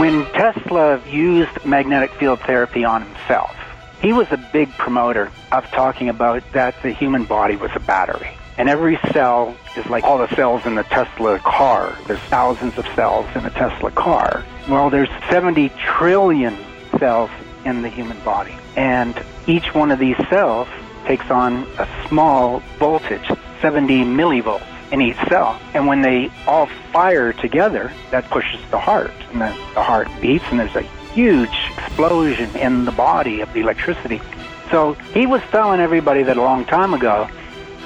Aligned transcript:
When 0.00 0.24
Tesla 0.32 1.00
used 1.06 1.64
magnetic 1.64 2.12
field 2.14 2.40
therapy 2.40 2.84
on 2.84 3.02
himself, 3.02 3.54
he 4.02 4.12
was 4.12 4.26
a 4.32 4.36
big 4.52 4.68
promoter 4.72 5.30
of 5.52 5.70
talking 5.70 6.08
about 6.08 6.42
that 6.52 6.74
the 6.82 6.90
human 6.90 7.24
body 7.24 7.54
was 7.54 7.70
a 7.76 7.78
battery. 7.80 8.36
And 8.58 8.68
every 8.68 8.98
cell 9.12 9.56
is 9.76 9.86
like 9.86 10.02
all 10.02 10.18
the 10.18 10.34
cells 10.34 10.66
in 10.66 10.74
the 10.74 10.82
Tesla 10.82 11.38
car. 11.38 11.96
There's 12.08 12.18
thousands 12.22 12.76
of 12.76 12.88
cells 12.96 13.26
in 13.36 13.46
a 13.46 13.50
Tesla 13.50 13.92
car. 13.92 14.44
Well, 14.68 14.90
there's 14.90 15.10
70 15.30 15.68
trillion 15.78 16.56
cells 16.98 17.30
in 17.64 17.82
the 17.82 17.88
human 17.88 18.18
body. 18.24 18.56
And 18.74 19.14
each 19.46 19.74
one 19.74 19.92
of 19.92 20.00
these 20.00 20.16
cells 20.28 20.66
takes 21.06 21.30
on 21.30 21.68
a 21.78 21.88
small 22.08 22.58
voltage, 22.80 23.30
70 23.60 24.04
millivolts 24.06 24.73
in 24.94 25.02
each 25.02 25.16
cell. 25.28 25.60
And 25.74 25.88
when 25.88 26.02
they 26.02 26.30
all 26.46 26.66
fire 26.92 27.32
together, 27.32 27.92
that 28.12 28.30
pushes 28.30 28.60
the 28.70 28.78
heart. 28.78 29.12
And 29.32 29.40
the, 29.40 29.48
the 29.74 29.82
heart 29.82 30.08
beats, 30.20 30.44
and 30.50 30.60
there's 30.60 30.76
a 30.76 30.82
huge 31.12 31.72
explosion 31.76 32.54
in 32.56 32.84
the 32.84 32.92
body 32.92 33.40
of 33.40 33.52
the 33.52 33.60
electricity. 33.60 34.22
So 34.70 34.94
he 35.12 35.26
was 35.26 35.42
telling 35.50 35.80
everybody 35.80 36.22
that 36.22 36.36
a 36.36 36.42
long 36.42 36.64
time 36.64 36.94
ago, 36.94 37.28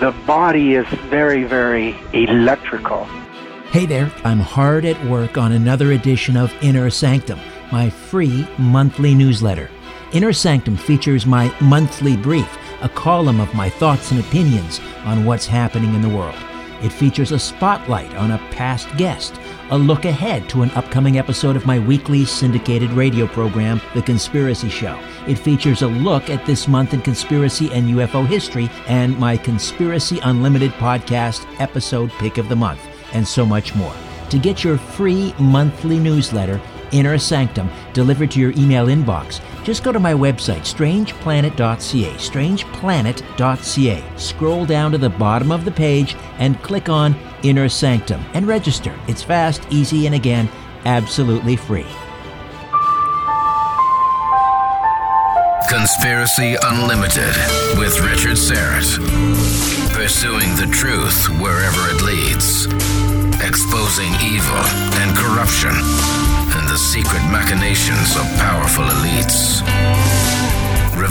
the 0.00 0.12
body 0.26 0.74
is 0.74 0.86
very, 1.08 1.44
very 1.44 1.96
electrical. 2.12 3.04
Hey 3.70 3.86
there, 3.86 4.12
I'm 4.24 4.40
hard 4.40 4.84
at 4.84 5.02
work 5.06 5.36
on 5.38 5.52
another 5.52 5.92
edition 5.92 6.36
of 6.36 6.54
Inner 6.62 6.90
Sanctum, 6.90 7.40
my 7.72 7.90
free 7.90 8.46
monthly 8.58 9.14
newsletter. 9.14 9.70
Inner 10.12 10.32
Sanctum 10.32 10.76
features 10.76 11.26
my 11.26 11.54
monthly 11.60 12.16
brief, 12.16 12.56
a 12.82 12.88
column 12.88 13.40
of 13.40 13.52
my 13.54 13.68
thoughts 13.68 14.10
and 14.10 14.20
opinions 14.20 14.80
on 15.04 15.24
what's 15.24 15.46
happening 15.46 15.94
in 15.94 16.02
the 16.02 16.08
world. 16.08 16.36
It 16.82 16.92
features 16.92 17.32
a 17.32 17.38
spotlight 17.38 18.14
on 18.14 18.30
a 18.30 18.38
past 18.52 18.88
guest, 18.96 19.34
a 19.70 19.78
look 19.78 20.04
ahead 20.04 20.48
to 20.50 20.62
an 20.62 20.70
upcoming 20.70 21.18
episode 21.18 21.56
of 21.56 21.66
my 21.66 21.78
weekly 21.78 22.24
syndicated 22.24 22.90
radio 22.92 23.26
program, 23.26 23.80
The 23.94 24.02
Conspiracy 24.02 24.68
Show. 24.68 24.98
It 25.26 25.38
features 25.38 25.82
a 25.82 25.88
look 25.88 26.30
at 26.30 26.46
this 26.46 26.68
month 26.68 26.94
in 26.94 27.02
conspiracy 27.02 27.70
and 27.72 27.88
UFO 27.88 28.26
history 28.26 28.70
and 28.86 29.18
my 29.18 29.36
Conspiracy 29.36 30.20
Unlimited 30.22 30.70
podcast 30.72 31.46
episode 31.60 32.10
pick 32.12 32.38
of 32.38 32.48
the 32.48 32.56
month, 32.56 32.80
and 33.12 33.26
so 33.26 33.44
much 33.44 33.74
more. 33.74 33.94
To 34.30 34.38
get 34.38 34.62
your 34.62 34.78
free 34.78 35.34
monthly 35.38 35.98
newsletter, 35.98 36.60
Inner 36.92 37.18
Sanctum, 37.18 37.70
delivered 37.92 38.30
to 38.30 38.40
your 38.40 38.52
email 38.52 38.86
inbox, 38.86 39.40
just 39.68 39.84
go 39.84 39.92
to 39.92 40.00
my 40.00 40.14
website, 40.14 40.62
strangeplanet.ca, 40.62 42.14
strangeplanet.ca. 42.14 44.04
Scroll 44.16 44.64
down 44.64 44.90
to 44.92 44.96
the 44.96 45.10
bottom 45.10 45.52
of 45.52 45.66
the 45.66 45.70
page 45.70 46.16
and 46.38 46.62
click 46.62 46.88
on 46.88 47.14
Inner 47.42 47.68
Sanctum 47.68 48.24
and 48.32 48.48
register. 48.48 48.98
It's 49.08 49.22
fast, 49.22 49.60
easy, 49.68 50.06
and 50.06 50.14
again, 50.14 50.48
absolutely 50.86 51.56
free. 51.56 51.84
Conspiracy 55.68 56.56
Unlimited 56.62 57.36
with 57.76 58.00
Richard 58.00 58.38
Syrett. 58.38 58.96
Pursuing 59.92 60.56
the 60.56 60.68
truth 60.72 61.28
wherever 61.42 61.90
it 61.90 62.00
leads. 62.00 62.64
Exposing 63.44 64.14
evil 64.24 64.64
and 64.96 65.14
corruption 65.14 65.76
and 66.56 66.68
the 66.68 66.78
secret 66.78 67.22
machinations 67.30 68.16
of 68.16 68.24
powerful 68.38 68.84
elites. 68.84 69.47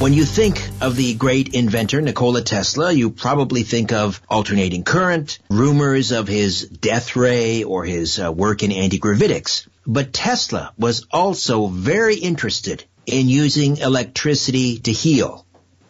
When 0.00 0.12
you 0.12 0.24
think 0.24 0.60
of 0.82 0.96
the 0.96 1.14
great 1.14 1.54
inventor 1.54 2.00
Nikola 2.02 2.42
Tesla, 2.42 2.92
you 2.92 3.10
probably 3.10 3.62
think 3.62 3.92
of 3.92 4.20
alternating 4.28 4.82
current, 4.82 5.38
rumors 5.48 6.10
of 6.10 6.28
his 6.28 6.68
death 6.68 7.16
ray, 7.16 7.62
or 7.62 7.84
his 7.84 8.18
uh, 8.18 8.30
work 8.30 8.62
in 8.62 8.72
anti-gravitics. 8.72 9.66
But 9.86 10.12
Tesla 10.12 10.72
was 10.76 11.06
also 11.10 11.68
very 11.68 12.16
interested 12.16 12.84
in 13.06 13.28
using 13.28 13.78
electricity 13.78 14.78
to 14.80 14.92
heal. 14.92 15.46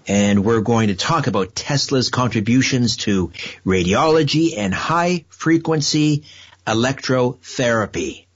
And 0.06 0.44
we're 0.44 0.60
going 0.60 0.88
to 0.88 0.94
talk 0.94 1.26
about 1.26 1.54
Tesla's 1.54 2.10
contributions 2.10 2.98
to 2.98 3.32
radiology 3.64 4.56
and 4.56 4.72
high 4.74 5.24
frequency 5.30 6.24
electrotherapy. 6.66 8.26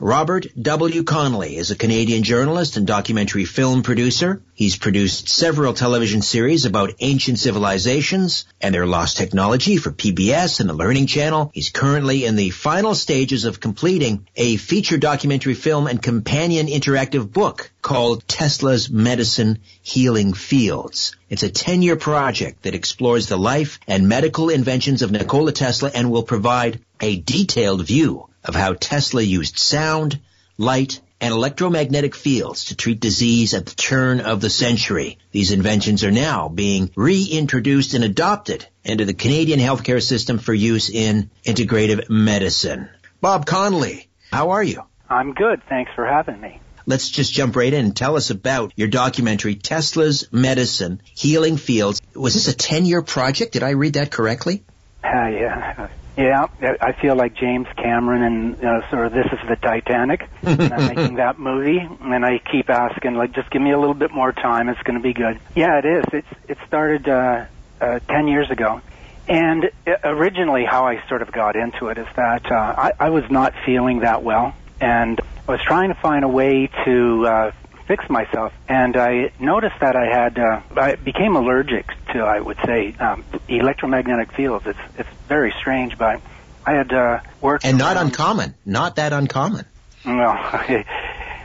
Robert 0.00 0.48
W. 0.60 1.04
Connolly 1.04 1.56
is 1.56 1.70
a 1.70 1.76
Canadian 1.76 2.24
journalist 2.24 2.76
and 2.76 2.84
documentary 2.84 3.44
film 3.44 3.84
producer. 3.84 4.42
He's 4.52 4.76
produced 4.76 5.28
several 5.28 5.72
television 5.72 6.20
series 6.20 6.64
about 6.64 6.94
ancient 6.98 7.38
civilizations 7.38 8.44
and 8.60 8.74
their 8.74 8.86
lost 8.86 9.16
technology 9.16 9.76
for 9.76 9.92
PBS 9.92 10.58
and 10.58 10.68
the 10.68 10.74
Learning 10.74 11.06
Channel. 11.06 11.52
He's 11.54 11.70
currently 11.70 12.24
in 12.24 12.34
the 12.34 12.50
final 12.50 12.96
stages 12.96 13.44
of 13.44 13.60
completing 13.60 14.26
a 14.34 14.56
feature 14.56 14.98
documentary 14.98 15.54
film 15.54 15.86
and 15.86 16.02
companion 16.02 16.66
interactive 16.66 17.32
book 17.32 17.70
called 17.80 18.26
Tesla's 18.26 18.90
Medicine 18.90 19.60
Healing 19.80 20.32
Fields. 20.32 21.14
It's 21.30 21.44
a 21.44 21.50
10-year 21.50 21.94
project 21.94 22.64
that 22.64 22.74
explores 22.74 23.28
the 23.28 23.38
life 23.38 23.78
and 23.86 24.08
medical 24.08 24.48
inventions 24.48 25.02
of 25.02 25.12
Nikola 25.12 25.52
Tesla 25.52 25.92
and 25.94 26.10
will 26.10 26.24
provide 26.24 26.80
a 27.00 27.16
detailed 27.20 27.86
view 27.86 28.28
of 28.44 28.54
how 28.54 28.74
Tesla 28.74 29.22
used 29.22 29.58
sound, 29.58 30.20
light, 30.58 31.00
and 31.20 31.32
electromagnetic 31.32 32.14
fields 32.14 32.66
to 32.66 32.76
treat 32.76 33.00
disease 33.00 33.54
at 33.54 33.66
the 33.66 33.74
turn 33.74 34.20
of 34.20 34.40
the 34.40 34.50
century. 34.50 35.18
These 35.30 35.52
inventions 35.52 36.04
are 36.04 36.10
now 36.10 36.48
being 36.48 36.90
reintroduced 36.96 37.94
and 37.94 38.04
adopted 38.04 38.66
into 38.84 39.04
the 39.04 39.14
Canadian 39.14 39.58
healthcare 39.58 40.02
system 40.02 40.38
for 40.38 40.52
use 40.52 40.90
in 40.90 41.30
integrative 41.44 42.10
medicine. 42.10 42.90
Bob 43.20 43.46
Connolly, 43.46 44.08
how 44.30 44.50
are 44.50 44.62
you? 44.62 44.82
I'm 45.08 45.32
good. 45.32 45.62
Thanks 45.68 45.92
for 45.94 46.04
having 46.06 46.40
me. 46.40 46.60
Let's 46.86 47.08
just 47.08 47.32
jump 47.32 47.56
right 47.56 47.72
in 47.72 47.86
and 47.86 47.96
tell 47.96 48.16
us 48.16 48.28
about 48.28 48.72
your 48.76 48.88
documentary, 48.88 49.54
Tesla's 49.54 50.30
Medicine, 50.30 51.00
Healing 51.14 51.56
Fields. 51.56 52.02
Was 52.14 52.34
this 52.34 52.48
a 52.48 52.54
10-year 52.54 53.00
project? 53.00 53.52
Did 53.52 53.62
I 53.62 53.70
read 53.70 53.94
that 53.94 54.10
correctly? 54.10 54.64
Uh, 55.02 55.28
yeah. 55.28 55.88
Yeah, 56.16 56.46
I 56.60 56.92
feel 56.92 57.16
like 57.16 57.34
James 57.34 57.66
Cameron 57.76 58.22
and 58.22 58.64
uh, 58.64 58.88
sort 58.88 59.06
of 59.06 59.12
this 59.12 59.26
is 59.32 59.48
the 59.48 59.56
Titanic. 59.56 60.28
and 60.42 60.72
I'm 60.72 60.94
making 60.94 61.16
that 61.16 61.40
movie, 61.40 61.78
and 61.78 62.24
I 62.24 62.38
keep 62.38 62.70
asking, 62.70 63.14
like, 63.14 63.32
just 63.32 63.50
give 63.50 63.60
me 63.60 63.72
a 63.72 63.78
little 63.78 63.94
bit 63.94 64.12
more 64.12 64.32
time. 64.32 64.68
It's 64.68 64.82
going 64.82 64.96
to 64.96 65.02
be 65.02 65.12
good. 65.12 65.40
Yeah, 65.56 65.78
it 65.78 65.84
is. 65.84 66.04
It's 66.12 66.28
it 66.48 66.58
started 66.66 67.08
uh, 67.08 67.46
uh, 67.80 67.98
ten 68.08 68.28
years 68.28 68.48
ago, 68.50 68.80
and 69.28 69.70
uh, 69.86 69.92
originally 70.04 70.64
how 70.64 70.86
I 70.86 71.06
sort 71.08 71.22
of 71.22 71.32
got 71.32 71.56
into 71.56 71.88
it 71.88 71.98
is 71.98 72.06
that 72.14 72.50
uh, 72.50 72.54
I, 72.54 72.92
I 73.00 73.10
was 73.10 73.28
not 73.28 73.52
feeling 73.66 74.00
that 74.00 74.22
well, 74.22 74.54
and 74.80 75.20
I 75.48 75.52
was 75.52 75.60
trying 75.62 75.88
to 75.92 76.00
find 76.00 76.24
a 76.24 76.28
way 76.28 76.70
to 76.84 77.26
uh, 77.26 77.52
fix 77.86 78.08
myself, 78.08 78.52
and 78.68 78.96
I 78.96 79.30
noticed 79.38 79.76
that 79.80 79.96
I 79.96 80.06
had 80.06 80.38
uh, 80.38 80.60
I 80.76 80.96
became 80.96 81.36
allergic 81.36 81.86
to 82.12 82.20
I 82.20 82.40
would 82.40 82.58
say 82.64 82.94
um, 82.98 83.24
electromagnetic 83.48 84.32
fields. 84.32 84.64
It's 84.66 84.78
it's 84.96 85.08
very 85.28 85.52
strange, 85.60 85.96
but 85.98 86.20
I 86.66 86.72
had 86.72 86.92
uh, 86.92 87.20
worked 87.40 87.64
and 87.64 87.78
not 87.78 87.96
around- 87.96 88.06
uncommon, 88.08 88.54
not 88.64 88.96
that 88.96 89.12
uncommon. 89.12 89.66
well, 90.04 90.50
okay. 90.54 90.84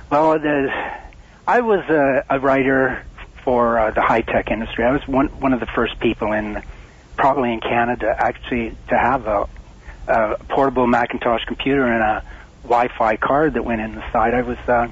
well, 0.09 0.39
the, 0.39 0.71
I 1.47 1.61
was 1.61 1.83
a, 1.89 2.25
a 2.29 2.39
writer 2.39 3.03
for 3.43 3.79
uh, 3.79 3.91
the 3.91 4.01
high 4.01 4.21
tech 4.21 4.51
industry. 4.51 4.83
I 4.85 4.91
was 4.91 5.07
one 5.07 5.27
one 5.39 5.53
of 5.53 5.59
the 5.59 5.67
first 5.75 5.99
people 5.99 6.31
in 6.31 6.61
probably 7.17 7.51
in 7.51 7.59
Canada 7.59 8.15
actually 8.17 8.77
to 8.87 8.97
have 8.97 9.27
a, 9.27 9.45
a 10.07 10.37
portable 10.49 10.87
Macintosh 10.87 11.43
computer 11.45 11.85
and 11.85 12.01
a 12.01 12.23
Wi-Fi 12.63 13.17
card 13.17 13.55
that 13.55 13.63
went 13.65 13.81
in 13.81 13.93
the 13.95 14.11
side. 14.11 14.33
I 14.33 14.41
was 14.41 14.57
uh, 14.67 14.87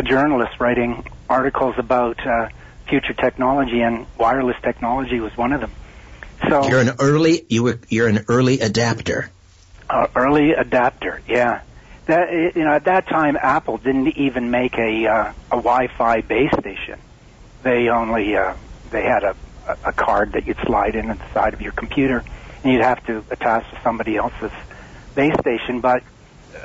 a 0.00 0.02
journalist 0.02 0.58
writing 0.58 1.04
articles 1.28 1.74
about 1.78 2.18
uh, 2.26 2.48
future 2.88 3.12
technology, 3.12 3.82
and 3.82 4.06
wireless 4.18 4.56
technology 4.62 5.20
was 5.20 5.36
one 5.36 5.52
of 5.52 5.60
them. 5.60 5.72
So 6.48 6.66
You're 6.68 6.80
an 6.80 6.92
early 6.98 7.44
you 7.48 7.62
were 7.62 7.78
you're 7.88 8.08
an 8.08 8.24
early 8.28 8.60
adapter. 8.60 9.30
uh, 9.90 10.06
early 10.16 10.52
adapter, 10.52 11.20
yeah. 11.28 11.60
That 12.06 12.32
you 12.56 12.64
know, 12.64 12.72
at 12.72 12.84
that 12.84 13.08
time, 13.08 13.36
Apple 13.40 13.76
didn't 13.76 14.16
even 14.16 14.50
make 14.50 14.74
a 14.78 15.06
uh, 15.06 15.32
a 15.52 15.56
Wi-Fi 15.56 16.22
base 16.22 16.52
station. 16.58 16.98
They 17.62 17.88
only 17.90 18.34
uh, 18.34 18.54
they 18.90 19.02
had 19.02 19.22
a 19.22 19.36
a 19.84 19.92
card 19.92 20.32
that 20.32 20.46
you'd 20.46 20.58
slide 20.66 20.94
in 20.96 21.10
inside 21.10 21.52
of 21.52 21.60
your 21.60 21.72
computer, 21.72 22.24
and 22.64 22.72
you'd 22.72 22.82
have 22.82 23.04
to 23.06 23.22
attach 23.30 23.70
to 23.70 23.80
somebody 23.82 24.16
else's 24.16 24.50
base 25.14 25.34
station. 25.40 25.80
But 25.80 26.02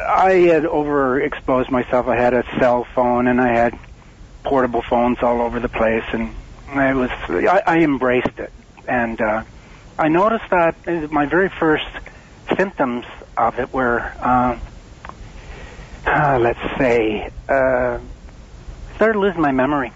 I 0.08 0.34
had 0.34 0.64
overexposed 0.64 1.70
myself. 1.72 2.08
I 2.08 2.16
had 2.16 2.34
a 2.34 2.44
cell 2.60 2.86
phone, 2.96 3.28
and 3.28 3.40
I 3.40 3.54
had 3.54 3.78
portable 4.44 4.82
phones 4.82 5.20
all 5.22 5.42
over 5.42 5.60
the 5.60 5.70
place, 5.70 6.04
and 6.12 6.34
I 6.68 6.94
was 6.94 7.10
I, 7.30 7.62
I 7.66 7.78
embraced 7.80 8.38
it, 8.38 8.52
and 8.88 9.20
uh, 9.22 9.44
I 9.98 10.08
noticed 10.08 10.50
that 10.50 11.12
my 11.12 11.26
very 11.26 11.50
first 11.50 11.88
symptoms 12.56 13.06
of 13.38 13.60
it 13.60 13.74
were, 13.74 14.00
uh, 14.20 14.58
uh, 16.06 16.40
let's 16.40 16.78
say, 16.78 17.30
uh, 17.50 18.00
started 18.96 19.20
losing 19.20 19.42
my 19.42 19.52
memory, 19.52 19.92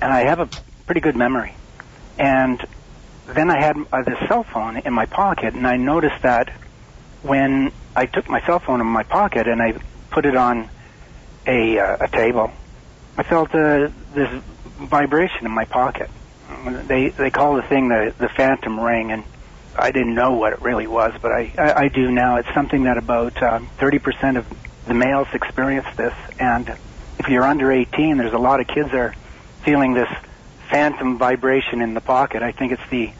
and 0.00 0.12
I 0.12 0.20
have 0.20 0.40
a 0.40 0.48
pretty 0.86 1.00
good 1.00 1.16
memory, 1.16 1.54
and 2.18 2.64
then 3.26 3.50
I 3.50 3.60
had 3.60 3.76
uh, 3.92 4.02
this 4.02 4.18
cell 4.28 4.44
phone 4.44 4.78
in 4.78 4.92
my 4.92 5.06
pocket, 5.06 5.54
and 5.54 5.66
I 5.66 5.76
noticed 5.76 6.22
that 6.22 6.50
when 7.22 7.72
I 7.94 8.06
took 8.06 8.28
my 8.28 8.40
cell 8.46 8.58
phone 8.58 8.80
in 8.80 8.86
my 8.86 9.02
pocket 9.02 9.46
and 9.46 9.62
I 9.62 9.74
put 10.10 10.26
it 10.26 10.36
on 10.36 10.68
a 11.46 11.78
uh, 11.78 11.96
a 12.00 12.08
table, 12.08 12.50
I 13.16 13.22
felt 13.24 13.54
uh, 13.54 13.88
this 14.14 14.42
vibration 14.78 15.46
in 15.46 15.52
my 15.52 15.64
pocket. 15.64 16.10
They 16.64 17.08
they 17.08 17.30
call 17.30 17.56
the 17.56 17.62
thing 17.62 17.88
the 17.88 18.14
the 18.18 18.28
phantom 18.28 18.78
ring, 18.78 19.10
and 19.10 19.24
I 19.76 19.90
didn't 19.90 20.14
know 20.14 20.32
what 20.32 20.52
it 20.52 20.62
really 20.62 20.86
was, 20.86 21.12
but 21.20 21.32
I 21.32 21.52
I, 21.58 21.72
I 21.84 21.88
do 21.88 22.10
now. 22.10 22.36
It's 22.36 22.52
something 22.54 22.84
that 22.84 22.98
about 22.98 23.42
um, 23.42 23.68
thirty 23.78 23.98
percent 23.98 24.36
of 24.36 24.46
the 24.86 24.94
males 24.94 25.28
experience 25.32 25.86
this, 25.96 26.14
and 26.38 26.68
if 27.18 27.28
you're 27.28 27.44
under 27.44 27.70
18, 27.70 28.16
there's 28.16 28.32
a 28.32 28.38
lot 28.38 28.58
of 28.58 28.66
kids 28.66 28.90
that 28.90 28.98
are 28.98 29.14
feeling 29.62 29.94
this 29.94 30.08
phantom 30.70 31.18
vibration 31.18 31.80
in 31.80 31.94
the 31.94 32.00
pocket. 32.00 32.42
I 32.42 32.50
think 32.50 32.72
it's 32.72 32.90
the 32.90 33.12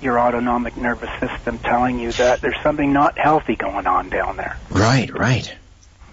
your 0.00 0.18
autonomic 0.20 0.76
nervous 0.76 1.10
system 1.20 1.58
telling 1.58 1.98
you 1.98 2.12
that 2.12 2.40
there's 2.40 2.60
something 2.62 2.92
not 2.92 3.18
healthy 3.18 3.56
going 3.56 3.86
on 3.86 4.08
down 4.08 4.36
there. 4.36 4.56
Right, 4.70 5.10
right. 5.10 5.54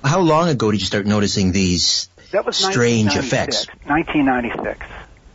How 0.03 0.19
long 0.19 0.49
ago 0.49 0.71
did 0.71 0.81
you 0.81 0.85
start 0.85 1.05
noticing 1.05 1.51
these 1.51 2.09
That 2.31 2.45
was 2.45 2.57
strange 2.57 3.15
effects? 3.15 3.67
1996. 3.85 4.85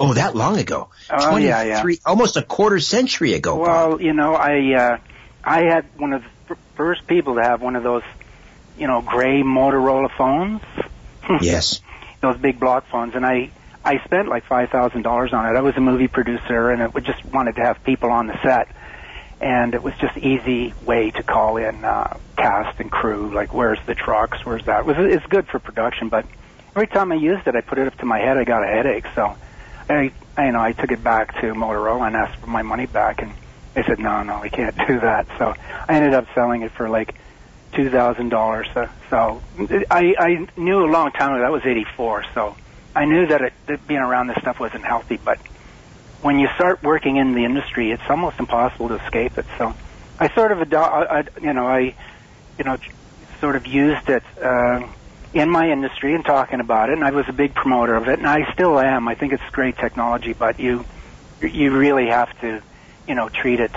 Oh, 0.00 0.14
that 0.14 0.36
long 0.36 0.58
ago. 0.58 0.88
Oh, 1.10 1.36
yeah, 1.36 1.62
yeah. 1.62 1.94
almost 2.06 2.36
a 2.36 2.42
quarter 2.42 2.78
century 2.78 3.34
ago. 3.34 3.56
Bob. 3.56 3.66
Well, 3.66 4.02
you 4.02 4.12
know, 4.12 4.34
I 4.34 4.74
uh, 4.74 4.98
I 5.42 5.62
had 5.62 5.86
one 5.96 6.12
of 6.12 6.22
the 6.48 6.56
first 6.76 7.06
people 7.06 7.34
to 7.36 7.42
have 7.42 7.60
one 7.60 7.74
of 7.74 7.82
those, 7.82 8.04
you 8.78 8.86
know, 8.86 9.02
gray 9.02 9.42
Motorola 9.42 10.10
phones. 10.16 10.62
yes. 11.42 11.80
those 12.20 12.36
big 12.36 12.60
block 12.60 12.86
phones, 12.88 13.14
and 13.14 13.26
I 13.26 13.50
I 13.84 14.02
spent 14.04 14.28
like 14.28 14.44
five 14.48 14.70
thousand 14.70 15.02
dollars 15.02 15.32
on 15.32 15.46
it. 15.46 15.56
I 15.56 15.62
was 15.62 15.74
a 15.76 15.80
movie 15.80 16.08
producer, 16.08 16.70
and 16.70 16.82
it 16.82 17.04
just 17.04 17.24
wanted 17.24 17.56
to 17.56 17.62
have 17.62 17.82
people 17.84 18.10
on 18.10 18.26
the 18.26 18.34
set, 18.42 18.68
and 19.40 19.74
it 19.74 19.82
was 19.82 19.94
just 20.00 20.16
easy 20.16 20.74
way 20.84 21.10
to 21.12 21.22
call 21.22 21.56
in 21.56 21.84
uh, 21.84 22.18
cast 22.36 22.78
and 22.80 22.90
crew. 22.90 23.34
Like, 23.34 23.54
where's 23.54 23.78
the 23.86 23.94
trucks? 23.94 24.38
Where's 24.44 24.64
that? 24.66 24.80
It 24.80 24.86
was 24.86 24.96
it's 24.98 25.26
good 25.26 25.46
for 25.48 25.58
production, 25.58 26.08
but 26.08 26.26
every 26.74 26.88
time 26.88 27.12
I 27.12 27.16
used 27.16 27.46
it, 27.46 27.54
I 27.54 27.60
put 27.60 27.78
it 27.78 27.86
up 27.86 27.96
to 27.98 28.06
my 28.06 28.18
head. 28.18 28.36
I 28.36 28.44
got 28.44 28.62
a 28.62 28.66
headache, 28.66 29.04
so 29.14 29.36
I, 29.88 30.12
I 30.36 30.46
you 30.46 30.52
know 30.52 30.60
I 30.60 30.72
took 30.72 30.90
it 30.90 31.02
back 31.02 31.34
to 31.40 31.54
Motorola 31.54 32.08
and 32.08 32.16
asked 32.16 32.40
for 32.40 32.46
my 32.48 32.62
money 32.62 32.86
back, 32.86 33.22
and 33.22 33.34
they 33.74 33.82
said 33.86 33.98
no, 33.98 34.22
no, 34.22 34.40
we 34.40 34.50
can't 34.50 34.76
do 34.88 35.00
that. 35.00 35.28
So 35.38 35.54
I 35.88 35.94
ended 35.94 36.14
up 36.14 36.26
selling 36.34 36.62
it 36.62 36.72
for 36.76 36.88
like 36.88 37.14
two 37.74 37.90
thousand 37.90 38.30
dollars. 38.30 38.66
So, 38.74 38.86
so 39.08 39.42
I 39.90 40.14
I 40.18 40.48
knew 40.56 40.84
a 40.84 40.90
long 40.90 41.12
time 41.12 41.32
ago 41.34 41.42
that 41.42 41.52
was 41.52 41.62
eighty 41.64 41.86
four. 41.96 42.24
So 42.34 42.56
I 42.98 43.04
knew 43.04 43.26
that, 43.28 43.40
it, 43.40 43.52
that 43.68 43.86
being 43.86 44.00
around 44.00 44.26
this 44.26 44.38
stuff 44.42 44.56
wasn't 44.58 44.84
healthy. 44.84 45.18
But 45.24 45.38
when 46.20 46.38
you 46.38 46.48
start 46.56 46.80
working 46.82 47.16
in 47.16 47.34
the 47.34 47.44
industry, 47.44 47.92
it's 47.92 48.02
almost 48.10 48.36
impossible 48.40 48.88
to 48.88 48.96
escape 49.04 49.38
it. 49.38 49.46
So 49.58 49.72
I 50.18 50.26
sort 50.36 50.50
of 50.50 50.58
ado- 50.60 50.78
I, 50.78 51.22
you 51.40 51.52
know 51.54 51.66
I 51.66 51.94
you 52.58 52.64
know 52.64 52.76
sort 53.40 53.54
of 53.56 53.62
used 53.66 54.08
it. 54.08 54.22
Uh, 54.42 54.80
in 55.34 55.50
my 55.50 55.68
industry 55.68 56.14
and 56.14 56.24
talking 56.24 56.58
about 56.58 56.88
it, 56.88 56.94
and 56.94 57.04
I 57.04 57.10
was 57.10 57.26
a 57.28 57.34
big 57.34 57.54
promoter 57.54 57.94
of 57.94 58.04
it, 58.08 58.18
and 58.18 58.26
I 58.26 58.38
still 58.54 58.80
am. 58.80 59.08
I 59.08 59.14
think 59.14 59.32
it's 59.34 59.42
great 59.52 59.76
technology, 59.76 60.34
but 60.36 60.58
you 60.58 60.84
you 61.42 61.70
really 61.76 62.06
have 62.10 62.28
to, 62.40 62.60
you 63.06 63.14
know, 63.14 63.28
treat 63.42 63.60
it 63.60 63.74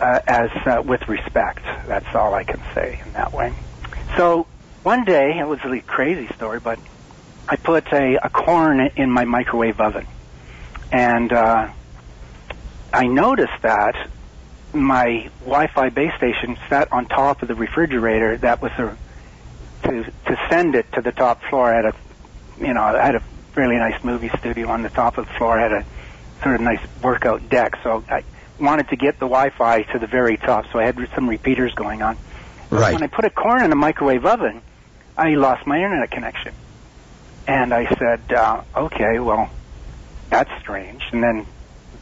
uh, 0.00 0.18
as 0.28 0.48
uh, 0.66 0.82
with 0.84 1.00
respect. 1.08 1.60
That's 1.88 2.06
all 2.14 2.34
I 2.34 2.44
can 2.44 2.62
say 2.74 2.98
in 3.04 3.12
that 3.14 3.34
way. 3.34 3.56
So 4.16 4.46
one 4.82 5.04
day, 5.04 5.32
it 5.40 5.46
was 5.46 5.58
a 5.64 5.68
really 5.68 5.82
crazy 5.86 6.28
story, 6.34 6.60
but 6.62 6.78
I 7.48 7.56
put 7.56 7.92
a, 7.92 8.18
a 8.22 8.28
corn 8.28 8.80
in 8.96 9.10
my 9.10 9.24
microwave 9.24 9.80
oven, 9.80 10.06
and 10.90 11.32
uh, 11.32 11.68
I 12.92 13.06
noticed 13.06 13.62
that 13.62 13.94
my 14.72 15.30
Wi-Fi 15.40 15.90
base 15.90 16.14
station 16.16 16.58
sat 16.68 16.92
on 16.92 17.06
top 17.06 17.42
of 17.42 17.48
the 17.48 17.54
refrigerator 17.54 18.36
that 18.38 18.60
was 18.60 18.72
a 18.72 18.96
to 19.84 20.04
to 20.04 20.40
send 20.48 20.74
it 20.74 20.90
to 20.92 21.00
the 21.00 21.12
top 21.12 21.42
floor. 21.44 21.72
I 21.72 21.76
had 21.76 21.84
a 21.86 21.94
you 22.58 22.74
know 22.74 22.82
I 22.82 23.04
had 23.04 23.14
a 23.14 23.22
really 23.54 23.76
nice 23.76 24.02
movie 24.04 24.30
studio 24.38 24.68
on 24.68 24.82
the 24.82 24.90
top 24.90 25.18
of 25.18 25.26
the 25.26 25.32
floor. 25.34 25.58
I 25.58 25.62
had 25.62 25.72
a 25.72 25.84
sort 26.42 26.56
of 26.56 26.60
nice 26.60 26.80
workout 27.02 27.48
deck, 27.48 27.78
so 27.82 28.04
I 28.08 28.22
wanted 28.58 28.88
to 28.88 28.96
get 28.96 29.14
the 29.14 29.26
Wi-Fi 29.26 29.82
to 29.82 29.98
the 29.98 30.06
very 30.06 30.36
top. 30.36 30.66
So 30.72 30.78
I 30.78 30.84
had 30.84 30.96
some 31.14 31.28
repeaters 31.28 31.74
going 31.74 32.02
on. 32.02 32.16
Right. 32.70 32.92
When 32.92 33.02
I 33.02 33.06
put 33.06 33.24
a 33.24 33.30
corn 33.30 33.64
in 33.64 33.72
a 33.72 33.76
microwave 33.76 34.26
oven, 34.26 34.60
I 35.16 35.34
lost 35.34 35.66
my 35.66 35.76
internet 35.76 36.10
connection, 36.10 36.52
and 37.46 37.72
I 37.72 37.86
said, 37.96 38.32
uh, 38.32 38.62
"Okay, 38.76 39.18
well, 39.18 39.48
that's 40.30 40.50
strange." 40.60 41.02
And 41.12 41.22
then 41.22 41.46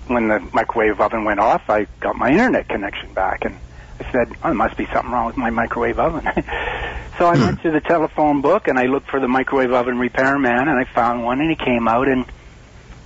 when 0.07 0.29
the 0.29 0.41
microwave 0.53 1.01
oven 1.01 1.25
went 1.25 1.41
off, 1.41 1.63
I 1.69 1.87
got 2.01 2.17
my 2.17 2.31
internet 2.31 2.69
connection 2.69 3.13
back, 3.15 3.45
and 3.45 3.57
I 4.01 4.11
said, 4.11 4.29
"Oh, 4.43 4.49
there 4.49 4.55
must 4.55 4.77
be 4.77 4.87
something 4.93 5.11
wrong 5.11 5.27
with 5.27 5.37
my 5.37 5.51
microwave 5.51 5.99
oven." 5.99 6.23
so 7.19 7.27
I 7.27 7.37
went 7.37 7.63
to 7.63 7.71
the 7.71 7.81
telephone 7.81 8.41
book 8.41 8.69
and 8.69 8.79
I 8.79 8.87
looked 8.87 9.09
for 9.09 9.21
the 9.21 9.29
microwave 9.29 9.73
oven 9.73 9.99
repairman, 9.99 10.69
and 10.69 10.79
I 10.79 10.85
found 10.85 11.25
one, 11.25 11.41
and 11.41 11.51
he 11.51 11.57
came 11.57 11.89
out 11.89 12.09
and 12.09 12.25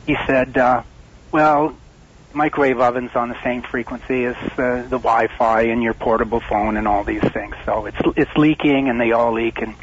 he 0.07 0.17
said, 0.27 0.57
uh, 0.57 0.83
"Well, 1.33 1.75
microwave 2.33 2.81
oven's 2.81 3.15
on 3.15 3.29
the 3.29 3.43
same 3.43 3.63
frequency 3.63 4.25
as 4.25 4.37
uh, 4.37 4.83
the 4.89 4.99
Wi-Fi 4.99 5.63
and 5.63 5.83
your 5.83 5.95
portable 5.95 6.41
phone 6.41 6.77
and 6.77 6.87
all 6.87 7.03
these 7.03 7.23
things, 7.33 7.57
so 7.65 7.87
it's 7.87 7.99
it's 8.17 8.37
leaking, 8.37 8.89
and 8.89 9.01
they 9.01 9.13
all 9.13 9.33
leak." 9.33 9.61
And 9.61 9.75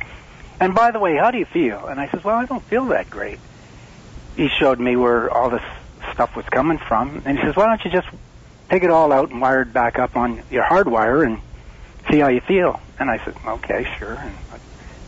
and 0.60 0.74
by 0.76 0.92
the 0.92 1.00
way, 1.00 1.16
how 1.18 1.32
do 1.32 1.38
you 1.38 1.46
feel? 1.52 1.88
And 1.88 2.00
I 2.00 2.10
says, 2.12 2.24
"Well, 2.24 2.36
I 2.36 2.46
don't 2.46 2.66
feel 2.68 2.86
that 2.88 3.10
great." 3.10 3.40
He 4.36 4.48
showed 4.60 4.80
me 4.80 4.96
where 4.96 5.30
all 5.32 5.50
this 5.50 5.62
stuff 6.14 6.32
was 6.36 6.46
coming 6.52 6.80
from, 6.88 7.22
and 7.26 7.38
he 7.38 7.44
says, 7.46 7.56
"Why 7.56 7.68
don't 7.68 7.84
you 7.86 7.92
just 7.92 8.08
take 8.70 8.84
it 8.84 8.90
all 8.92 9.12
out 9.14 9.30
and 9.32 9.42
wire 9.42 9.62
it 9.62 9.74
back 9.74 9.98
up 10.00 10.16
on 10.16 10.44
your 10.50 10.64
hard 10.64 10.88
wire 10.90 11.24
and 11.24 11.40
see 12.12 12.20
how 12.20 12.30
you 12.30 12.42
feel?" 12.48 12.80
And 13.00 13.10
I 13.10 13.18
said, 13.24 13.34
"Okay, 13.46 13.86
sure." 14.00 14.14
And 14.16 14.38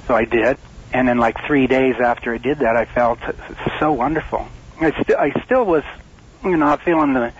so 0.08 0.16
I 0.16 0.24
did, 0.25 0.58
and 0.92 1.08
then 1.08 1.18
like 1.18 1.36
three 1.46 1.68
days 1.68 1.96
after 2.04 2.34
I 2.34 2.38
did 2.38 2.60
that, 2.60 2.75
I 2.77 2.86
felt 2.94 3.20
so 3.80 3.92
wonderful. 3.92 4.48
I, 4.80 4.92
st- 4.92 5.18
I 5.18 5.32
still 5.44 5.66
was, 5.66 5.84
you 6.44 6.51
know, 6.51 6.58
not 6.58 6.82
feeling 6.84 7.13
the, 7.13 7.34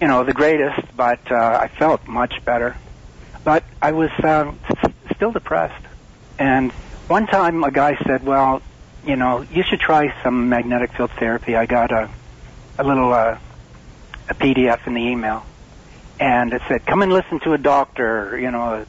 you 0.00 0.08
know, 0.08 0.24
the 0.24 0.32
greatest, 0.32 0.80
but 0.96 1.20
uh, 1.30 1.34
I 1.36 1.68
felt 1.78 2.06
much 2.06 2.32
better. 2.46 2.76
But 3.44 3.64
I 3.82 3.92
was 3.92 4.10
um, 4.24 4.60
s- 4.84 4.92
still 5.14 5.32
depressed, 5.32 5.84
and 6.38 6.72
one 7.08 7.26
time 7.26 7.64
a 7.64 7.70
guy 7.70 7.96
said, 8.06 8.24
"Well, 8.24 8.62
you 9.04 9.16
know, 9.16 9.42
you 9.42 9.62
should 9.62 9.80
try 9.80 10.14
some 10.22 10.48
magnetic 10.48 10.92
field 10.92 11.10
therapy." 11.12 11.56
I 11.56 11.66
got 11.66 11.92
a 11.92 12.10
a 12.78 12.84
little 12.84 13.12
uh, 13.12 13.38
a 14.28 14.34
PDF 14.34 14.86
in 14.86 14.94
the 14.94 15.02
email, 15.02 15.44
and 16.20 16.52
it 16.52 16.62
said, 16.68 16.86
"Come 16.86 17.02
and 17.02 17.12
listen 17.12 17.40
to 17.40 17.52
a 17.52 17.58
doctor." 17.58 18.38
You 18.38 18.50
know, 18.50 18.86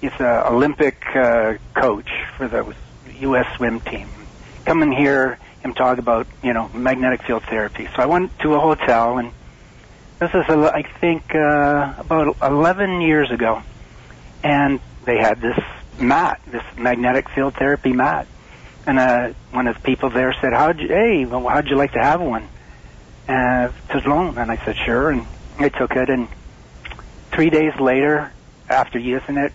he's 0.00 0.12
a 0.20 0.50
Olympic 0.50 1.04
uh, 1.14 1.54
coach 1.74 2.10
for 2.36 2.48
the 2.48 2.74
U.S. 3.20 3.46
swim 3.56 3.80
team. 3.80 4.08
Come 4.64 4.82
in 4.82 4.92
here 4.92 5.38
him 5.66 5.74
talk 5.74 5.98
about 5.98 6.26
you 6.42 6.52
know 6.52 6.68
magnetic 6.72 7.22
field 7.24 7.42
therapy. 7.42 7.88
So 7.94 8.02
I 8.02 8.06
went 8.06 8.38
to 8.40 8.54
a 8.54 8.60
hotel, 8.60 9.18
and 9.18 9.32
this 10.18 10.30
is 10.30 10.48
a, 10.48 10.72
I 10.74 10.82
think 10.82 11.34
uh, 11.34 11.94
about 11.98 12.36
11 12.40 13.00
years 13.02 13.30
ago, 13.30 13.62
and 14.42 14.80
they 15.04 15.18
had 15.18 15.40
this 15.40 15.58
mat, 15.98 16.40
this 16.46 16.62
magnetic 16.76 17.28
field 17.30 17.54
therapy 17.54 17.92
mat. 17.92 18.26
And 18.86 18.98
uh, 18.98 19.32
one 19.50 19.66
of 19.66 19.76
the 19.76 19.82
people 19.82 20.10
there 20.10 20.34
said, 20.40 20.52
"How'd 20.52 20.78
you? 20.80 20.88
Hey, 20.88 21.24
well, 21.24 21.46
how'd 21.48 21.68
you 21.68 21.76
like 21.76 21.92
to 21.92 22.02
have 22.02 22.20
one?" 22.20 22.48
Uh, 23.28 23.70
to 23.90 24.08
loan, 24.08 24.38
and 24.38 24.50
I 24.50 24.64
said, 24.64 24.76
"Sure." 24.84 25.10
And 25.10 25.26
I 25.58 25.68
took 25.68 25.96
it, 25.96 26.08
and 26.08 26.28
three 27.32 27.50
days 27.50 27.74
later, 27.80 28.32
after 28.68 28.98
using 28.98 29.36
it, 29.36 29.52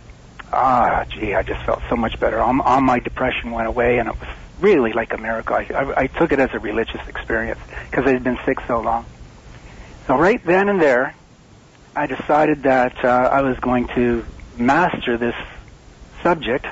ah, 0.52 1.06
gee, 1.10 1.34
I 1.34 1.44
just 1.44 1.66
felt 1.66 1.82
so 1.90 1.96
much 1.96 2.20
better. 2.20 2.40
All, 2.40 2.60
all 2.62 2.82
my 2.82 3.00
depression 3.00 3.52
went 3.52 3.68
away, 3.68 4.00
and 4.00 4.10
it 4.10 4.20
was 4.20 4.30
really 4.60 4.94
like 4.94 5.14
a 5.14 5.18
miracle. 5.18 5.56
I, 5.56 5.68
I, 5.74 6.02
I 6.02 6.08
took 6.08 6.32
it 6.32 6.40
as 6.40 6.50
a 6.54 6.60
religious 6.60 7.02
experience 7.08 7.60
because 7.90 8.06
I 8.06 8.12
had 8.12 8.24
been 8.24 8.40
sick 8.46 8.60
so 8.68 8.80
long. 8.82 9.06
So 10.08 10.18
right 10.18 10.44
then 10.46 10.70
and 10.70 10.82
there, 10.82 11.16
I 11.96 12.06
decided 12.08 12.64
that 12.64 13.04
uh, 13.04 13.08
I 13.08 13.42
was 13.42 13.58
going 13.60 13.88
to 13.96 14.26
master 14.58 15.18
this 15.18 15.36
subject 16.24 16.66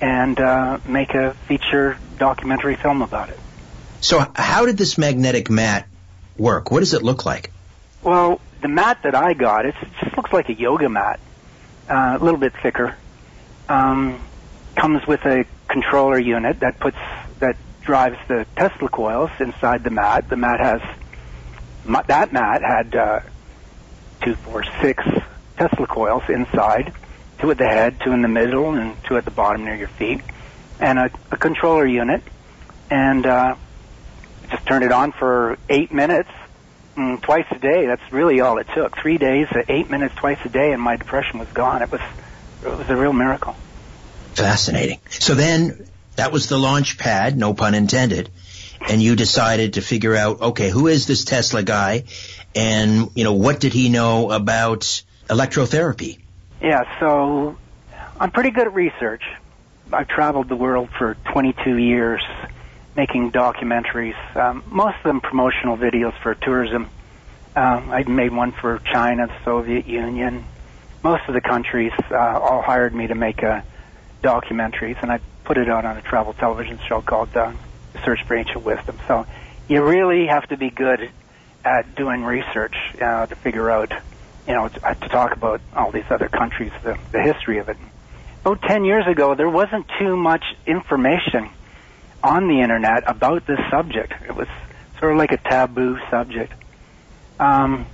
and 0.00 0.38
uh, 0.38 0.78
make 0.86 1.14
a 1.14 1.34
feature 1.48 1.98
documentary 2.18 2.76
film 2.76 3.02
about 3.02 3.30
it. 3.30 3.38
So, 4.00 4.24
how 4.34 4.66
did 4.66 4.76
this 4.76 4.98
magnetic 4.98 5.50
mat 5.50 5.86
work? 6.36 6.70
What 6.70 6.80
does 6.80 6.94
it 6.94 7.02
look 7.02 7.24
like? 7.24 7.50
Well, 8.02 8.40
the 8.60 8.68
mat 8.68 8.98
that 9.04 9.14
I 9.14 9.32
got, 9.32 9.66
it 9.66 9.74
just 10.00 10.16
looks 10.16 10.32
like 10.32 10.48
a 10.48 10.54
yoga 10.54 10.88
mat, 10.88 11.18
uh, 11.88 12.18
a 12.20 12.22
little 12.22 12.38
bit 12.38 12.52
thicker. 12.62 12.94
Um, 13.68 14.20
comes 14.76 15.06
with 15.06 15.24
a 15.24 15.44
controller 15.68 16.18
unit 16.18 16.60
that 16.60 16.78
puts 16.78 16.98
that 17.40 17.56
drives 17.82 18.18
the 18.28 18.46
Tesla 18.56 18.88
coils 18.88 19.30
inside 19.40 19.82
the 19.82 19.90
mat. 19.90 20.28
The 20.28 20.36
mat 20.36 20.60
has 20.60 20.82
that 22.06 22.32
mat 22.32 22.62
had 22.62 22.94
uh, 22.94 23.20
two, 24.22 24.34
four, 24.34 24.64
six 24.80 25.02
Tesla 25.56 25.86
coils 25.86 26.24
inside 26.28 26.92
two 27.38 27.50
at 27.50 27.58
the 27.58 27.66
head, 27.66 28.00
two 28.00 28.12
in 28.12 28.22
the 28.22 28.28
middle, 28.28 28.74
and 28.74 28.96
two 29.04 29.16
at 29.16 29.24
the 29.24 29.30
bottom 29.30 29.64
near 29.64 29.74
your 29.74 29.88
feet, 29.88 30.20
and 30.80 30.98
a, 30.98 31.10
a 31.30 31.36
controller 31.36 31.86
unit. 31.86 32.22
And 32.90 33.26
uh, 33.26 33.56
just 34.50 34.66
turned 34.66 34.84
it 34.84 34.92
on 34.92 35.12
for 35.12 35.58
eight 35.68 35.92
minutes, 35.92 36.30
mm, 36.96 37.20
twice 37.20 37.46
a 37.50 37.58
day. 37.58 37.86
That's 37.86 38.12
really 38.12 38.40
all 38.40 38.58
it 38.58 38.68
took. 38.74 38.96
Three 38.98 39.18
days, 39.18 39.48
uh, 39.50 39.62
eight 39.68 39.90
minutes, 39.90 40.14
twice 40.14 40.38
a 40.44 40.48
day, 40.48 40.72
and 40.72 40.80
my 40.80 40.96
depression 40.96 41.38
was 41.38 41.48
gone. 41.48 41.82
It 41.82 41.90
was 41.90 42.00
it 42.62 42.68
was 42.68 42.88
a 42.88 42.96
real 42.96 43.12
miracle. 43.12 43.56
Fascinating. 44.34 45.00
So 45.08 45.34
then, 45.34 45.86
that 46.16 46.32
was 46.32 46.48
the 46.48 46.58
launch 46.58 46.98
pad, 46.98 47.36
no 47.36 47.54
pun 47.54 47.74
intended, 47.74 48.30
and 48.88 49.02
you 49.02 49.16
decided 49.16 49.74
to 49.74 49.82
figure 49.82 50.14
out, 50.14 50.40
okay, 50.40 50.70
who 50.70 50.86
is 50.86 51.06
this 51.06 51.24
Tesla 51.24 51.62
guy, 51.62 52.04
and 52.54 53.10
you 53.14 53.24
know 53.24 53.34
what 53.34 53.60
did 53.60 53.72
he 53.72 53.88
know 53.88 54.30
about 54.30 55.02
electrotherapy? 55.28 56.18
Yeah, 56.60 56.82
so 57.00 57.56
I'm 58.18 58.30
pretty 58.30 58.50
good 58.50 58.66
at 58.66 58.74
research. 58.74 59.22
I've 59.92 60.08
traveled 60.08 60.48
the 60.48 60.56
world 60.56 60.88
for 60.98 61.16
22 61.32 61.76
years 61.76 62.22
making 62.96 63.30
documentaries, 63.30 64.16
um, 64.36 64.64
most 64.66 64.96
of 64.96 65.04
them 65.04 65.20
promotional 65.20 65.76
videos 65.76 66.14
for 66.22 66.34
tourism. 66.34 66.90
Um, 67.54 67.90
I 67.90 68.02
made 68.04 68.32
one 68.32 68.52
for 68.60 68.80
China, 68.90 69.26
the 69.26 69.34
Soviet 69.44 69.86
Union. 69.86 70.46
Most 71.04 71.22
of 71.28 71.34
the 71.34 71.42
countries 71.42 71.92
uh, 72.10 72.38
all 72.40 72.62
hired 72.62 72.94
me 72.94 73.06
to 73.06 73.14
make 73.14 73.42
uh, 73.42 73.60
documentaries, 74.22 74.96
and 75.02 75.12
I 75.12 75.20
put 75.44 75.58
it 75.58 75.68
out 75.68 75.84
on 75.84 75.96
a 75.96 76.02
travel 76.02 76.32
television 76.32 76.78
show 76.88 77.02
called 77.02 77.28
uh, 77.36 77.52
Search 78.04 78.20
for 78.26 78.36
Ancient 78.36 78.64
Wisdom. 78.64 78.98
So 79.06 79.26
you 79.68 79.84
really 79.84 80.26
have 80.26 80.48
to 80.48 80.56
be 80.56 80.70
good 80.70 81.10
at 81.64 81.94
doing 81.96 82.22
research 82.22 82.74
uh, 82.94 83.26
to 83.26 83.36
figure 83.36 83.70
out 83.70 83.92
you 84.46 84.54
know, 84.54 84.68
to, 84.68 84.80
to 84.80 85.08
talk 85.08 85.32
about 85.32 85.60
all 85.74 85.90
these 85.90 86.04
other 86.10 86.28
countries, 86.28 86.72
the, 86.82 86.98
the 87.12 87.20
history 87.20 87.58
of 87.58 87.68
it. 87.68 87.76
About 88.42 88.62
10 88.62 88.84
years 88.84 89.06
ago, 89.06 89.34
there 89.34 89.50
wasn't 89.50 89.86
too 89.98 90.16
much 90.16 90.44
information 90.66 91.50
on 92.22 92.48
the 92.48 92.60
internet 92.60 93.04
about 93.06 93.46
this 93.46 93.58
subject. 93.70 94.12
It 94.26 94.36
was 94.36 94.48
sort 94.98 95.12
of 95.12 95.18
like 95.18 95.32
a 95.32 95.36
taboo 95.36 95.98
subject. 96.10 96.52
Um, 97.38 97.86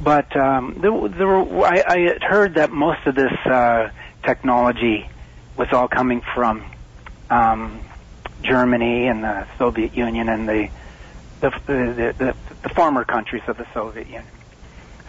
but 0.00 0.34
um, 0.36 0.78
there, 0.80 1.08
there 1.08 1.26
were, 1.26 1.66
I, 1.66 1.84
I 1.86 1.98
had 2.00 2.22
heard 2.22 2.54
that 2.54 2.72
most 2.72 3.06
of 3.06 3.14
this 3.14 3.32
uh, 3.44 3.90
technology 4.24 5.08
was 5.56 5.68
all 5.72 5.88
coming 5.88 6.22
from 6.34 6.64
um, 7.30 7.80
Germany 8.42 9.06
and 9.06 9.22
the 9.22 9.46
Soviet 9.58 9.94
Union 9.94 10.28
and 10.28 10.48
the 10.48 10.68
the, 11.40 11.50
the, 11.66 12.14
the, 12.18 12.36
the 12.62 12.68
former 12.68 13.04
countries 13.04 13.42
of 13.48 13.56
the 13.56 13.66
Soviet 13.74 14.06
Union. 14.06 14.24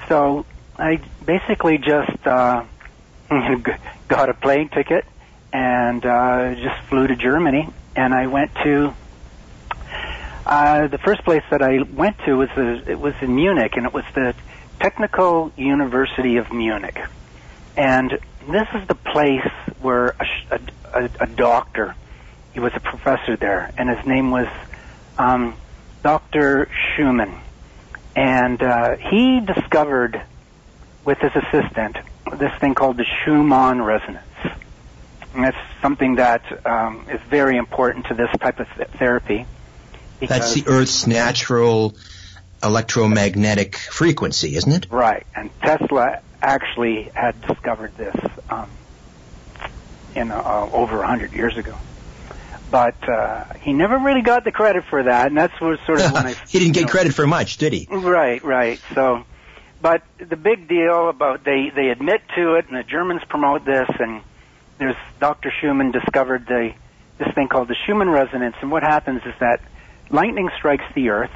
So 0.10 0.48
I 0.78 1.02
basically 1.26 1.78
just 1.78 2.26
uh, 2.26 2.64
got 4.08 4.30
a 4.30 4.34
plane 4.34 4.70
ticket 4.70 5.06
and 5.52 6.06
uh, 6.06 6.56
just 6.56 6.84
flew 6.90 7.08
to 7.08 7.16
Germany. 7.16 7.70
And 7.96 8.14
I 8.14 8.28
went 8.28 8.54
to 8.64 8.94
uh, 10.46 10.88
the 10.88 10.98
first 10.98 11.24
place 11.24 11.44
that 11.52 11.62
I 11.62 11.84
went 11.84 12.18
to 12.26 12.34
was 12.34 12.50
the, 12.56 12.84
it 12.92 13.00
was 13.00 13.14
in 13.22 13.36
Munich, 13.36 13.74
and 13.78 13.86
it 13.86 13.94
was 13.94 14.04
the 14.14 14.34
Technical 14.80 15.52
University 15.56 16.38
of 16.38 16.52
Munich. 16.52 17.00
And 17.78 18.12
this 18.50 18.68
is 18.74 18.88
the 18.88 18.96
place 18.96 19.48
where 19.80 20.16
a, 20.52 20.60
a, 20.94 21.10
a 21.22 21.28
doctor, 21.28 21.96
he 22.54 22.60
was 22.60 22.74
a 22.76 22.80
professor 22.80 23.38
there, 23.38 23.72
and 23.78 23.90
his 23.90 24.06
name 24.06 24.32
was 24.32 24.48
um, 25.18 25.56
Dr. 26.02 26.68
Schumann. 26.96 27.40
And 28.16 28.62
uh, 28.62 28.98
he 28.98 29.40
discovered 29.40 30.22
with 31.06 31.18
his 31.20 31.32
assistant 31.36 31.98
this 32.40 32.52
thing 32.60 32.74
called 32.74 32.98
the 32.98 33.06
Schumann 33.06 33.82
resonance. 33.82 34.26
And 35.34 35.44
that's 35.44 35.58
something 35.82 36.16
that 36.16 36.44
um, 36.66 37.06
is 37.12 37.20
very 37.30 37.58
important 37.58 38.06
to 38.08 38.14
this 38.14 38.30
type 38.40 38.60
of 38.60 38.68
th- 38.76 38.88
therapy. 39.00 39.46
That's 40.20 40.54
the 40.54 40.64
Earth's 40.68 41.08
natural 41.08 41.96
electromagnetic 42.62 43.76
frequency, 43.76 44.56
isn't 44.56 44.72
it? 44.72 44.88
Right. 44.90 45.26
And 45.36 45.50
Tesla 45.62 46.22
actually 46.42 47.10
had 47.14 47.42
discovered 47.42 47.96
this 47.98 48.16
um, 48.50 48.70
in 50.16 50.32
uh, 50.32 50.70
over 50.72 50.98
100 50.98 51.34
years 51.34 51.58
ago. 51.58 51.76
But 52.72 52.96
uh, 53.08 53.46
he 53.62 53.74
never 53.74 53.98
really 53.98 54.22
got 54.22 54.46
the 54.46 54.52
credit 54.52 54.86
for 54.90 55.04
that, 55.04 55.28
and 55.28 55.38
that's 55.38 55.60
what 55.60 55.80
sort 55.86 56.02
of 56.02 56.12
when 56.14 56.28
I. 56.28 56.36
he 56.48 56.60
didn't 56.60 56.74
get 56.74 56.84
know, 56.84 56.88
credit 56.88 57.14
for 57.14 57.28
much, 57.28 57.58
did 57.58 57.74
he? 57.74 57.88
Right, 57.90 58.44
right. 58.44 58.80
So 58.96 59.26
but 59.84 60.02
the 60.18 60.38
big 60.38 60.70
deal 60.70 61.10
about 61.10 61.44
they 61.44 61.70
they 61.70 61.90
admit 61.90 62.22
to 62.38 62.56
it, 62.56 62.68
and 62.70 62.78
the 62.78 62.84
Germans 62.84 63.22
promote 63.28 63.66
this, 63.66 63.90
and 64.00 64.22
there's 64.78 64.96
Dr. 65.20 65.52
Schumann 65.60 65.92
discovered 65.92 66.48
the 66.48 66.74
this 67.18 67.28
thing 67.36 67.50
called 67.50 67.68
the 67.68 67.76
Schumann 67.86 68.10
resonance, 68.10 68.56
and 68.62 68.72
what 68.72 68.82
happens 68.82 69.22
is 69.26 69.34
that 69.42 69.60
lightning 70.10 70.50
strikes 70.58 70.86
the 70.96 71.10
Earth, 71.10 71.36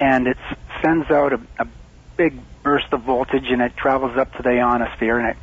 and 0.00 0.26
it 0.26 0.36
sends 0.82 1.08
out 1.12 1.32
a, 1.32 1.40
a 1.60 1.68
big 2.16 2.36
burst 2.64 2.92
of 2.92 3.02
voltage, 3.02 3.46
and 3.48 3.62
it 3.62 3.76
travels 3.76 4.16
up 4.18 4.34
to 4.36 4.42
the 4.42 4.58
ionosphere, 4.58 5.16
and 5.20 5.28
it 5.28 5.36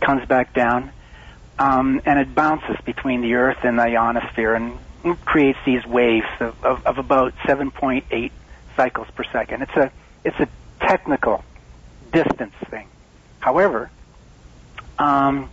comes 0.00 0.24
back 0.28 0.54
down, 0.54 0.92
um, 1.58 2.00
and 2.06 2.20
it 2.20 2.32
bounces 2.32 2.76
between 2.84 3.22
the 3.22 3.34
Earth 3.34 3.58
and 3.64 3.76
the 3.76 3.82
ionosphere, 3.82 4.54
and 4.54 4.78
creates 5.24 5.58
these 5.66 5.84
waves 5.84 6.28
of, 6.38 6.64
of, 6.64 6.86
of 6.86 6.98
about 6.98 7.34
7.8 7.44 8.30
cycles 8.76 9.08
per 9.16 9.24
second. 9.32 9.62
It's 9.62 9.76
a 9.76 9.90
it's 10.24 10.38
a 10.38 10.48
technical 10.80 11.44
distance 12.12 12.54
thing. 12.70 12.88
However, 13.40 13.90
um, 14.98 15.50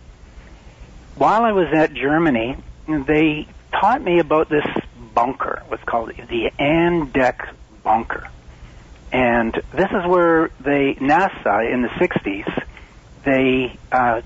while 1.16 1.42
I 1.42 1.52
was 1.52 1.68
at 1.74 1.94
Germany, 1.94 2.56
they 2.88 3.46
taught 3.72 4.02
me 4.02 4.18
about 4.18 4.48
this 4.48 4.66
bunker. 5.14 5.62
What's 5.68 5.84
called 5.84 6.08
the 6.08 6.50
Andechs 6.58 7.48
bunker, 7.82 8.28
and 9.12 9.54
this 9.72 9.90
is 9.90 10.06
where 10.06 10.50
they 10.60 10.94
NASA 10.94 11.72
in 11.72 11.82
the 11.82 11.88
'60s 11.88 12.64
they 13.24 13.76
uh, 13.90 14.20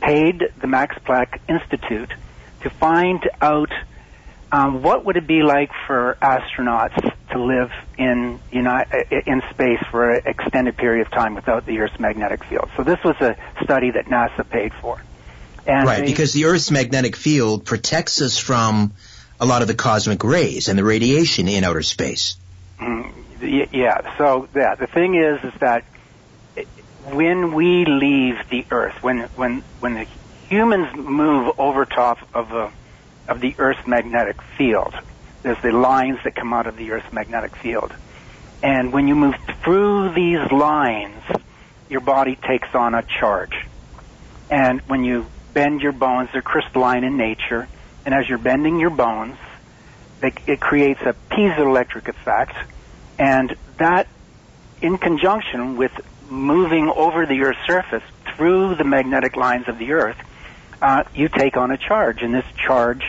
paid 0.00 0.42
the 0.60 0.66
Max 0.66 0.96
Planck 0.98 1.38
Institute 1.48 2.12
to 2.62 2.70
find 2.70 3.28
out 3.40 3.70
um, 4.52 4.82
what 4.82 5.06
would 5.06 5.16
it 5.16 5.26
be 5.26 5.42
like 5.42 5.70
for 5.86 6.16
astronauts 6.22 7.00
to 7.30 7.42
live 7.42 7.70
in 7.96 8.38
in 8.52 9.42
space 9.50 9.78
for 9.90 10.12
an 10.12 10.20
extended 10.26 10.76
period 10.76 11.06
of 11.06 11.10
time 11.10 11.34
without 11.34 11.64
the 11.64 11.78
Earth's 11.80 11.98
magnetic 11.98 12.44
field? 12.44 12.68
So 12.76 12.84
this 12.84 12.98
was 13.02 13.16
a 13.20 13.34
study 13.64 13.92
that 13.92 14.06
NASA 14.06 14.48
paid 14.48 14.72
for. 14.74 15.02
And 15.66 15.86
right, 15.86 16.00
they, 16.00 16.06
because 16.06 16.34
the 16.34 16.44
Earth's 16.44 16.70
magnetic 16.70 17.16
field 17.16 17.64
protects 17.64 18.20
us 18.20 18.38
from 18.38 18.92
a 19.40 19.46
lot 19.46 19.62
of 19.62 19.68
the 19.68 19.74
cosmic 19.74 20.22
rays 20.22 20.68
and 20.68 20.78
the 20.78 20.84
radiation 20.84 21.48
in 21.48 21.64
outer 21.64 21.82
space. 21.82 22.36
Mm, 22.78 23.70
yeah. 23.72 24.16
So 24.18 24.48
yeah, 24.54 24.74
the 24.74 24.86
thing 24.86 25.14
is, 25.14 25.42
is 25.44 25.58
that 25.60 25.84
when 27.10 27.54
we 27.54 27.86
leave 27.86 28.34
the 28.50 28.66
Earth, 28.70 28.94
when 29.00 29.30
when 29.34 29.62
when 29.80 29.94
the 29.94 30.06
humans 30.48 30.94
move 30.94 31.54
over 31.58 31.86
top 31.86 32.18
of 32.34 32.52
a 32.52 32.70
of 33.28 33.40
the 33.40 33.54
Earth's 33.58 33.86
magnetic 33.86 34.40
field. 34.56 34.94
there's 35.42 35.60
the 35.62 35.72
lines 35.72 36.18
that 36.24 36.34
come 36.34 36.52
out 36.52 36.66
of 36.66 36.76
the 36.76 36.92
Earth's 36.92 37.12
magnetic 37.12 37.56
field. 37.56 37.92
And 38.62 38.92
when 38.92 39.08
you 39.08 39.14
move 39.14 39.34
through 39.64 40.14
these 40.14 40.52
lines, 40.52 41.22
your 41.88 42.00
body 42.00 42.36
takes 42.36 42.74
on 42.74 42.94
a 42.94 43.02
charge. 43.02 43.66
And 44.50 44.80
when 44.82 45.04
you 45.04 45.26
bend 45.52 45.80
your 45.80 45.92
bones, 45.92 46.30
they're 46.32 46.42
crystalline 46.42 47.04
in 47.04 47.16
nature, 47.16 47.68
and 48.04 48.14
as 48.14 48.28
you're 48.28 48.38
bending 48.38 48.78
your 48.78 48.90
bones, 48.90 49.36
they, 50.20 50.32
it 50.46 50.60
creates 50.60 51.00
a 51.02 51.14
piezoelectric 51.30 52.08
effect, 52.08 52.54
and 53.18 53.54
that, 53.78 54.06
in 54.80 54.96
conjunction 54.98 55.76
with 55.76 55.92
moving 56.30 56.88
over 56.88 57.26
the 57.26 57.40
Earth's 57.42 57.66
surface 57.66 58.02
through 58.36 58.76
the 58.76 58.84
magnetic 58.84 59.36
lines 59.36 59.68
of 59.68 59.78
the 59.78 59.92
Earth, 59.92 60.16
uh, 60.82 61.04
you 61.14 61.28
take 61.28 61.56
on 61.56 61.70
a 61.70 61.78
charge, 61.78 62.22
and 62.22 62.34
this 62.34 62.44
charge 62.66 63.04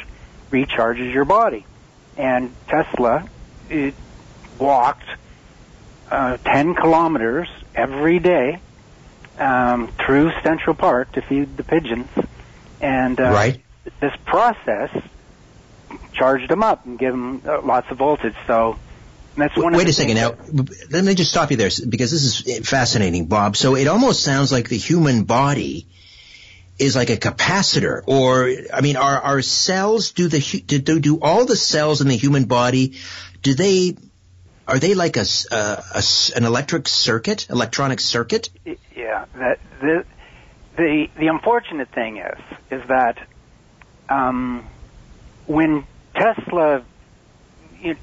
recharges 0.52 1.12
your 1.12 1.26
body. 1.26 1.66
And 2.16 2.54
Tesla 2.68 3.28
it 3.70 3.96
walked 4.60 5.08
uh, 6.12 6.38
10 6.38 6.76
kilometers 6.76 7.50
every 7.74 8.20
day 8.20 8.60
um, 9.40 9.88
through 10.06 10.32
Central 10.44 10.76
Park 10.76 11.14
to 11.14 11.22
feed 11.22 11.58
the 11.58 11.64
pigeons. 11.64 12.08
And 12.80 13.20
uh, 13.20 13.32
right. 13.32 13.62
this 14.00 14.14
process 14.26 14.92
charged 16.14 16.50
them 16.50 16.62
up 16.62 16.86
and 16.86 17.00
gave 17.00 17.12
them 17.12 17.42
uh, 17.44 17.62
lots 17.62 17.90
of 17.90 17.98
voltage. 17.98 18.36
So 18.46 18.78
that's 19.36 19.58
one. 19.58 19.74
Wait 19.74 19.90
a 19.90 19.94
second 19.94 20.16
now. 20.16 20.36
Let 20.92 21.04
me 21.04 21.16
just 21.16 21.32
stop 21.32 21.50
you 21.50 21.58
there 21.58 21.72
because 21.90 22.12
this 22.12 22.46
is 22.46 22.70
fascinating, 22.70 23.26
Bob. 23.26 23.58
So 23.58 23.76
it 23.76 23.88
almost 23.88 24.22
sounds 24.22 24.52
like 24.52 24.70
the 24.70 24.78
human 24.78 25.24
body 25.24 25.88
is 26.80 26.96
like 26.96 27.10
a 27.10 27.18
capacitor, 27.18 28.02
or 28.06 28.52
I 28.74 28.82
mean, 28.82 28.98
are 28.98 29.22
our 29.22 29.42
cells 29.42 30.12
do 30.12 30.28
the 30.28 30.40
do 30.40 31.00
do 31.00 31.20
all 31.22 31.46
the 31.46 31.56
cells 31.56 32.02
in 32.02 32.08
the 32.08 32.18
human 32.18 32.46
body 32.46 32.96
do 33.44 33.54
they 33.54 33.96
are 34.68 34.80
they 34.80 34.96
like 34.96 35.18
a, 35.18 35.26
a, 35.52 35.84
a 35.96 36.04
an 36.36 36.46
electric 36.46 36.88
circuit, 36.88 37.48
electronic 37.50 38.00
circuit? 38.00 38.50
Yeah, 38.96 39.26
that 39.36 39.60
the 39.82 40.06
the 40.78 41.10
the 41.20 41.28
unfortunate 41.28 41.90
thing 41.90 42.18
is 42.18 42.40
is 42.72 42.82
that 42.88 43.28
um, 44.10 44.66
when 45.46 45.86
Tesla 46.16 46.84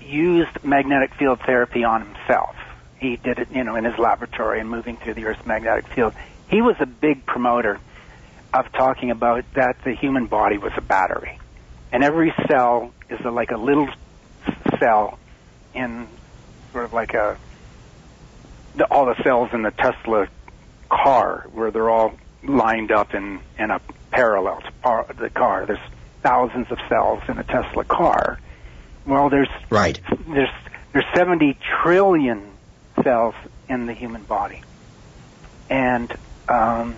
used 0.03 0.62
magnetic 0.62 1.15
field 1.15 1.41
therapy 1.41 1.85
on 1.85 2.05
himself, 2.07 2.55
he 2.99 3.17
did 3.17 3.39
it, 3.39 3.49
you 3.53 3.65
know, 3.65 3.77
in 3.77 3.85
his 3.85 3.99
laboratory 3.99 4.61
and 4.61 4.69
moving 4.69 4.99
through 4.99 5.15
the 5.15 5.25
Earth's 5.25 5.47
magnetic 5.47 5.87
field. 5.89 6.12
He 6.50 6.61
was 6.61 6.77
a 6.81 6.87
big 6.87 7.25
promoter 7.25 7.81
of 8.52 8.71
talking 8.73 9.11
about 9.11 9.45
that 9.54 9.76
the 9.85 9.95
human 9.95 10.26
body 10.26 10.59
was 10.59 10.73
a 10.76 10.80
battery, 10.80 11.38
and 11.92 12.02
every 12.02 12.35
cell 12.49 12.92
is 13.09 13.21
a, 13.25 13.30
like 13.30 13.50
a 13.50 13.57
little 13.57 13.88
cell 14.78 15.19
in 15.75 16.09
sort 16.73 16.85
of 16.85 16.92
like 16.92 17.14
a 17.14 17.37
the, 18.76 18.85
all 18.85 19.07
the 19.07 19.21
cells 19.23 19.50
in 19.52 19.62
the 19.62 19.71
Tesla 19.71 20.28
car 20.88 21.47
where 21.52 21.71
they're 21.71 21.90
all 21.90 22.12
lined 22.42 22.90
up 22.92 23.14
in 23.14 23.40
in 23.59 23.71
a 23.71 23.80
parallel 24.11 24.61
to 24.61 24.73
par, 24.83 25.07
the 25.19 25.30
car. 25.30 25.66
There's 25.66 25.78
thousands 26.23 26.71
of 26.71 26.78
cells 26.88 27.23
in 27.28 27.38
a 27.38 27.45
Tesla 27.45 27.85
car. 27.85 28.38
Well, 29.07 29.30
there's 29.30 29.49
right. 29.71 30.00
There's 30.26 30.50
there's 30.92 31.07
70 31.14 31.57
trillion 31.83 32.50
cells 33.02 33.35
in 33.69 33.87
the 33.87 33.95
human 33.95 34.23
body, 34.23 34.62
and 35.69 36.12
um, 36.49 36.97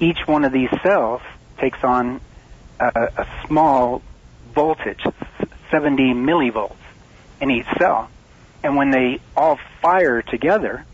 each 0.00 0.26
one 0.26 0.44
of 0.44 0.52
these 0.52 0.70
cells 0.82 1.22
takes 1.58 1.82
on 1.84 2.20
a, 2.80 3.08
a 3.18 3.26
small 3.46 4.02
voltage, 4.54 5.04
70 5.70 6.14
millivolts 6.14 6.76
in 7.40 7.50
each 7.50 7.66
cell. 7.78 8.08
And 8.62 8.76
when 8.76 8.90
they 8.90 9.20
all 9.36 9.58
fire 9.80 10.22
together, 10.22 10.84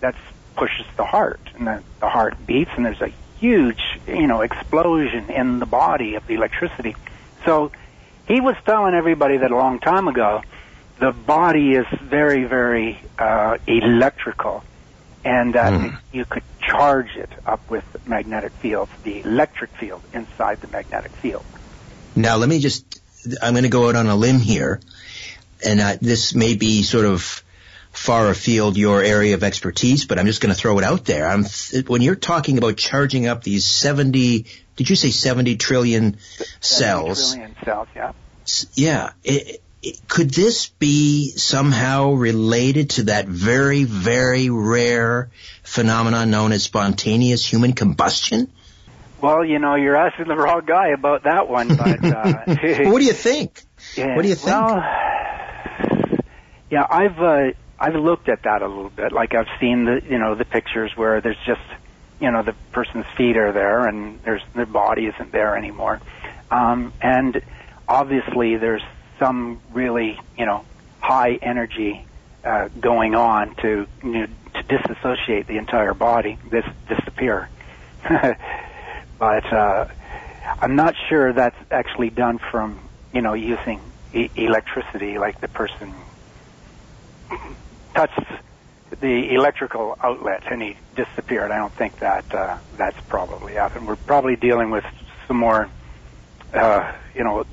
that 0.00 0.14
pushes 0.56 0.86
the 0.96 1.04
heart, 1.04 1.40
and 1.56 1.66
the, 1.66 1.82
the 2.00 2.08
heart 2.08 2.34
beats, 2.46 2.70
and 2.76 2.84
there's 2.86 3.00
a 3.00 3.12
huge, 3.38 3.82
you 4.06 4.26
know, 4.26 4.40
explosion 4.40 5.30
in 5.30 5.58
the 5.58 5.66
body 5.66 6.14
of 6.14 6.26
the 6.26 6.34
electricity. 6.34 6.96
So 7.44 7.72
he 8.26 8.40
was 8.40 8.56
telling 8.64 8.94
everybody 8.94 9.38
that 9.38 9.50
a 9.50 9.56
long 9.56 9.80
time 9.80 10.08
ago, 10.08 10.42
the 10.98 11.12
body 11.12 11.74
is 11.74 11.86
very, 12.00 12.44
very 12.44 13.00
uh, 13.18 13.58
electrical, 13.66 14.64
and 15.24 15.54
that 15.54 15.72
mm. 15.72 15.98
you 16.12 16.24
could 16.24 16.44
charge 16.68 17.16
it 17.16 17.30
up 17.46 17.68
with 17.70 17.84
magnetic 18.06 18.52
fields, 18.52 18.90
the 19.02 19.20
electric 19.20 19.70
field 19.76 20.02
inside 20.12 20.60
the 20.60 20.68
magnetic 20.68 21.12
field. 21.12 21.44
Now, 22.16 22.36
let 22.36 22.48
me 22.48 22.60
just, 22.60 23.00
I'm 23.42 23.54
going 23.54 23.64
to 23.64 23.70
go 23.70 23.88
out 23.88 23.96
on 23.96 24.06
a 24.06 24.16
limb 24.16 24.38
here 24.38 24.80
and 25.64 25.80
uh, 25.80 25.96
this 26.00 26.34
may 26.34 26.54
be 26.54 26.82
sort 26.82 27.06
of 27.06 27.42
far 27.90 28.28
afield 28.28 28.76
your 28.76 29.02
area 29.02 29.34
of 29.34 29.42
expertise, 29.42 30.04
but 30.04 30.18
I'm 30.18 30.26
just 30.26 30.40
going 30.40 30.54
to 30.54 30.60
throw 30.60 30.78
it 30.78 30.84
out 30.84 31.04
there. 31.04 31.26
I'm 31.26 31.44
th- 31.44 31.88
when 31.88 32.02
you're 32.02 32.16
talking 32.16 32.58
about 32.58 32.76
charging 32.76 33.26
up 33.26 33.42
these 33.42 33.64
70, 33.64 34.46
did 34.76 34.90
you 34.90 34.96
say 34.96 35.10
70 35.10 35.56
trillion 35.56 36.18
cells? 36.60 37.36
70 37.36 37.54
trillion 37.54 37.64
cells, 37.64 37.88
yeah. 37.94 38.12
Yeah. 38.74 39.12
It, 39.22 39.62
could 40.08 40.30
this 40.30 40.68
be 40.68 41.30
somehow 41.30 42.12
related 42.12 42.90
to 42.90 43.02
that 43.04 43.26
very, 43.26 43.84
very 43.84 44.50
rare 44.50 45.30
phenomenon 45.62 46.30
known 46.30 46.52
as 46.52 46.62
spontaneous 46.62 47.44
human 47.44 47.72
combustion? 47.72 48.50
Well, 49.20 49.44
you 49.44 49.58
know, 49.58 49.74
you're 49.74 49.96
asking 49.96 50.28
the 50.28 50.36
wrong 50.36 50.62
guy 50.66 50.88
about 50.88 51.24
that 51.24 51.48
one, 51.48 51.68
but 51.68 52.04
uh, 52.04 52.44
what 52.90 52.98
do 52.98 53.04
you 53.04 53.12
think? 53.12 53.62
Yeah, 53.96 54.16
what 54.16 54.22
do 54.22 54.28
you 54.28 54.34
think? 54.34 54.54
Well, 54.54 54.82
yeah, 56.70 56.86
I've 56.88 57.18
uh, 57.18 57.52
I've 57.78 57.94
looked 57.94 58.28
at 58.28 58.42
that 58.42 58.62
a 58.62 58.68
little 58.68 58.90
bit. 58.90 59.12
Like 59.12 59.34
I've 59.34 59.48
seen 59.60 59.84
the 59.84 60.02
you 60.08 60.18
know 60.18 60.34
the 60.34 60.44
pictures 60.44 60.92
where 60.96 61.20
there's 61.20 61.38
just 61.46 61.62
you 62.20 62.30
know 62.30 62.42
the 62.42 62.54
person's 62.72 63.06
feet 63.16 63.36
are 63.36 63.52
there 63.52 63.86
and 63.86 64.20
there's 64.24 64.42
their 64.54 64.66
body 64.66 65.06
isn't 65.06 65.32
there 65.32 65.56
anymore, 65.56 66.00
um, 66.50 66.92
and 67.00 67.40
obviously 67.88 68.56
there's 68.56 68.82
some 69.24 69.60
really 69.72 70.16
you 70.36 70.46
know 70.46 70.64
high 71.00 71.38
energy 71.42 72.06
uh, 72.44 72.68
going 72.80 73.14
on 73.14 73.54
to 73.62 73.86
you 74.02 74.10
know, 74.12 74.26
to 74.54 74.62
disassociate 74.64 75.46
the 75.48 75.56
entire 75.56 75.94
body, 75.94 76.38
this 76.50 76.64
disappear. 76.88 77.48
but 79.18 79.52
uh, 79.52 79.86
I'm 80.60 80.76
not 80.76 80.94
sure 81.08 81.32
that's 81.32 81.56
actually 81.70 82.10
done 82.10 82.38
from 82.50 82.90
you 83.12 83.22
know 83.22 83.34
using 83.34 83.92
e- 84.12 84.30
electricity 84.36 85.18
like 85.18 85.40
the 85.40 85.48
person 85.48 85.94
touched 87.94 88.20
the 89.00 89.34
electrical 89.34 89.96
outlet 90.02 90.42
and 90.50 90.62
he 90.62 90.76
disappeared. 90.94 91.50
I 91.50 91.56
don't 91.58 91.74
think 91.76 91.98
that 92.00 92.24
uh, 92.32 92.58
that's 92.78 92.96
probably 93.08 93.54
happened. 93.54 93.86
We're 93.86 93.96
probably 93.96 94.36
dealing 94.36 94.70
with 94.70 94.84
some 95.26 95.38
more, 95.38 95.70
uh, 96.52 96.92
you 97.14 97.24
know, 97.24 97.44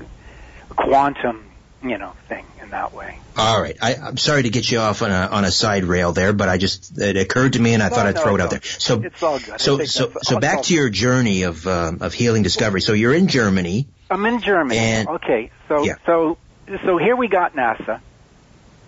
quantum, 0.76 1.51
you 1.82 1.98
know, 1.98 2.12
thing 2.28 2.44
in 2.62 2.70
that 2.70 2.92
way. 2.92 3.18
All 3.36 3.60
right. 3.60 3.76
I, 3.80 3.94
I'm 3.94 4.16
sorry 4.16 4.42
to 4.42 4.50
get 4.50 4.70
you 4.70 4.78
off 4.78 5.02
on 5.02 5.10
a 5.10 5.28
on 5.28 5.44
a 5.44 5.50
side 5.50 5.84
rail 5.84 6.12
there, 6.12 6.32
but 6.32 6.48
I 6.48 6.58
just 6.58 6.98
it 6.98 7.16
occurred 7.16 7.54
to 7.54 7.60
me 7.60 7.74
and 7.74 7.82
I 7.82 7.88
no, 7.88 7.94
thought 7.94 8.06
I'd 8.06 8.14
no, 8.14 8.22
throw 8.22 8.34
it 8.34 8.38
no. 8.38 8.44
out 8.44 8.50
there. 8.50 8.62
So 8.62 9.02
it's 9.02 9.22
all 9.22 9.38
good. 9.38 9.60
So 9.60 9.84
so 9.84 10.12
so 10.22 10.38
back 10.38 10.62
to 10.64 10.74
your 10.74 10.90
journey 10.90 11.42
of 11.42 11.66
um, 11.66 11.98
of 12.00 12.12
healing 12.12 12.42
discovery. 12.42 12.80
So 12.80 12.92
you're 12.92 13.14
in 13.14 13.28
Germany. 13.28 13.88
I'm 14.10 14.26
in 14.26 14.40
Germany. 14.40 14.78
And, 14.78 15.08
okay. 15.08 15.50
So 15.68 15.84
yeah. 15.84 15.94
so 16.06 16.38
so 16.84 16.98
here 16.98 17.16
we 17.16 17.28
got 17.28 17.54
NASA 17.54 18.00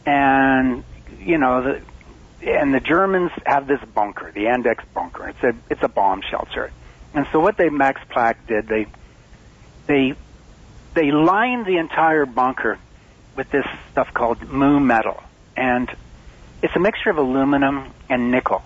and 0.07 0.85
you 1.21 1.39
know 1.39 1.63
the 1.63 1.83
and 2.51 2.75
the 2.75 2.81
Germans 2.81 3.31
have 3.47 3.67
this 3.67 3.81
bunker, 3.95 4.31
the 4.33 4.45
Andechs 4.45 4.85
bunker. 4.93 5.29
It's 5.29 5.43
a 5.43 5.55
it's 5.71 5.83
a 5.83 5.89
bomb 5.89 6.23
shelter, 6.23 6.71
and 7.15 7.27
so 7.33 7.41
what 7.41 7.57
they 7.57 7.71
Max 7.71 8.01
Planck 8.11 8.37
did 8.47 8.69
they 8.69 8.87
they 9.87 10.15
they 10.95 11.11
lined 11.11 11.67
the 11.67 11.79
entire 11.79 12.27
bunker 12.27 12.79
with 13.37 13.51
this 13.51 13.67
stuff 13.93 14.13
called 14.15 14.49
mu 14.49 14.81
metal, 14.81 15.23
and 15.57 15.89
it's 16.63 16.75
a 16.77 16.81
mixture 16.81 17.11
of 17.11 17.19
aluminum 17.19 17.93
and 18.09 18.31
nickel. 18.31 18.63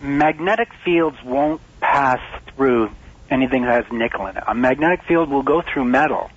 Magnetic 0.00 0.68
fields 0.84 1.16
won't 1.24 1.60
pass 1.80 2.20
through 2.54 2.90
anything 3.30 3.62
that 3.62 3.84
has 3.84 3.92
nickel 3.92 4.26
in 4.26 4.36
it. 4.36 4.44
A 4.46 4.54
magnetic 4.54 5.02
field 5.04 5.30
will 5.30 5.42
go 5.42 5.62
through 5.62 5.84
metal, 5.84 6.30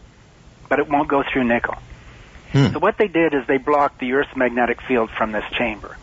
but 0.70 0.80
it 0.80 0.88
won't 0.90 1.08
go 1.08 1.24
through 1.24 1.44
nickel. 1.46 1.76
Hmm. 2.52 2.68
So 2.74 2.80
what 2.80 2.98
they 2.98 3.08
did 3.08 3.34
is 3.34 3.46
they 3.48 3.58
blocked 3.58 4.00
the 4.00 4.14
Earth's 4.14 4.36
magnetic 4.36 4.82
field 4.82 5.10
from 5.10 5.32
this 5.32 5.44
chamber 5.52 5.98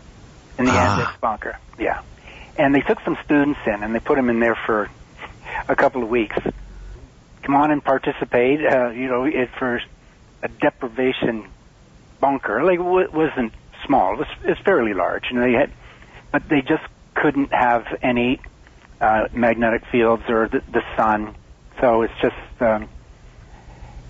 in 0.59 0.65
the 0.67 0.73
Ah. 0.73 0.99
Andechs 0.99 1.21
bunker. 1.21 1.59
Yeah, 1.79 2.01
and 2.59 2.75
they 2.75 2.81
took 2.81 3.01
some 3.05 3.17
students 3.25 3.61
in 3.67 3.83
and 3.83 3.95
they 3.95 4.01
put 4.01 4.17
them 4.17 4.29
in 4.29 4.41
there 4.41 4.57
for 4.67 4.91
a 5.69 5.77
couple 5.77 6.03
of 6.03 6.09
weeks. 6.09 6.37
Come 7.43 7.55
on 7.57 7.71
and 7.71 7.83
participate. 7.83 8.61
Uh, 8.65 8.91
you 8.91 9.09
know, 9.09 9.25
it 9.25 9.51
for 9.59 9.81
a 10.43 10.49
deprivation 10.49 11.49
bunker. 12.21 12.63
Like 12.65 12.79
it 12.79 13.13
wasn't 13.13 13.53
small. 13.87 14.15
It 14.15 14.19
was, 14.19 14.29
it 14.45 14.49
was 14.49 14.59
fairly 14.65 14.95
large, 14.95 15.25
and 15.31 15.43
they 15.43 15.53
had, 15.53 15.71
but 16.31 16.49
they 16.49 16.61
just 16.61 16.85
couldn't 17.15 17.53
have 17.53 17.85
any 18.03 18.41
uh, 19.01 19.29
magnetic 19.33 19.85
fields 19.91 20.25
or 20.29 20.49
the, 20.49 20.63
the 20.73 20.83
sun. 20.97 21.35
So 21.81 22.03
it's 22.03 22.15
just. 22.21 22.63
Um, 22.63 22.89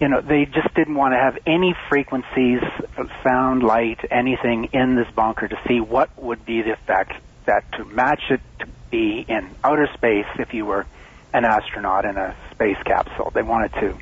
you 0.01 0.09
know, 0.09 0.21
they 0.21 0.47
just 0.47 0.75
didn't 0.75 0.97
want 0.97 1.15
to 1.15 1.17
have 1.17 1.39
any 1.47 1.77
frequencies, 1.89 2.61
sound, 3.23 3.63
light, 3.63 4.01
anything 4.11 4.71
in 4.73 4.97
this 4.97 5.07
bunker 5.15 5.47
to 5.47 5.57
see 5.69 5.79
what 5.79 6.11
would 6.21 6.45
be 6.45 6.61
the 6.61 6.73
effect 6.73 7.13
that 7.47 7.71
to 7.73 7.85
match 7.85 8.23
it 8.31 8.41
to 8.59 8.67
be 8.91 9.25
in 9.29 9.49
outer 9.63 9.89
space 9.95 10.27
if 10.41 10.55
you 10.55 10.67
were 10.67 10.87
an 11.33 11.45
astronaut 11.45 12.05
in 12.05 12.17
a 12.17 12.37
space 12.51 12.77
capsule. 12.85 13.31
They 13.33 13.43
wanted 13.43 13.73
to 13.75 13.97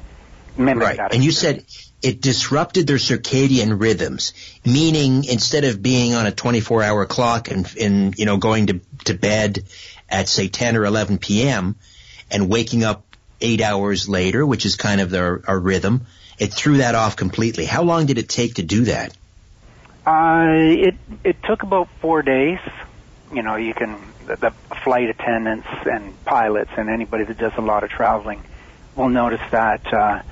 mimic 0.57 0.85
right. 0.85 0.97
that. 0.97 1.15
And 1.15 1.23
you 1.23 1.33
said 1.33 1.65
it 2.03 2.21
disrupted 2.21 2.87
their 2.87 2.97
circadian 2.97 3.81
rhythms, 3.81 4.33
meaning 4.65 5.25
instead 5.25 5.65
of 5.65 5.83
being 5.83 6.15
on 6.15 6.27
a 6.27 6.33
24 6.33 6.83
hour 6.83 7.07
clock 7.07 7.51
and, 7.51 7.71
and 7.81 8.19
you 8.19 8.27
know, 8.27 8.37
going 8.37 8.67
to, 8.69 8.81
to 9.05 9.15
bed 9.15 9.65
at 10.09 10.29
say 10.29 10.49
10 10.49 10.77
or 10.77 10.85
11 10.85 11.19
p.m. 11.19 11.77
and 12.31 12.49
waking 12.49 12.85
up 12.85 13.05
eight 13.41 13.61
hours 13.61 14.09
later, 14.09 14.45
which 14.45 14.67
is 14.67 14.77
kind 14.77 15.01
of 15.01 15.11
their, 15.11 15.43
our 15.47 15.59
rhythm, 15.59 16.07
it 16.39 16.53
threw 16.53 16.79
that 16.79 16.95
off 16.95 17.17
completely. 17.17 17.65
How 17.65 17.83
long 17.83 18.07
did 18.07 18.19
it 18.19 18.29
take 18.29 18.55
to 18.55 18.63
do 18.63 18.85
that? 18.85 19.17
Uh, 20.07 20.47
it 20.49 20.95
it 21.23 21.37
took 21.43 21.63
about 21.63 21.89
four 22.01 22.23
days. 22.23 22.59
You 23.33 23.43
know, 23.43 23.57
you 23.57 23.75
can 23.75 23.99
the, 24.27 24.37
the 24.37 24.51
flight 24.83 25.11
attendants 25.11 25.69
and 25.85 26.25
pilots 26.25 26.71
and 26.77 26.89
anybody 26.89 27.25
that 27.25 27.37
does 27.37 27.53
a 27.59 27.61
lot 27.61 27.85
of 27.85 27.91
traveling 27.91 28.43
will 28.97 29.11
notice 29.11 29.43
that 29.51 29.93
uh, 29.93 30.23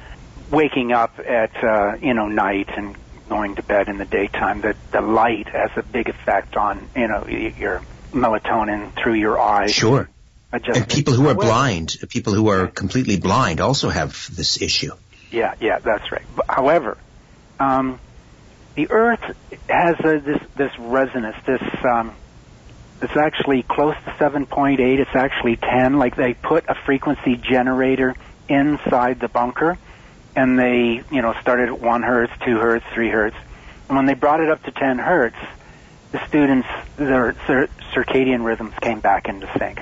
waking 0.50 0.92
up 0.92 1.18
at 1.18 1.52
uh, 1.62 1.96
you 2.00 2.14
know 2.14 2.26
night 2.26 2.68
and 2.76 2.96
going 3.28 3.56
to 3.56 3.62
bed 3.62 3.88
in 3.88 3.98
the 3.98 4.04
daytime, 4.06 4.62
that 4.62 4.76
the 4.92 5.00
light 5.00 5.48
has 5.48 5.70
a 5.76 5.82
big 5.82 6.08
effect 6.08 6.56
on 6.56 6.88
you 6.96 7.08
know 7.08 7.24
y- 7.28 7.54
your 7.58 7.82
melatonin 8.12 8.92
through 9.02 9.14
your 9.14 9.38
eyes. 9.40 9.72
Sure. 9.72 10.08
And 10.50 10.88
people 10.88 11.12
who 11.12 11.24
are 11.24 11.34
However- 11.34 11.40
blind, 11.42 11.96
people 12.08 12.32
who 12.32 12.48
are 12.48 12.68
completely 12.68 13.18
blind 13.18 13.60
also 13.60 13.90
have 13.90 14.34
this 14.34 14.62
issue. 14.62 14.92
Yeah, 15.30 15.52
yeah, 15.60 15.78
that's 15.84 16.10
right. 16.10 16.24
But, 16.34 16.46
however, 16.48 16.96
um, 17.60 18.00
the 18.74 18.90
Earth 18.90 19.20
has 19.68 19.96
a, 20.00 20.20
this 20.20 20.40
this 20.56 20.72
resonance. 20.78 21.36
This 21.46 21.60
um, 21.84 22.14
it's 23.02 23.14
actually 23.16 23.62
close 23.62 23.94
to 24.06 24.10
7.8. 24.12 24.78
It's 24.98 25.14
actually 25.14 25.56
10. 25.56 25.98
Like 25.98 26.16
they 26.16 26.32
put 26.32 26.64
a 26.68 26.74
frequency 26.86 27.36
generator 27.36 28.14
inside 28.48 29.20
the 29.20 29.28
bunker, 29.28 29.76
and 30.36 30.58
they 30.58 31.02
you 31.10 31.22
know 31.22 31.34
started 31.40 31.68
at 31.68 31.80
one 31.80 32.02
hertz, 32.02 32.32
two 32.44 32.58
hertz, 32.58 32.84
three 32.94 33.10
hertz, 33.10 33.36
and 33.88 33.96
when 33.96 34.06
they 34.06 34.14
brought 34.14 34.40
it 34.40 34.50
up 34.50 34.62
to 34.64 34.70
10 34.70 34.98
hertz, 34.98 35.36
the 36.12 36.26
students 36.26 36.68
their, 36.96 37.34
their 37.46 37.68
circadian 37.92 38.44
rhythms 38.44 38.74
came 38.80 39.00
back 39.00 39.28
into 39.28 39.50
sync, 39.58 39.80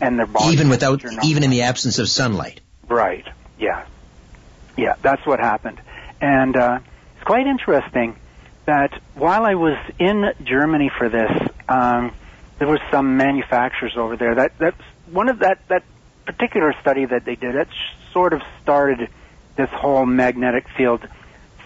and 0.00 0.18
their 0.18 0.26
body 0.26 0.52
even 0.52 0.68
without, 0.68 1.02
even 1.24 1.42
in 1.42 1.50
the 1.50 1.62
absence 1.62 1.98
of 1.98 2.08
sunlight. 2.08 2.60
Right. 2.88 3.26
Yeah. 3.58 3.86
Yeah, 4.76 4.94
that's 5.02 5.24
what 5.24 5.38
happened. 5.38 5.80
And 6.20 6.56
uh, 6.56 6.80
it's 7.16 7.24
quite 7.24 7.46
interesting 7.46 8.16
that 8.66 8.92
while 9.14 9.44
I 9.44 9.54
was 9.54 9.78
in 9.98 10.32
Germany 10.42 10.90
for 10.96 11.08
this, 11.08 11.30
um, 11.68 12.12
there 12.58 12.68
were 12.68 12.80
some 12.90 13.16
manufacturers 13.16 13.96
over 13.96 14.16
there 14.16 14.34
that 14.36 14.58
that's 14.58 14.80
one 15.10 15.28
of 15.28 15.40
that 15.40 15.58
that 15.68 15.84
particular 16.24 16.74
study 16.80 17.04
that 17.04 17.24
they 17.24 17.34
did. 17.34 17.54
That 17.54 17.68
sort 18.12 18.32
of 18.32 18.42
started 18.62 19.08
this 19.56 19.70
whole 19.70 20.06
magnetic 20.06 20.66
field 20.76 21.06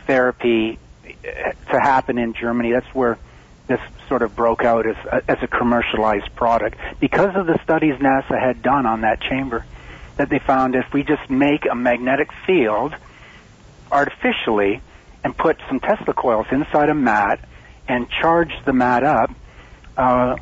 therapy 0.07 0.79
uh, 1.05 1.53
to 1.71 1.81
happen 1.81 2.19
in 2.19 2.35
Germany. 2.35 2.73
That's 2.73 2.95
where 2.95 3.19
this 3.67 3.81
sort 4.09 4.23
of 4.23 4.35
broke 4.35 4.65
out 4.65 4.87
as 4.87 4.97
a, 5.07 5.31
as 5.31 5.39
a 5.43 5.47
commercialized 5.47 6.35
product 6.35 6.79
because 7.01 7.37
of 7.37 7.47
the 7.47 7.59
studies 7.63 7.95
NASA 7.97 8.41
had 8.41 8.63
done 8.63 8.87
on 8.87 9.03
that 9.03 9.21
chamber 9.21 9.65
that 10.17 10.31
they 10.31 10.39
found 10.39 10.75
if 10.75 10.93
we 10.93 11.03
just 11.05 11.31
make 11.31 11.67
a 11.71 11.75
magnetic 11.75 12.31
field 12.47 12.95
artificially 13.93 14.81
and 15.23 15.37
put 15.37 15.59
some 15.69 15.81
Tesla 15.81 16.15
coils 16.15 16.47
inside 16.51 16.89
a 16.89 16.95
mat 16.95 17.41
and 17.87 18.09
charge 18.09 18.53
the 18.65 18.73
mat 18.73 19.05
up 19.05 19.31
uh, 19.97 20.37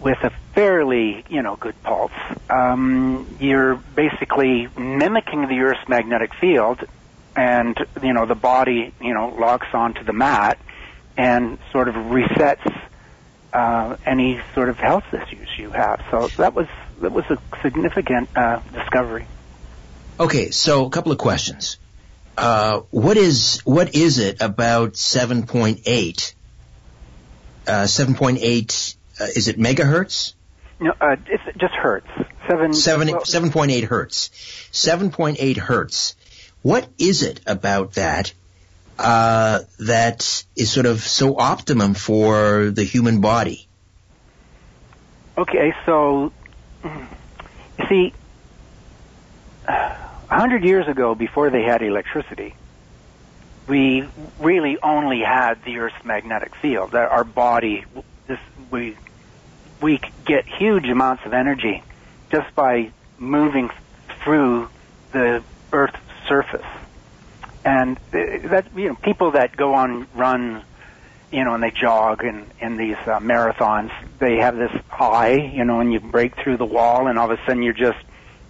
with 0.00 0.18
a 0.22 0.30
fairly, 0.54 1.24
you 1.28 1.42
know, 1.42 1.56
good 1.56 1.80
pulse, 1.82 2.10
um, 2.48 3.36
you're 3.40 3.76
basically 3.76 4.68
mimicking 4.76 5.46
the 5.48 5.58
Earth's 5.60 5.88
magnetic 5.88 6.30
field, 6.40 6.80
and 7.36 7.76
you 8.02 8.12
know 8.12 8.26
the 8.26 8.34
body, 8.34 8.92
you 9.00 9.14
know, 9.14 9.34
locks 9.38 9.68
onto 9.72 10.02
the 10.04 10.12
mat 10.12 10.58
and 11.16 11.58
sort 11.72 11.88
of 11.88 11.94
resets 11.94 12.66
uh, 13.52 13.96
any 14.06 14.40
sort 14.54 14.68
of 14.68 14.76
health 14.76 15.04
issues 15.12 15.48
you 15.58 15.70
have. 15.70 16.00
So 16.10 16.28
that 16.38 16.54
was 16.54 16.66
that 17.00 17.12
was 17.12 17.24
a 17.30 17.38
significant 17.62 18.28
uh, 18.36 18.60
discovery. 18.72 19.26
Okay, 20.18 20.50
so 20.50 20.86
a 20.86 20.90
couple 20.90 21.12
of 21.12 21.18
questions. 21.18 21.78
Uh, 22.36 22.80
what 22.90 23.16
is 23.16 23.60
what 23.64 23.94
is 23.94 24.18
it 24.18 24.40
about 24.40 24.94
7.8? 24.94 26.34
Uh, 27.66 27.72
7.8 27.84 28.96
uh, 29.20 29.26
is 29.36 29.48
it 29.48 29.58
megahertz? 29.58 30.34
No, 30.80 30.92
uh, 31.00 31.16
it's 31.26 31.58
just 31.58 31.74
hertz. 31.74 32.08
Seven. 32.48 32.72
Seven 32.72 33.08
well, 33.08 33.20
7.8 33.20 33.84
hertz. 33.84 34.30
7.8 34.72 35.56
hertz. 35.56 36.16
What 36.62 36.88
is 36.98 37.22
it 37.22 37.40
about 37.46 37.92
that 37.94 38.32
uh, 38.98 39.60
that 39.78 40.44
is 40.56 40.70
sort 40.70 40.86
of 40.86 41.00
so 41.00 41.38
optimum 41.38 41.94
for 41.94 42.70
the 42.70 42.84
human 42.84 43.20
body? 43.20 43.66
Okay, 45.38 45.74
so 45.86 46.32
you 46.84 46.90
see, 47.88 48.12
a 49.66 49.96
hundred 50.28 50.64
years 50.64 50.86
ago, 50.86 51.14
before 51.14 51.50
they 51.50 51.62
had 51.62 51.82
electricity, 51.82 52.54
we 53.66 54.06
really 54.38 54.78
only 54.82 55.20
had 55.20 55.64
the 55.64 55.78
Earth's 55.78 56.04
magnetic 56.04 56.54
field. 56.56 56.92
That 56.92 57.10
Our 57.10 57.24
body, 57.24 57.84
this 58.26 58.38
we 58.70 58.96
we 59.80 60.00
get 60.24 60.46
huge 60.46 60.86
amounts 60.86 61.24
of 61.24 61.32
energy 61.32 61.82
just 62.30 62.54
by 62.54 62.92
moving 63.18 63.70
through 64.22 64.68
the 65.12 65.42
Earth's 65.72 65.98
surface. 66.28 66.66
And 67.64 67.96
uh, 68.12 68.48
that 68.48 68.66
you 68.74 68.88
know, 68.88 68.94
people 68.94 69.32
that 69.32 69.56
go 69.56 69.74
on 69.74 70.06
run, 70.14 70.62
you 71.30 71.44
know, 71.44 71.54
and 71.54 71.62
they 71.62 71.70
jog 71.70 72.24
in 72.24 72.46
in 72.60 72.76
these 72.76 72.96
uh, 73.06 73.20
marathons, 73.20 73.92
they 74.18 74.36
have 74.36 74.56
this 74.56 74.72
high, 74.88 75.34
you 75.34 75.64
know, 75.64 75.80
and 75.80 75.92
you 75.92 76.00
break 76.00 76.36
through 76.36 76.56
the 76.56 76.66
wall, 76.66 77.06
and 77.06 77.18
all 77.18 77.30
of 77.30 77.38
a 77.38 77.42
sudden 77.44 77.62
you're 77.62 77.72
just 77.72 77.98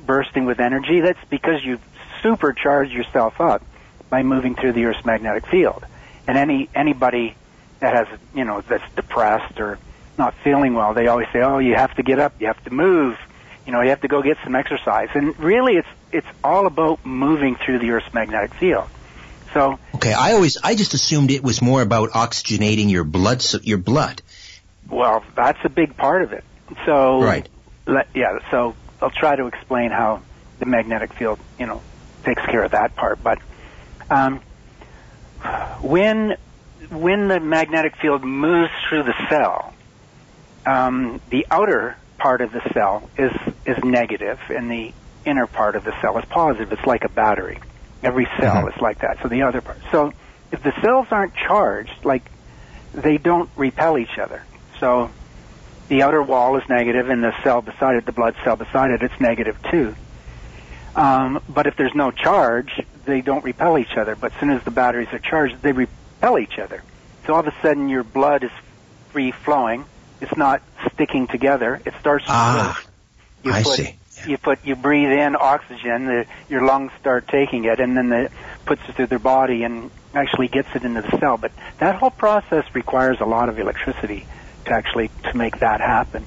bursting 0.06 0.44
with 0.44 0.60
energy. 0.60 1.00
That's 1.00 1.24
because 1.28 1.64
you've 1.64 1.82
supercharged 2.22 2.92
yourself 2.92 3.40
up 3.40 3.64
by 4.08 4.22
moving 4.22 4.54
through 4.54 4.72
the 4.72 4.84
Earth's 4.84 5.04
magnetic 5.04 5.46
field. 5.46 5.84
And 6.26 6.36
any 6.38 6.68
anybody 6.74 7.34
that 7.80 7.94
has, 7.94 8.18
you 8.34 8.44
know, 8.44 8.60
that's 8.60 8.84
depressed 8.94 9.58
or 9.58 9.78
not 10.20 10.34
feeling 10.44 10.74
well, 10.74 10.94
they 10.94 11.08
always 11.08 11.26
say, 11.32 11.40
"Oh, 11.40 11.58
you 11.58 11.74
have 11.74 11.92
to 11.96 12.02
get 12.04 12.18
up, 12.20 12.34
you 12.38 12.46
have 12.46 12.62
to 12.64 12.70
move, 12.70 13.16
you 13.66 13.72
know, 13.72 13.80
you 13.82 13.88
have 13.88 14.02
to 14.02 14.08
go 14.08 14.22
get 14.22 14.36
some 14.44 14.54
exercise." 14.54 15.08
And 15.14 15.36
really, 15.38 15.72
it's 15.74 15.88
it's 16.12 16.26
all 16.44 16.66
about 16.66 17.04
moving 17.04 17.56
through 17.56 17.78
the 17.80 17.90
Earth's 17.90 18.12
magnetic 18.14 18.54
field. 18.54 18.86
So, 19.54 19.78
Okay, 19.96 20.12
I 20.12 20.32
always 20.34 20.56
I 20.62 20.76
just 20.76 20.94
assumed 20.94 21.30
it 21.32 21.42
was 21.42 21.60
more 21.60 21.82
about 21.82 22.10
oxygenating 22.10 22.90
your 22.90 23.02
blood 23.04 23.44
your 23.64 23.78
blood. 23.78 24.22
well, 24.88 25.24
that's 25.34 25.58
a 25.64 25.68
big 25.68 25.96
part 25.96 26.22
of 26.22 26.32
it. 26.32 26.44
So, 26.86 27.20
Right. 27.20 27.48
let, 27.86 28.06
yeah. 28.14 28.38
So 28.50 28.76
I'll 29.00 29.10
try 29.10 29.34
to 29.34 29.46
explain 29.46 29.90
how 29.90 30.22
the 30.60 30.66
magnetic 30.66 31.12
field, 31.14 31.40
you 31.58 31.66
know, 31.66 31.82
takes 32.24 32.44
care 32.46 32.62
of 32.62 32.72
that 32.72 32.94
part. 32.94 33.18
But 33.24 33.38
um, 34.10 34.40
when 35.80 36.36
when 36.90 37.28
the 37.28 37.40
magnetic 37.40 37.96
field 37.96 38.22
moves 38.24 38.70
through 38.88 39.04
the 39.04 39.14
cell, 39.28 39.69
um, 40.66 41.20
the 41.30 41.46
outer 41.50 41.96
part 42.18 42.40
of 42.40 42.52
the 42.52 42.60
cell 42.74 43.08
is 43.16 43.32
is 43.66 43.76
negative, 43.84 44.38
and 44.48 44.70
the 44.70 44.92
inner 45.24 45.46
part 45.46 45.76
of 45.76 45.84
the 45.84 45.92
cell 46.00 46.16
is 46.18 46.24
positive. 46.30 46.72
It's 46.72 46.86
like 46.86 47.04
a 47.04 47.08
battery. 47.08 47.58
Every 48.02 48.26
cell 48.40 48.64
Mhm. 48.64 48.74
is 48.74 48.80
like 48.80 48.98
that. 49.00 49.18
So 49.22 49.28
the 49.28 49.42
other 49.42 49.60
part. 49.60 49.78
So 49.92 50.12
if 50.52 50.62
the 50.62 50.72
cells 50.82 51.06
aren't 51.10 51.34
charged, 51.34 52.04
like 52.04 52.30
they 52.94 53.18
don't 53.18 53.50
repel 53.56 53.98
each 53.98 54.18
other. 54.18 54.42
So 54.78 55.10
the 55.88 56.02
outer 56.02 56.22
wall 56.22 56.56
is 56.56 56.62
negative, 56.68 57.10
and 57.10 57.22
the 57.22 57.32
cell 57.42 57.62
beside 57.62 57.96
it, 57.96 58.06
the 58.06 58.12
blood 58.12 58.34
cell 58.44 58.56
beside 58.56 58.90
it, 58.90 59.02
it's 59.02 59.20
negative 59.20 59.56
too. 59.70 59.94
Um, 60.94 61.40
but 61.48 61.66
if 61.66 61.76
there's 61.76 61.94
no 61.94 62.10
charge, 62.10 62.80
they 63.06 63.20
don't 63.20 63.44
repel 63.44 63.78
each 63.78 63.96
other. 63.96 64.16
But 64.16 64.32
as 64.34 64.40
soon 64.40 64.50
as 64.50 64.62
the 64.64 64.70
batteries 64.70 65.08
are 65.12 65.18
charged, 65.20 65.62
they 65.62 65.72
repel 65.72 66.38
each 66.38 66.58
other. 66.58 66.82
So 67.26 67.34
all 67.34 67.40
of 67.40 67.46
a 67.46 67.54
sudden, 67.62 67.88
your 67.88 68.02
blood 68.02 68.42
is 68.44 68.50
free 69.12 69.32
flowing. 69.44 69.84
It's 70.20 70.36
not 70.36 70.62
sticking 70.92 71.26
together. 71.26 71.80
It 71.84 71.94
starts 72.00 72.24
to 72.26 72.32
Ah. 72.32 72.82
You 73.42 73.52
I 73.52 73.62
put, 73.62 73.76
see. 73.76 73.96
You 74.26 74.36
put 74.36 74.64
you 74.64 74.76
breathe 74.76 75.10
in 75.10 75.34
oxygen. 75.34 76.06
The, 76.06 76.26
your 76.48 76.64
lungs 76.64 76.92
start 77.00 77.26
taking 77.28 77.64
it, 77.64 77.80
and 77.80 77.96
then 77.96 78.12
it 78.12 78.32
puts 78.66 78.82
it 78.88 78.96
through 78.96 79.06
their 79.06 79.18
body 79.18 79.62
and 79.62 79.90
actually 80.14 80.48
gets 80.48 80.68
it 80.74 80.82
into 80.82 81.02
the 81.02 81.18
cell. 81.18 81.38
But 81.38 81.52
that 81.78 81.96
whole 81.96 82.10
process 82.10 82.64
requires 82.74 83.18
a 83.20 83.24
lot 83.24 83.48
of 83.48 83.58
electricity 83.58 84.26
to 84.66 84.72
actually 84.72 85.10
to 85.24 85.36
make 85.36 85.60
that 85.60 85.80
happen. 85.80 86.26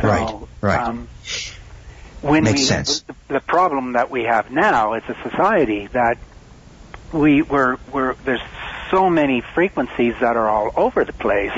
So, 0.00 0.08
Right, 0.08 0.34
right. 0.60 0.88
Um, 0.88 1.08
when 2.20 2.44
Makes 2.44 2.60
we, 2.60 2.66
sense. 2.66 3.00
The, 3.02 3.14
the 3.28 3.40
problem 3.40 3.92
that 3.92 4.10
we 4.10 4.24
have 4.24 4.50
now 4.50 4.94
is 4.94 5.02
a 5.08 5.30
society 5.30 5.88
that 5.92 6.16
we 7.12 7.42
were 7.42 7.78
we're 7.92 8.14
there's 8.24 8.40
so 8.90 9.08
many 9.08 9.42
frequencies 9.54 10.14
that 10.20 10.36
are 10.36 10.48
all 10.48 10.70
over 10.76 11.04
the 11.04 11.12
place. 11.12 11.52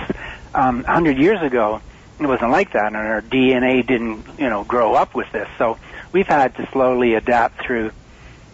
Um, 0.55 0.77
100 0.85 1.19
years 1.19 1.43
ago, 1.43 1.81
it 2.19 2.27
wasn't 2.27 2.51
like 2.51 2.73
that, 2.73 2.87
and 2.87 2.97
our 2.97 3.21
DNA 3.21 3.87
didn't, 3.87 4.39
you 4.39 4.49
know, 4.49 4.65
grow 4.65 4.95
up 4.95 5.15
with 5.15 5.27
this. 5.33 5.49
So 5.59 5.79
we've 6.13 6.27
had 6.27 6.55
to 6.57 6.69
slowly 6.73 7.15
adapt 7.15 7.65
through, 7.67 7.93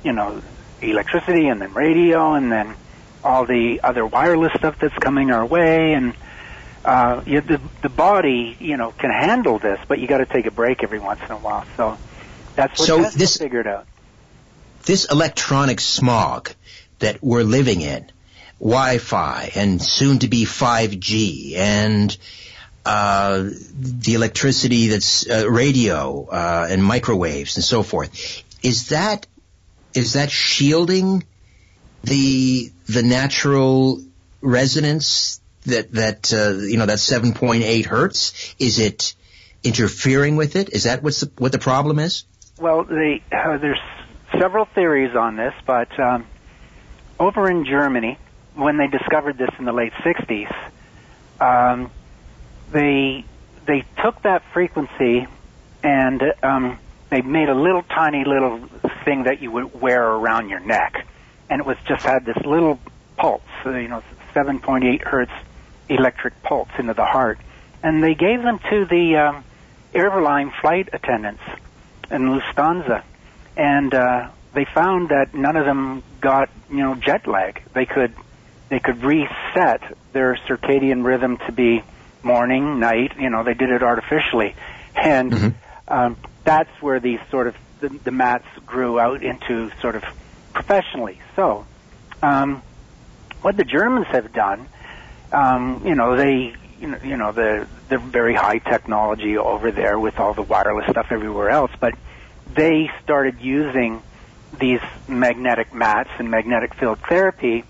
you 0.02 0.12
know, 0.12 0.42
electricity 0.80 1.46
and 1.46 1.60
then 1.60 1.72
radio 1.72 2.34
and 2.34 2.50
then 2.50 2.74
all 3.22 3.46
the 3.46 3.80
other 3.84 4.04
wireless 4.04 4.52
stuff 4.56 4.76
that's 4.80 4.96
coming 4.98 5.30
our 5.30 5.46
way 5.46 5.94
and 5.94 6.14
uh, 6.84 7.22
you, 7.24 7.40
the 7.40 7.60
the 7.82 7.88
body, 7.88 8.56
you 8.58 8.76
know, 8.76 8.90
can 8.90 9.10
handle 9.10 9.58
this, 9.58 9.78
but 9.86 10.00
you 10.00 10.08
got 10.08 10.18
to 10.18 10.26
take 10.26 10.46
a 10.46 10.50
break 10.50 10.82
every 10.82 10.98
once 10.98 11.20
in 11.24 11.30
a 11.30 11.38
while. 11.38 11.64
So 11.76 11.96
that's 12.56 12.78
what 12.78 12.86
so 12.86 13.02
Tesla 13.02 13.18
this, 13.18 13.36
figured 13.36 13.66
out. 13.66 13.86
This 14.84 15.04
electronic 15.04 15.78
smog 15.78 16.50
that 16.98 17.22
we're 17.22 17.44
living 17.44 17.82
in, 17.82 18.10
Wi-Fi 18.62 19.50
and 19.56 19.82
soon 19.82 20.20
to 20.20 20.28
be 20.28 20.44
5G 20.44 21.56
and 21.56 22.16
uh, 22.86 23.48
the 23.74 24.14
electricity 24.14 24.88
that's 24.88 25.28
uh, 25.28 25.50
radio 25.50 26.26
uh, 26.26 26.68
and 26.70 26.82
microwaves 26.82 27.56
and 27.56 27.64
so 27.64 27.82
forth. 27.82 28.44
Is 28.62 28.90
that 28.90 29.26
is 29.94 30.12
that 30.12 30.30
shielding 30.30 31.24
the 32.04 32.70
the 32.86 33.02
natural 33.02 34.00
resonance 34.40 35.40
that 35.66 35.90
that 35.92 36.32
uh, 36.32 36.58
you 36.64 36.76
know 36.78 36.86
that 36.86 36.98
7.8 36.98 37.84
hertz? 37.84 38.54
Is 38.60 38.78
it 38.78 39.14
interfering 39.64 40.36
with 40.36 40.54
it? 40.54 40.70
Is 40.72 40.84
that 40.84 41.02
what's 41.02 41.20
the, 41.20 41.32
what 41.38 41.50
the 41.50 41.58
problem 41.58 41.98
is? 41.98 42.24
Well, 42.60 42.84
they, 42.84 43.22
uh, 43.32 43.58
there's 43.58 43.80
several 44.38 44.66
theories 44.66 45.16
on 45.16 45.34
this, 45.34 45.54
but 45.66 45.98
um, 45.98 46.26
over 47.18 47.50
in 47.50 47.64
Germany, 47.64 48.18
when 48.54 48.76
they 48.76 48.86
discovered 48.86 49.38
this 49.38 49.50
in 49.58 49.64
the 49.64 49.72
late 49.72 49.92
60s, 50.04 50.54
um, 51.40 51.90
they 52.70 53.24
they 53.66 53.84
took 54.02 54.20
that 54.22 54.42
frequency 54.52 55.26
and 55.82 56.22
um, 56.42 56.78
they 57.10 57.22
made 57.22 57.48
a 57.48 57.54
little 57.54 57.82
tiny 57.82 58.24
little 58.24 58.58
thing 59.04 59.24
that 59.24 59.40
you 59.40 59.50
would 59.50 59.80
wear 59.80 60.04
around 60.04 60.48
your 60.48 60.60
neck, 60.60 61.06
and 61.50 61.60
it 61.60 61.66
was 61.66 61.76
just 61.86 62.04
had 62.04 62.24
this 62.24 62.38
little 62.44 62.78
pulse, 63.16 63.42
uh, 63.66 63.70
you 63.70 63.88
know, 63.88 64.02
7.8 64.34 65.02
hertz 65.02 65.32
electric 65.88 66.42
pulse 66.42 66.70
into 66.78 66.94
the 66.94 67.04
heart, 67.04 67.38
and 67.82 68.02
they 68.02 68.14
gave 68.14 68.42
them 68.42 68.58
to 68.70 68.84
the 68.84 69.16
um, 69.16 69.44
airline 69.94 70.52
flight 70.60 70.88
attendants 70.92 71.42
in 72.10 72.22
Lufthansa, 72.22 73.02
and 73.56 73.92
uh, 73.92 74.28
they 74.54 74.64
found 74.64 75.08
that 75.08 75.34
none 75.34 75.56
of 75.56 75.66
them 75.66 76.02
got 76.20 76.48
you 76.70 76.78
know 76.78 76.94
jet 76.94 77.26
lag. 77.26 77.62
They 77.74 77.86
could 77.86 78.14
they 78.72 78.80
could 78.80 79.04
reset 79.04 79.82
their 80.14 80.34
circadian 80.48 81.04
rhythm 81.04 81.36
to 81.36 81.52
be 81.52 81.84
morning, 82.22 82.80
night. 82.80 83.12
You 83.18 83.28
know, 83.28 83.44
they 83.44 83.52
did 83.52 83.68
it 83.68 83.82
artificially, 83.82 84.54
and 84.96 85.30
mm-hmm. 85.30 85.92
um, 85.92 86.16
that's 86.42 86.70
where 86.80 86.98
these 86.98 87.20
sort 87.30 87.48
of 87.48 87.56
the, 87.80 87.90
the 87.90 88.10
mats 88.10 88.46
grew 88.64 88.98
out 88.98 89.22
into 89.22 89.70
sort 89.82 89.94
of 89.94 90.04
professionally. 90.54 91.20
So, 91.36 91.66
um, 92.22 92.62
what 93.42 93.58
the 93.58 93.64
Germans 93.64 94.06
have 94.06 94.32
done, 94.32 94.66
um, 95.32 95.82
you 95.84 95.94
know, 95.94 96.16
they 96.16 96.54
you 96.80 96.88
know, 96.88 96.98
you 97.04 97.18
know 97.18 97.32
the 97.32 97.68
the 97.90 97.98
very 97.98 98.34
high 98.34 98.56
technology 98.56 99.36
over 99.36 99.70
there 99.70 99.98
with 99.98 100.18
all 100.18 100.32
the 100.32 100.40
wireless 100.40 100.88
stuff 100.88 101.08
everywhere 101.10 101.50
else, 101.50 101.72
but 101.78 101.92
they 102.54 102.90
started 103.04 103.38
using 103.42 104.02
these 104.58 104.80
magnetic 105.08 105.74
mats 105.74 106.08
and 106.18 106.30
magnetic 106.30 106.72
field 106.72 106.98
therapy 107.06 107.64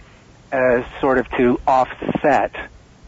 as 0.53 0.85
sort 1.01 1.19
of 1.19 1.29
to 1.31 1.59
offset 1.67 2.55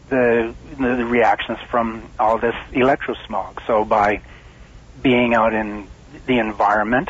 the, 0.09 0.55
the, 0.71 0.95
the 0.97 1.05
reactions 1.05 1.59
from 1.69 2.09
all 2.19 2.39
this 2.39 2.55
electrosmog. 2.73 3.59
So 3.67 3.85
by 3.85 4.21
being 5.01 5.35
out 5.35 5.53
in 5.53 5.87
the 6.25 6.39
environment, 6.39 7.09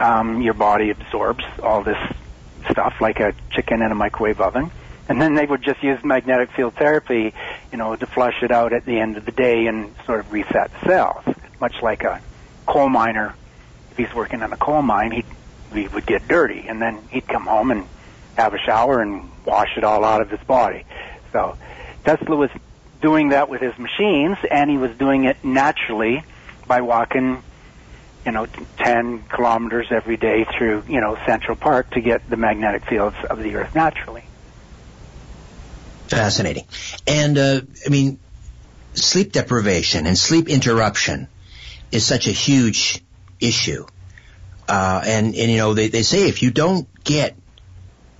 um, 0.00 0.42
your 0.42 0.54
body 0.54 0.90
absorbs 0.90 1.44
all 1.62 1.82
this 1.82 1.96
stuff 2.70 2.94
like 3.00 3.20
a 3.20 3.32
chicken 3.50 3.82
in 3.82 3.90
a 3.90 3.94
microwave 3.94 4.40
oven. 4.40 4.70
And 5.08 5.20
then 5.20 5.34
they 5.34 5.44
would 5.44 5.62
just 5.62 5.82
use 5.82 5.98
magnetic 6.02 6.50
field 6.52 6.74
therapy, 6.74 7.34
you 7.70 7.78
know, 7.78 7.94
to 7.94 8.06
flush 8.06 8.42
it 8.42 8.50
out 8.50 8.72
at 8.72 8.86
the 8.86 8.98
end 8.98 9.16
of 9.16 9.24
the 9.24 9.32
day 9.32 9.66
and 9.66 9.94
sort 10.06 10.20
of 10.20 10.32
reset 10.32 10.70
cells, 10.86 11.24
much 11.60 11.74
like 11.82 12.02
a 12.04 12.20
coal 12.66 12.88
miner. 12.88 13.34
If 13.90 13.98
he's 13.98 14.14
working 14.14 14.40
in 14.40 14.52
a 14.52 14.56
coal 14.56 14.82
mine, 14.82 15.12
he 15.12 15.24
he 15.74 15.88
would 15.88 16.06
get 16.06 16.28
dirty, 16.28 16.64
and 16.68 16.80
then 16.80 17.00
he'd 17.10 17.26
come 17.26 17.46
home 17.46 17.70
and 17.70 17.88
have 18.36 18.54
a 18.54 18.58
shower 18.58 19.00
and 19.00 19.30
wash 19.44 19.76
it 19.76 19.84
all 19.84 20.04
out 20.04 20.20
of 20.20 20.30
his 20.30 20.40
body. 20.40 20.84
So 21.32 21.56
Tesla 22.04 22.36
was 22.36 22.50
doing 23.00 23.30
that 23.30 23.48
with 23.48 23.60
his 23.60 23.76
machines, 23.78 24.38
and 24.50 24.70
he 24.70 24.78
was 24.78 24.96
doing 24.96 25.24
it 25.24 25.44
naturally 25.44 26.24
by 26.66 26.80
walking, 26.80 27.42
you 28.24 28.32
know, 28.32 28.46
10 28.78 29.24
kilometers 29.28 29.88
every 29.90 30.16
day 30.16 30.44
through, 30.56 30.84
you 30.88 31.00
know, 31.00 31.18
Central 31.26 31.56
Park 31.56 31.90
to 31.90 32.00
get 32.00 32.28
the 32.28 32.36
magnetic 32.36 32.86
fields 32.86 33.16
of 33.28 33.42
the 33.42 33.56
Earth 33.56 33.74
naturally. 33.74 34.24
Fascinating. 36.08 36.66
And, 37.06 37.36
uh, 37.36 37.60
I 37.84 37.88
mean, 37.90 38.18
sleep 38.94 39.32
deprivation 39.32 40.06
and 40.06 40.16
sleep 40.16 40.48
interruption 40.48 41.28
is 41.90 42.06
such 42.06 42.26
a 42.26 42.32
huge 42.32 43.02
issue. 43.40 43.86
Uh, 44.68 45.02
and, 45.04 45.34
and, 45.34 45.50
you 45.50 45.58
know, 45.58 45.74
they, 45.74 45.88
they 45.88 46.02
say 46.02 46.28
if 46.28 46.42
you 46.42 46.50
don't 46.50 46.88
get 47.04 47.36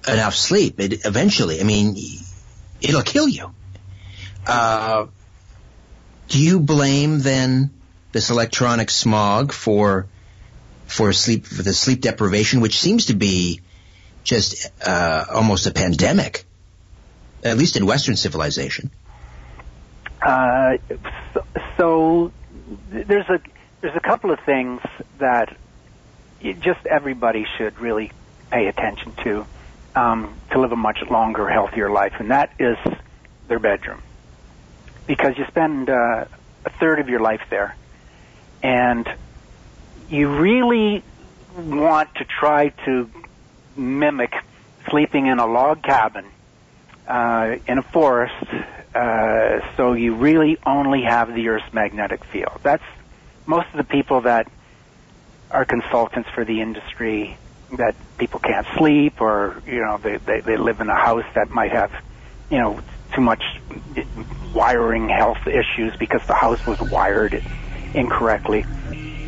enough 0.07 0.35
sleep, 0.35 0.81
it 0.81 1.05
eventually, 1.05 1.61
I 1.61 1.65
mean, 1.65 1.97
it'll 2.81 3.03
kill 3.03 3.29
you. 3.29 3.55
Uh, 4.47 5.07
do 6.29 6.43
you 6.43 6.61
blame 6.61 7.21
then 7.21 7.71
this 8.13 8.31
electronic 8.31 8.91
smog 8.91 9.53
for 9.53 10.07
for 10.87 11.13
sleep 11.13 11.47
for 11.47 11.63
the 11.63 11.73
sleep 11.73 12.03
deprivation, 12.03 12.61
which 12.61 12.79
seems 12.79 13.07
to 13.07 13.15
be 13.15 13.61
just 14.23 14.71
uh, 14.87 15.25
almost 15.33 15.67
a 15.67 15.71
pandemic, 15.71 16.45
at 17.43 17.57
least 17.57 17.77
in 17.77 17.87
Western 17.87 18.17
civilization? 18.17 18.91
Uh, 20.21 20.79
so, 21.33 21.47
so 21.77 22.33
there's 22.91 23.29
a 23.29 23.41
there's 23.81 23.97
a 23.97 24.01
couple 24.01 24.31
of 24.31 24.41
things 24.41 24.81
that 25.19 25.57
just 26.61 26.87
everybody 26.87 27.47
should 27.57 27.79
really 27.81 28.13
pay 28.51 28.67
attention 28.67 29.13
to 29.25 29.47
um, 29.95 30.35
to 30.51 30.61
live 30.61 30.73
a 30.73 30.77
much 30.77 31.03
longer, 31.11 31.49
healthier 31.49 31.91
life, 31.91 32.15
and 32.19 32.31
that 32.31 32.53
is 32.59 32.77
their 33.49 33.59
bedroom 33.59 34.03
because 35.07 35.37
you 35.37 35.45
spend 35.47 35.91
uh, 35.91 36.25
a 36.65 36.71
third 36.81 36.99
of 36.99 37.09
your 37.09 37.21
life 37.21 37.43
there, 37.51 37.77
and 38.63 39.09
you 40.09 40.29
really 40.29 41.03
want 41.57 42.15
to 42.17 42.25
try 42.25 42.71
to 42.85 43.11
mimic 43.77 44.35
sleeping 44.89 45.27
in 45.27 45.39
a 45.39 45.47
log 45.47 45.83
cabin 45.83 46.25
uh, 47.07 47.57
in 47.67 47.79
a 47.79 47.83
forest. 47.83 48.47
Uh, 48.95 49.61
so 49.77 49.93
you 49.93 50.15
really 50.15 50.57
only 50.65 51.03
have 51.03 51.35
the 51.35 51.49
Earth's 51.49 51.73
magnetic 51.73 52.25
field. 52.25 52.61
That's 52.63 52.85
most 53.47 53.67
of 53.73 53.77
the 53.77 53.85
people 53.85 54.23
that 54.23 54.51
are 55.51 55.65
consultants 55.65 56.29
for 56.31 56.45
the 56.45 56.61
industry 56.61 57.37
that 57.77 57.95
people 58.19 58.41
can't 58.41 58.67
sleep 58.77 59.21
or 59.21 59.63
you 59.67 59.81
know 59.81 59.99
they, 59.99 60.17
they 60.19 60.41
they 60.41 60.57
live 60.57 60.81
in 60.81 60.89
a 60.89 60.95
house 60.95 61.25
that 61.35 61.51
might 61.51 61.73
have 61.73 61.93
you 62.51 62.59
know 62.59 62.81
too 63.15 63.21
much 63.21 63.43
wiring 64.55 65.09
health 65.09 65.47
issues 65.47 65.97
because 65.99 66.25
the 66.27 66.35
house 66.35 66.65
was 66.67 66.81
wired 66.81 67.43
incorrectly. 67.95 68.65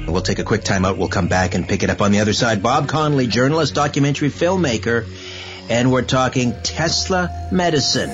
We'll 0.07 0.23
take 0.23 0.39
a 0.39 0.45
quick 0.45 0.63
time 0.63 0.85
out. 0.85 0.99
We'll 0.99 1.09
come 1.09 1.29
back 1.29 1.55
and 1.55 1.69
pick 1.69 1.83
it 1.83 1.91
up 1.91 2.01
on 2.01 2.13
the 2.13 2.21
other 2.21 2.33
side. 2.33 2.63
Bob 2.63 2.89
Connolly, 2.89 3.27
journalist, 3.27 3.75
documentary 3.75 4.31
filmmaker, 4.31 5.07
and 5.69 5.91
we're 5.91 6.03
talking 6.03 6.55
Tesla 6.63 7.49
medicine. 7.51 8.11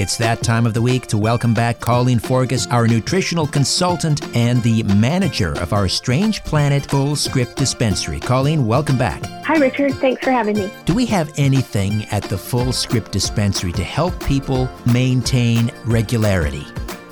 It's 0.00 0.16
that 0.18 0.44
time 0.44 0.64
of 0.64 0.74
the 0.74 0.80
week 0.80 1.08
to 1.08 1.18
welcome 1.18 1.52
back 1.52 1.80
Colleen 1.80 2.20
Forgus, 2.20 2.68
our 2.70 2.86
nutritional 2.86 3.48
consultant 3.48 4.24
and 4.36 4.62
the 4.62 4.84
manager 4.84 5.54
of 5.54 5.72
our 5.72 5.88
Strange 5.88 6.44
Planet 6.44 6.84
Fullscript 6.84 7.56
Dispensary. 7.56 8.20
Colleen, 8.20 8.64
welcome 8.64 8.96
back. 8.96 9.24
Hi, 9.44 9.56
Richard. 9.56 9.94
Thanks 9.94 10.22
for 10.22 10.30
having 10.30 10.56
me. 10.56 10.70
Do 10.84 10.94
we 10.94 11.04
have 11.06 11.32
anything 11.36 12.04
at 12.12 12.22
the 12.22 12.36
Fullscript 12.36 13.10
Dispensary 13.10 13.72
to 13.72 13.82
help 13.82 14.22
people 14.22 14.68
maintain 14.86 15.72
regularity? 15.84 16.64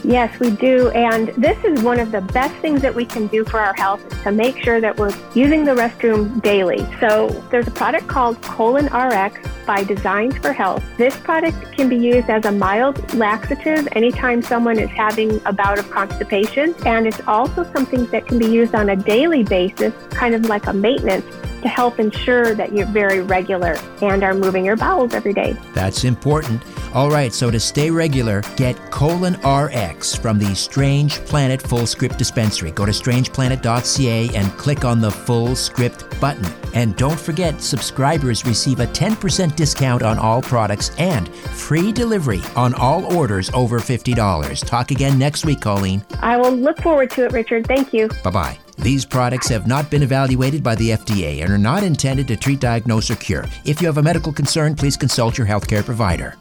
Yes, 0.04 0.38
we 0.38 0.50
do. 0.50 0.90
And 0.90 1.30
this 1.30 1.58
is 1.64 1.82
one 1.82 1.98
of 1.98 2.12
the 2.12 2.20
best 2.20 2.54
things 2.58 2.82
that 2.82 2.94
we 2.94 3.04
can 3.04 3.26
do 3.26 3.44
for 3.44 3.58
our 3.58 3.74
health 3.74 4.00
is 4.12 4.22
to 4.22 4.30
make 4.30 4.58
sure 4.58 4.80
that 4.80 4.96
we're 4.96 5.12
using 5.34 5.64
the 5.64 5.74
restroom 5.74 6.40
daily. 6.40 6.86
So 7.00 7.30
there's 7.50 7.66
a 7.66 7.72
product 7.72 8.06
called 8.06 8.40
Colon 8.42 8.86
RX 8.86 9.40
by 9.66 9.82
Designs 9.82 10.38
for 10.38 10.52
Health. 10.52 10.82
This 10.96 11.16
product 11.16 11.72
can 11.72 11.88
be 11.88 11.96
used 11.96 12.30
as 12.30 12.44
a 12.46 12.52
mild 12.52 13.14
laxative 13.14 13.88
anytime 13.92 14.40
someone 14.40 14.78
is 14.78 14.90
having 14.90 15.40
a 15.44 15.52
bout 15.52 15.78
of 15.78 15.90
constipation, 15.90 16.74
and 16.86 17.06
it's 17.06 17.20
also 17.26 17.64
something 17.72 18.06
that 18.06 18.26
can 18.26 18.38
be 18.38 18.46
used 18.46 18.74
on 18.74 18.90
a 18.90 18.96
daily 18.96 19.42
basis, 19.42 19.92
kind 20.10 20.34
of 20.34 20.46
like 20.46 20.66
a 20.68 20.72
maintenance 20.72 21.26
to 21.62 21.68
help 21.68 21.98
ensure 21.98 22.54
that 22.54 22.72
you're 22.72 22.86
very 22.86 23.20
regular 23.20 23.76
and 24.00 24.22
are 24.22 24.34
moving 24.34 24.64
your 24.64 24.76
bowels 24.76 25.14
every 25.14 25.32
day. 25.32 25.56
That's 25.74 26.04
important. 26.04 26.62
All 26.96 27.10
right, 27.10 27.30
so 27.30 27.50
to 27.50 27.60
stay 27.60 27.90
regular, 27.90 28.40
get 28.56 28.74
Colon 28.90 29.34
RX 29.44 30.14
from 30.14 30.38
the 30.38 30.54
Strange 30.54 31.16
Planet 31.26 31.60
Fullscript 31.62 32.16
Dispensary. 32.16 32.70
Go 32.70 32.86
to 32.86 32.90
strangeplanet.ca 32.90 34.34
and 34.34 34.50
click 34.52 34.86
on 34.86 35.02
the 35.02 35.10
Fullscript 35.10 36.18
button. 36.18 36.46
And 36.72 36.96
don't 36.96 37.20
forget, 37.20 37.60
subscribers 37.60 38.46
receive 38.46 38.80
a 38.80 38.86
10% 38.86 39.54
discount 39.54 40.02
on 40.02 40.18
all 40.18 40.40
products 40.40 40.90
and 40.96 41.28
free 41.28 41.92
delivery 41.92 42.40
on 42.56 42.72
all 42.72 43.14
orders 43.14 43.50
over 43.52 43.78
$50. 43.78 44.64
Talk 44.64 44.90
again 44.90 45.18
next 45.18 45.44
week, 45.44 45.60
Colleen. 45.60 46.02
I 46.20 46.38
will 46.38 46.52
look 46.52 46.80
forward 46.80 47.10
to 47.10 47.26
it, 47.26 47.32
Richard. 47.32 47.66
Thank 47.66 47.92
you. 47.92 48.08
Bye 48.24 48.30
bye. 48.30 48.58
These 48.78 49.04
products 49.04 49.48
have 49.48 49.66
not 49.66 49.90
been 49.90 50.02
evaluated 50.02 50.62
by 50.62 50.74
the 50.76 50.92
FDA 50.92 51.42
and 51.42 51.50
are 51.50 51.58
not 51.58 51.82
intended 51.82 52.26
to 52.28 52.36
treat, 52.36 52.60
diagnose, 52.60 53.10
or 53.10 53.16
cure. 53.16 53.44
If 53.66 53.82
you 53.82 53.86
have 53.86 53.98
a 53.98 54.02
medical 54.02 54.32
concern, 54.32 54.74
please 54.74 54.96
consult 54.96 55.36
your 55.36 55.46
healthcare 55.46 55.84
provider. 55.84 56.38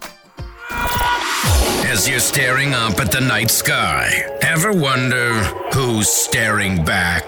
As 0.71 2.07
you're 2.09 2.19
staring 2.19 2.73
up 2.73 2.99
at 2.99 3.11
the 3.11 3.21
night 3.21 3.49
sky, 3.51 4.11
ever 4.41 4.73
wonder 4.73 5.33
who's 5.73 6.09
staring 6.09 6.83
back? 6.83 7.23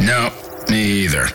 No, 0.00 0.30
me 0.68 1.04
either. 1.04 1.26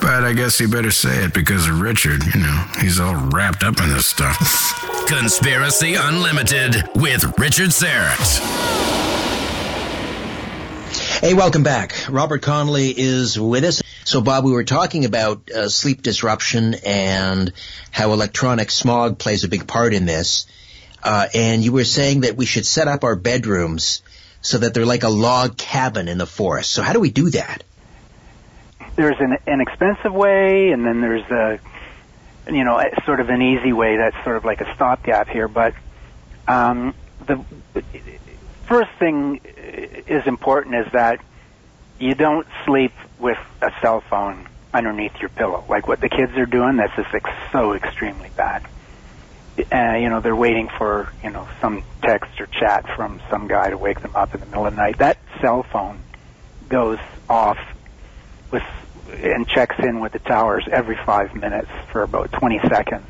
But 0.00 0.24
I 0.24 0.32
guess 0.32 0.60
you 0.60 0.68
better 0.68 0.90
say 0.90 1.24
it 1.24 1.34
because 1.34 1.68
of 1.68 1.80
Richard. 1.80 2.24
You 2.34 2.40
know, 2.40 2.64
he's 2.80 3.00
all 3.00 3.16
wrapped 3.30 3.64
up 3.64 3.80
in 3.80 3.88
this 3.88 4.06
stuff. 4.06 4.36
Conspiracy 5.08 5.94
Unlimited 5.94 6.84
with 6.94 7.24
Richard 7.38 7.70
Syrett. 7.70 8.95
Hey, 11.20 11.32
welcome 11.32 11.62
back. 11.62 11.94
Robert 12.10 12.42
Connolly 12.42 12.92
is 12.94 13.40
with 13.40 13.64
us. 13.64 13.82
So, 14.04 14.20
Bob, 14.20 14.44
we 14.44 14.52
were 14.52 14.64
talking 14.64 15.06
about 15.06 15.50
uh, 15.50 15.70
sleep 15.70 16.02
disruption 16.02 16.74
and 16.84 17.54
how 17.90 18.12
electronic 18.12 18.70
smog 18.70 19.18
plays 19.18 19.42
a 19.42 19.48
big 19.48 19.66
part 19.66 19.94
in 19.94 20.04
this. 20.04 20.46
Uh, 21.02 21.26
and 21.32 21.64
you 21.64 21.72
were 21.72 21.84
saying 21.84 22.20
that 22.20 22.36
we 22.36 22.44
should 22.44 22.66
set 22.66 22.86
up 22.86 23.02
our 23.02 23.16
bedrooms 23.16 24.02
so 24.42 24.58
that 24.58 24.74
they're 24.74 24.84
like 24.84 25.04
a 25.04 25.08
log 25.08 25.56
cabin 25.56 26.08
in 26.08 26.18
the 26.18 26.26
forest. 26.26 26.70
So, 26.70 26.82
how 26.82 26.92
do 26.92 27.00
we 27.00 27.10
do 27.10 27.30
that? 27.30 27.64
There's 28.94 29.18
an, 29.18 29.38
an 29.46 29.62
expensive 29.62 30.12
way, 30.12 30.70
and 30.70 30.84
then 30.84 31.00
there's 31.00 31.30
a, 31.30 31.58
you 32.52 32.62
know, 32.62 32.78
sort 33.06 33.20
of 33.20 33.30
an 33.30 33.40
easy 33.40 33.72
way 33.72 33.96
that's 33.96 34.22
sort 34.22 34.36
of 34.36 34.44
like 34.44 34.60
a 34.60 34.74
stopgap 34.74 35.28
here. 35.28 35.48
But 35.48 35.72
um, 36.46 36.94
the 37.26 37.42
first 38.68 38.90
thing 38.98 39.40
is 39.44 40.22
important 40.26 40.74
is 40.76 40.86
that 40.92 41.18
you 41.98 42.14
don't 42.14 42.46
sleep 42.66 42.92
with 43.18 43.38
a 43.62 43.70
cell 43.82 44.02
phone 44.10 44.46
underneath 44.74 45.12
your 45.20 45.30
pillow. 45.30 45.64
Like 45.68 45.88
what 45.88 46.00
the 46.00 46.08
kids 46.08 46.32
are 46.36 46.46
doing, 46.46 46.76
that's 46.76 46.94
just 46.96 47.14
ex- 47.14 47.30
so 47.52 47.74
extremely 47.74 48.30
bad. 48.36 48.62
Uh, 49.72 49.96
you 49.96 50.10
know, 50.10 50.20
they're 50.20 50.36
waiting 50.36 50.68
for, 50.76 51.08
you 51.24 51.30
know, 51.30 51.46
some 51.62 51.82
text 52.04 52.30
or 52.38 52.46
chat 52.60 52.84
from 52.94 53.20
some 53.30 53.48
guy 53.48 53.70
to 53.70 53.78
wake 53.78 54.00
them 54.02 54.12
up 54.14 54.34
in 54.34 54.40
the 54.40 54.46
middle 54.46 54.66
of 54.66 54.72
the 54.72 54.76
night. 54.76 54.98
That 54.98 55.16
cell 55.42 55.64
phone 55.72 56.04
goes 56.68 56.98
off 57.28 57.56
with 58.52 58.62
and 59.08 59.46
checks 59.48 59.76
in 59.82 60.00
with 60.00 60.12
the 60.12 60.18
towers 60.20 60.66
every 60.72 60.98
five 61.06 61.34
minutes 61.34 61.70
for 61.92 62.02
about 62.02 62.30
20 62.38 62.60
seconds. 62.68 63.06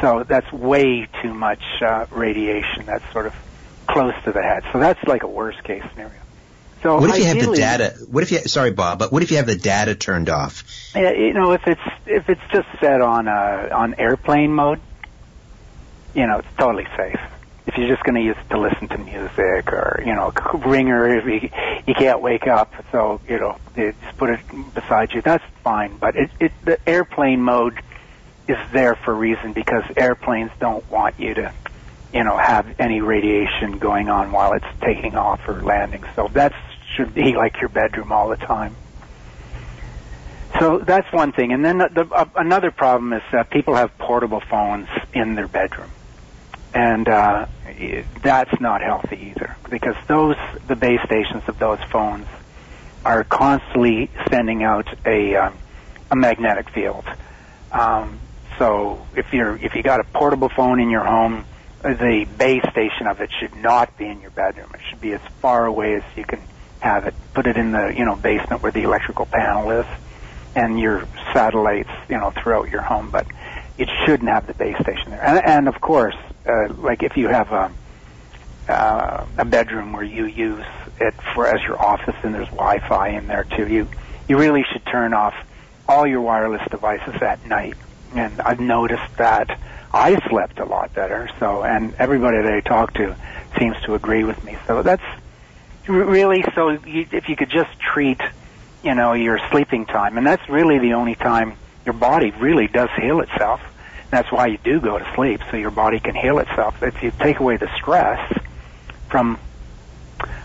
So 0.00 0.24
that's 0.28 0.50
way 0.52 1.08
too 1.22 1.34
much 1.34 1.62
uh, 1.86 2.06
radiation. 2.10 2.86
That's 2.86 3.04
sort 3.12 3.26
of 3.26 3.32
close 3.96 4.14
to 4.24 4.32
the 4.32 4.42
head. 4.42 4.62
So 4.72 4.78
that's 4.78 5.02
like 5.04 5.22
a 5.22 5.28
worst 5.28 5.62
case 5.64 5.82
scenario. 5.92 6.20
So 6.82 6.96
what 6.96 7.10
if 7.10 7.18
you 7.18 7.24
have 7.24 7.40
the 7.40 7.56
data? 7.56 7.94
What 8.10 8.22
if 8.22 8.30
you? 8.30 8.38
Sorry, 8.40 8.70
Bob, 8.70 8.98
but 8.98 9.12
what 9.12 9.22
if 9.22 9.30
you 9.30 9.38
have 9.38 9.46
the 9.46 9.56
data 9.56 9.94
turned 9.94 10.28
off? 10.28 10.64
Yeah, 10.94 11.12
You 11.12 11.32
know, 11.32 11.52
if 11.52 11.62
it's 11.66 11.80
if 12.04 12.28
it's 12.28 12.40
just 12.52 12.68
set 12.80 13.00
on 13.00 13.26
uh, 13.28 13.68
on 13.72 13.94
airplane 13.98 14.52
mode, 14.52 14.80
you 16.14 16.26
know, 16.26 16.38
it's 16.38 16.48
totally 16.58 16.86
safe. 16.96 17.18
If 17.66 17.76
you're 17.76 17.88
just 17.88 18.04
going 18.04 18.14
to 18.14 18.20
use 18.20 18.36
it 18.38 18.54
to 18.54 18.60
listen 18.60 18.86
to 18.88 18.98
music 18.98 19.72
or 19.72 20.00
you 20.06 20.14
know, 20.14 20.32
ringer, 20.64 21.18
if 21.18 21.24
you 21.24 21.48
you 21.86 21.94
can't 21.94 22.20
wake 22.20 22.46
up, 22.46 22.72
so 22.92 23.20
you 23.26 23.40
know, 23.40 23.56
just 23.74 24.16
put 24.18 24.30
it 24.30 24.40
beside 24.74 25.12
you. 25.12 25.22
That's 25.24 25.44
fine. 25.64 25.96
But 25.98 26.14
it, 26.14 26.30
it 26.38 26.52
the 26.62 26.78
airplane 26.88 27.40
mode 27.40 27.80
is 28.46 28.58
there 28.72 28.94
for 29.04 29.12
a 29.12 29.16
reason 29.16 29.54
because 29.54 29.82
airplanes 29.96 30.52
don't 30.60 30.88
want 30.88 31.18
you 31.18 31.34
to 31.34 31.52
you 32.12 32.24
know, 32.24 32.38
have 32.38 32.66
any 32.78 33.00
radiation 33.00 33.78
going 33.78 34.08
on 34.08 34.32
while 34.32 34.52
it's 34.52 34.66
taking 34.84 35.16
off 35.16 35.40
or 35.48 35.62
landing. 35.62 36.02
So 36.14 36.28
that 36.34 36.52
should 36.96 37.14
be 37.14 37.34
like 37.36 37.60
your 37.60 37.68
bedroom 37.68 38.12
all 38.12 38.28
the 38.28 38.36
time. 38.36 38.76
So 40.60 40.80
that's 40.86 41.06
one 41.12 41.32
thing. 41.32 41.52
And 41.52 41.64
then 41.64 41.78
the, 41.78 41.88
the, 41.94 42.14
uh, 42.14 42.24
another 42.36 42.70
problem 42.70 43.12
is 43.12 43.22
that 43.32 43.50
people 43.50 43.74
have 43.74 43.90
portable 43.98 44.40
phones 44.48 44.88
in 45.12 45.34
their 45.34 45.48
bedroom. 45.48 45.92
And 46.72 47.08
uh, 47.08 47.46
that's 48.22 48.60
not 48.60 48.82
healthy 48.82 49.32
either 49.34 49.56
because 49.70 49.94
those, 50.08 50.36
the 50.68 50.76
base 50.76 51.00
stations 51.04 51.42
of 51.48 51.58
those 51.58 51.78
phones 51.92 52.26
are 53.04 53.24
constantly 53.24 54.10
sending 54.30 54.62
out 54.62 54.86
a, 55.06 55.36
um, 55.36 55.58
a 56.10 56.16
magnetic 56.16 56.66
field. 56.74 57.04
Um, 57.72 58.20
so 58.58 59.06
if 59.14 59.26
you're, 59.32 59.56
if 59.56 59.74
you 59.74 59.82
got 59.82 60.00
a 60.00 60.04
portable 60.14 60.50
phone 60.54 60.80
in 60.80 60.90
your 60.90 61.04
home, 61.04 61.46
the 61.82 62.26
base 62.38 62.62
station 62.70 63.06
of 63.06 63.20
it 63.20 63.30
should 63.38 63.54
not 63.56 63.96
be 63.98 64.06
in 64.06 64.20
your 64.20 64.30
bedroom. 64.30 64.70
It 64.74 64.80
should 64.90 65.00
be 65.00 65.12
as 65.12 65.20
far 65.40 65.66
away 65.66 65.94
as 65.94 66.02
you 66.16 66.24
can 66.24 66.40
have 66.80 67.06
it. 67.06 67.14
Put 67.34 67.46
it 67.46 67.56
in 67.56 67.72
the 67.72 67.92
you 67.96 68.04
know 68.04 68.16
basement 68.16 68.62
where 68.62 68.72
the 68.72 68.82
electrical 68.82 69.26
panel 69.26 69.70
is, 69.80 69.86
and 70.54 70.80
your 70.80 71.06
satellites 71.32 71.90
you 72.08 72.18
know 72.18 72.32
throughout 72.42 72.70
your 72.70 72.82
home. 72.82 73.10
But 73.10 73.26
it 73.78 73.88
shouldn't 74.04 74.28
have 74.28 74.46
the 74.46 74.54
base 74.54 74.76
station 74.80 75.10
there. 75.10 75.22
And, 75.24 75.44
and 75.44 75.68
of 75.68 75.80
course, 75.80 76.16
uh, 76.46 76.72
like 76.74 77.02
if 77.02 77.16
you 77.16 77.28
have 77.28 77.52
a 77.52 77.72
uh, 78.68 79.26
a 79.38 79.44
bedroom 79.44 79.92
where 79.92 80.02
you 80.02 80.26
use 80.26 80.64
it 81.00 81.14
for 81.34 81.46
as 81.46 81.62
your 81.62 81.80
office 81.80 82.16
and 82.22 82.34
there's 82.34 82.48
Wi-Fi 82.48 83.10
in 83.10 83.26
there 83.26 83.44
too, 83.56 83.68
you 83.68 83.88
you 84.28 84.38
really 84.38 84.64
should 84.72 84.84
turn 84.86 85.14
off 85.14 85.34
all 85.88 86.06
your 86.06 86.20
wireless 86.20 86.62
devices 86.70 87.22
at 87.22 87.46
night. 87.46 87.76
And 88.14 88.40
I've 88.40 88.60
noticed 88.60 89.16
that 89.18 89.48
I 89.96 90.14
slept 90.28 90.58
a 90.58 90.66
lot 90.66 90.92
better. 90.92 91.26
So, 91.40 91.62
and 91.62 91.94
everybody 91.98 92.36
that 92.42 92.52
I 92.52 92.60
talk 92.60 92.92
to 92.94 93.16
seems 93.58 93.76
to 93.86 93.94
agree 93.94 94.24
with 94.24 94.42
me. 94.44 94.58
So 94.66 94.82
that's 94.82 95.02
really 95.88 96.44
so. 96.54 96.68
You, 96.68 97.06
if 97.12 97.30
you 97.30 97.36
could 97.36 97.48
just 97.48 97.70
treat, 97.94 98.20
you 98.82 98.94
know, 98.94 99.14
your 99.14 99.38
sleeping 99.50 99.86
time, 99.86 100.18
and 100.18 100.26
that's 100.26 100.46
really 100.50 100.78
the 100.78 100.92
only 100.92 101.14
time 101.14 101.56
your 101.86 101.94
body 101.94 102.30
really 102.38 102.66
does 102.66 102.90
heal 103.00 103.20
itself. 103.20 103.60
That's 104.10 104.30
why 104.30 104.48
you 104.48 104.58
do 104.62 104.80
go 104.80 104.98
to 104.98 105.12
sleep, 105.16 105.40
so 105.50 105.56
your 105.56 105.70
body 105.70 105.98
can 105.98 106.14
heal 106.14 106.38
itself. 106.40 106.74
If 106.82 107.02
you 107.02 107.10
take 107.22 107.40
away 107.40 107.56
the 107.56 107.68
stress 107.80 108.20
from 109.08 109.38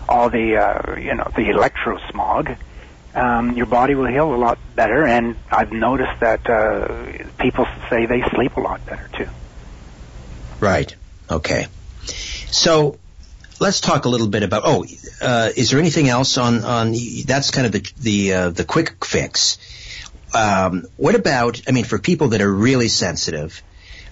all 0.07 0.29
the, 0.29 0.55
uh, 0.55 0.95
you 0.97 1.13
know, 1.13 1.27
the 1.35 1.49
electro 1.49 1.97
smog, 2.09 2.51
um, 3.13 3.57
your 3.57 3.65
body 3.65 3.95
will 3.95 4.07
heal 4.07 4.33
a 4.33 4.37
lot 4.37 4.57
better. 4.75 5.05
And 5.05 5.35
I've 5.51 5.73
noticed 5.73 6.21
that 6.21 6.49
uh, 6.49 7.33
people 7.37 7.65
say 7.89 8.05
they 8.05 8.23
sleep 8.33 8.55
a 8.55 8.61
lot 8.61 8.85
better 8.85 9.09
too. 9.17 9.27
Right. 10.61 10.95
Okay. 11.29 11.67
So 12.51 12.99
let's 13.59 13.81
talk 13.81 14.05
a 14.05 14.09
little 14.09 14.27
bit 14.27 14.43
about. 14.43 14.61
Oh, 14.63 14.85
uh, 15.21 15.49
is 15.55 15.71
there 15.71 15.79
anything 15.79 16.07
else 16.07 16.37
on 16.37 16.63
on? 16.63 16.95
That's 17.25 17.49
kind 17.49 17.65
of 17.65 17.73
the 17.73 17.91
the 17.99 18.33
uh, 18.33 18.49
the 18.51 18.63
quick 18.63 19.03
fix. 19.03 19.57
Um, 20.33 20.85
what 20.97 21.15
about? 21.15 21.61
I 21.67 21.71
mean, 21.71 21.83
for 21.83 21.97
people 21.97 22.29
that 22.29 22.41
are 22.41 22.53
really 22.53 22.89
sensitive, 22.89 23.61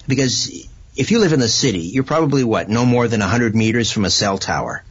because 0.08 0.68
if 0.96 1.12
you 1.12 1.20
live 1.20 1.32
in 1.32 1.40
the 1.40 1.48
city, 1.48 1.82
you're 1.82 2.04
probably 2.04 2.42
what 2.42 2.68
no 2.68 2.84
more 2.84 3.06
than 3.06 3.20
hundred 3.20 3.54
meters 3.54 3.92
from 3.92 4.04
a 4.04 4.10
cell 4.10 4.36
tower. 4.36 4.82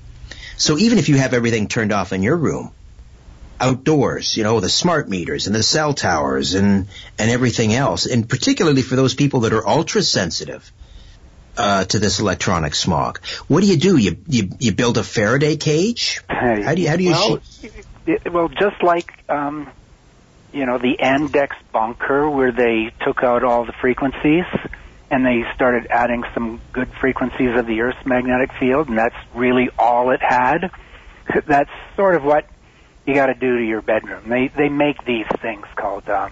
So 0.56 0.78
even 0.78 0.98
if 0.98 1.10
you 1.10 1.18
have 1.18 1.34
everything 1.34 1.68
turned 1.68 1.92
off 1.92 2.14
in 2.14 2.24
your 2.24 2.38
room, 2.38 2.72
outdoors, 3.60 4.38
you 4.38 4.44
know, 4.44 4.62
the 4.62 4.70
smart 4.70 5.10
meters 5.10 5.48
and 5.48 5.56
the 5.56 5.64
cell 5.64 5.94
towers 5.94 6.54
and 6.54 6.88
and 7.18 7.30
everything 7.30 7.74
else, 7.74 8.06
and 8.06 8.30
particularly 8.30 8.82
for 8.82 8.96
those 8.96 9.14
people 9.14 9.42
that 9.42 9.52
are 9.52 9.68
ultra 9.68 10.02
sensitive 10.02 10.72
uh, 11.60 11.86
to 11.86 12.00
this 12.00 12.20
electronic 12.20 12.74
smog. 12.74 13.20
What 13.48 13.62
do 13.62 13.68
you 13.68 13.78
do? 13.78 13.98
You 13.98 14.18
you, 14.28 14.50
you 14.60 14.72
build 14.72 14.98
a 14.98 15.04
Faraday 15.04 15.58
cage? 15.58 16.22
How 16.28 16.74
do 16.74 16.82
you 16.82 16.88
how 16.88 16.96
do 16.96 17.04
you? 17.04 17.12
Well, 17.12 17.42
it, 18.06 18.32
well 18.32 18.48
just 18.48 18.82
like 18.82 19.12
um, 19.30 19.70
you 20.54 20.66
know 20.66 20.78
the 20.78 20.98
Andechs 21.00 21.58
bunker, 21.72 22.30
where 22.30 22.52
they 22.52 22.92
took 23.06 23.24
out 23.24 23.44
all 23.44 23.66
the 23.66 23.74
frequencies 23.74 24.46
and 25.12 25.26
they 25.26 25.44
started 25.56 25.88
adding 25.90 26.24
some 26.34 26.62
good 26.72 26.88
frequencies 27.02 27.58
of 27.58 27.66
the 27.66 27.82
Earth's 27.82 28.06
magnetic 28.06 28.54
field, 28.54 28.90
and 28.90 28.98
that's 28.98 29.16
really 29.34 29.70
all 29.78 30.12
it 30.12 30.22
had. 30.22 30.72
That's 31.46 31.70
sort 31.96 32.16
of 32.16 32.24
what 32.24 32.50
you 33.06 33.14
got 33.14 33.28
to 33.28 33.36
do 33.36 33.58
to 33.58 33.64
your 33.64 33.82
bedroom. 33.82 34.30
They 34.30 34.48
they 34.48 34.70
make 34.70 35.04
these 35.06 35.28
things 35.42 35.68
called 35.76 36.10
um, 36.10 36.32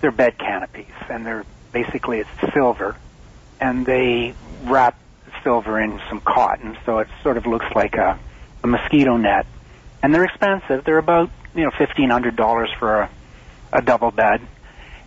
they're 0.00 0.10
bed 0.10 0.36
canopies, 0.38 0.92
and 1.08 1.24
they're 1.24 1.46
basically 1.72 2.18
it's 2.18 2.52
silver, 2.52 2.96
and 3.62 3.86
they 3.86 4.34
wrap 4.64 4.98
silver 5.44 5.80
in 5.80 6.00
some 6.08 6.20
cotton, 6.20 6.76
so 6.84 6.98
it 6.98 7.08
sort 7.22 7.36
of 7.36 7.46
looks 7.46 7.66
like 7.74 7.94
a, 7.94 8.18
a 8.62 8.66
mosquito 8.66 9.16
net. 9.16 9.46
And 10.02 10.12
they're 10.12 10.24
expensive. 10.24 10.84
They're 10.84 10.98
about 10.98 11.30
you 11.54 11.62
know 11.62 11.70
fifteen 11.78 12.10
hundred 12.10 12.34
dollars 12.36 12.70
for 12.78 13.02
a, 13.02 13.10
a 13.72 13.82
double 13.82 14.10
bed, 14.10 14.40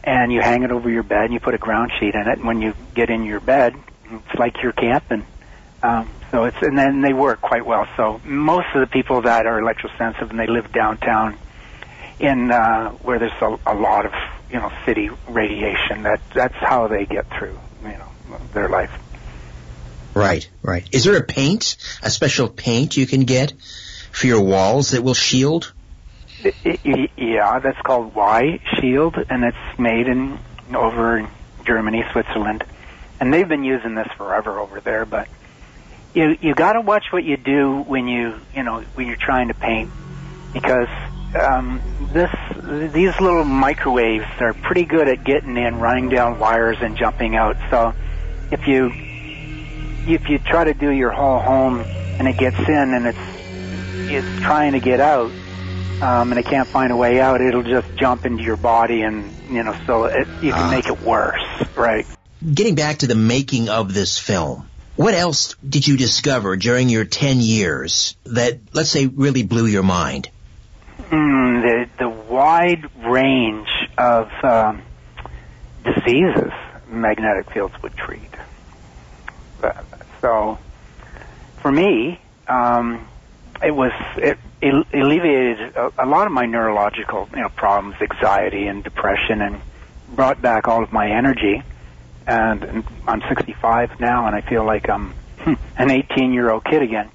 and 0.03 0.31
you 0.31 0.41
hang 0.41 0.63
it 0.63 0.71
over 0.71 0.89
your 0.89 1.03
bed 1.03 1.25
and 1.25 1.33
you 1.33 1.39
put 1.41 1.53
a 1.53 1.57
ground 1.57 1.91
sheet 1.99 2.15
in 2.15 2.21
it. 2.21 2.37
And 2.37 2.45
when 2.45 2.61
you 2.61 2.73
get 2.93 3.09
in 3.09 3.25
your 3.25 3.41
bed, 3.41 3.75
it's 4.09 4.39
like 4.39 4.55
you're 4.63 4.71
camping. 4.71 5.25
Um, 5.83 6.09
so 6.31 6.45
it's 6.45 6.57
and 6.61 6.77
then 6.77 7.01
they 7.01 7.13
work 7.13 7.41
quite 7.41 7.65
well. 7.65 7.85
So 7.97 8.21
most 8.23 8.67
of 8.73 8.79
the 8.79 8.87
people 8.87 9.21
that 9.23 9.45
are 9.45 9.61
electrosensitive 9.61 10.29
and 10.29 10.39
they 10.39 10.47
live 10.47 10.71
downtown 10.71 11.37
in 12.19 12.51
uh, 12.51 12.91
where 12.91 13.19
there's 13.19 13.41
a, 13.41 13.57
a 13.67 13.75
lot 13.75 14.05
of 14.05 14.13
you 14.49 14.59
know 14.59 14.71
city 14.85 15.09
radiation. 15.27 16.03
That 16.03 16.21
that's 16.33 16.55
how 16.55 16.87
they 16.87 17.05
get 17.05 17.27
through 17.37 17.59
you 17.83 17.97
know 17.97 18.14
their 18.53 18.69
life. 18.69 18.91
Right, 20.13 20.49
right. 20.63 20.87
Is 20.93 21.03
there 21.03 21.17
a 21.17 21.23
paint, 21.23 21.75
a 22.01 22.09
special 22.09 22.47
paint 22.47 22.95
you 22.95 23.05
can 23.05 23.25
get 23.25 23.53
for 24.11 24.27
your 24.27 24.41
walls 24.41 24.91
that 24.91 25.03
will 25.03 25.13
shield? 25.13 25.73
Yeah, 26.63 27.59
that's 27.59 27.81
called 27.81 28.15
Y 28.15 28.59
Shield, 28.79 29.15
and 29.29 29.43
it's 29.43 29.79
made 29.79 30.07
in 30.07 30.39
over 30.73 31.17
in 31.17 31.27
Germany, 31.65 32.03
Switzerland, 32.11 32.63
and 33.19 33.33
they've 33.33 33.47
been 33.47 33.63
using 33.63 33.95
this 33.95 34.07
forever 34.17 34.59
over 34.59 34.79
there. 34.79 35.05
But 35.05 35.27
you 36.13 36.37
you 36.41 36.53
got 36.53 36.73
to 36.73 36.81
watch 36.81 37.05
what 37.11 37.23
you 37.23 37.37
do 37.37 37.83
when 37.87 38.07
you 38.07 38.35
you 38.53 38.63
know 38.63 38.83
when 38.93 39.07
you're 39.07 39.17
trying 39.19 39.47
to 39.47 39.53
paint, 39.53 39.91
because 40.53 40.89
um, 41.39 41.81
this 42.13 42.31
these 42.93 43.19
little 43.19 43.43
microwaves 43.43 44.25
are 44.39 44.53
pretty 44.53 44.85
good 44.85 45.07
at 45.07 45.23
getting 45.23 45.57
in, 45.57 45.79
running 45.79 46.09
down 46.09 46.39
wires, 46.39 46.77
and 46.81 46.97
jumping 46.97 47.35
out. 47.35 47.57
So 47.69 47.93
if 48.51 48.61
you 48.67 48.91
if 50.05 50.21
you 50.29 50.39
try 50.39 50.65
to 50.65 50.73
do 50.73 50.91
your 50.91 51.11
whole 51.11 51.39
home 51.39 51.85
and 52.19 52.27
it 52.27 52.37
gets 52.37 52.57
in 52.59 52.93
and 52.93 53.07
it's 53.07 53.17
it's 54.07 54.27
trying 54.41 54.73
to 54.73 54.79
get 54.79 54.99
out 54.99 55.33
um, 56.01 56.31
and 56.31 56.39
it 56.39 56.45
can't 56.45 56.69
find 56.69 56.91
a 56.91 56.95
way 56.95 57.19
out, 57.19 57.41
it'll 57.41 57.63
just 57.63 57.87
jump 57.97 58.25
into 58.25 58.43
your 58.43 58.57
body 58.57 59.01
and 59.01 59.35
you 59.49 59.63
know 59.63 59.75
so 59.87 60.05
it, 60.05 60.27
you 60.41 60.51
can 60.51 60.67
uh, 60.67 60.71
make 60.71 60.87
it 60.87 61.01
worse, 61.01 61.43
right? 61.75 62.05
Getting 62.53 62.75
back 62.75 62.99
to 62.99 63.07
the 63.07 63.15
making 63.15 63.69
of 63.69 63.93
this 63.93 64.17
film. 64.17 64.69
What 64.95 65.13
else 65.13 65.55
did 65.67 65.87
you 65.87 65.97
discover 65.97 66.55
during 66.55 66.87
your 66.87 67.03
10 67.03 67.41
years 67.41 68.15
that, 68.25 68.59
let's 68.71 68.89
say, 68.89 69.07
really 69.07 69.43
blew 69.43 69.65
your 69.65 69.83
mind? 69.83 70.29
Mm, 71.11 71.61
the, 71.61 71.89
the 71.99 72.09
wide 72.09 72.85
range 73.05 73.67
of 73.97 74.29
um, 74.41 74.83
diseases 75.83 76.51
magnetic 76.87 77.51
fields 77.51 77.73
would 77.83 77.95
treat. 77.97 78.34
So, 80.21 80.57
for 81.61 81.71
me, 81.71 82.19
um, 82.47 83.07
it 83.63 83.71
was 83.71 83.91
it, 84.17 84.37
it 84.61 84.87
alleviated 84.93 85.75
a, 85.75 85.91
a 85.99 86.05
lot 86.05 86.27
of 86.27 86.33
my 86.33 86.45
neurological 86.45 87.29
you 87.33 87.41
know 87.41 87.49
problems, 87.49 87.95
anxiety 88.01 88.67
and 88.67 88.83
depression, 88.83 89.41
and 89.41 89.61
brought 90.13 90.41
back 90.41 90.67
all 90.67 90.83
of 90.83 90.91
my 90.91 91.09
energy. 91.09 91.63
And, 92.27 92.83
I'm 93.07 93.21
65 93.29 93.99
now, 93.99 94.25
and 94.25 94.35
I 94.35 94.41
feel 94.41 94.65
like 94.65 94.89
I'm 94.89 95.13
an 95.77 95.91
18 95.91 96.33
year 96.33 96.49
old 96.49 96.65
kid 96.65 96.81
again. 96.81 97.09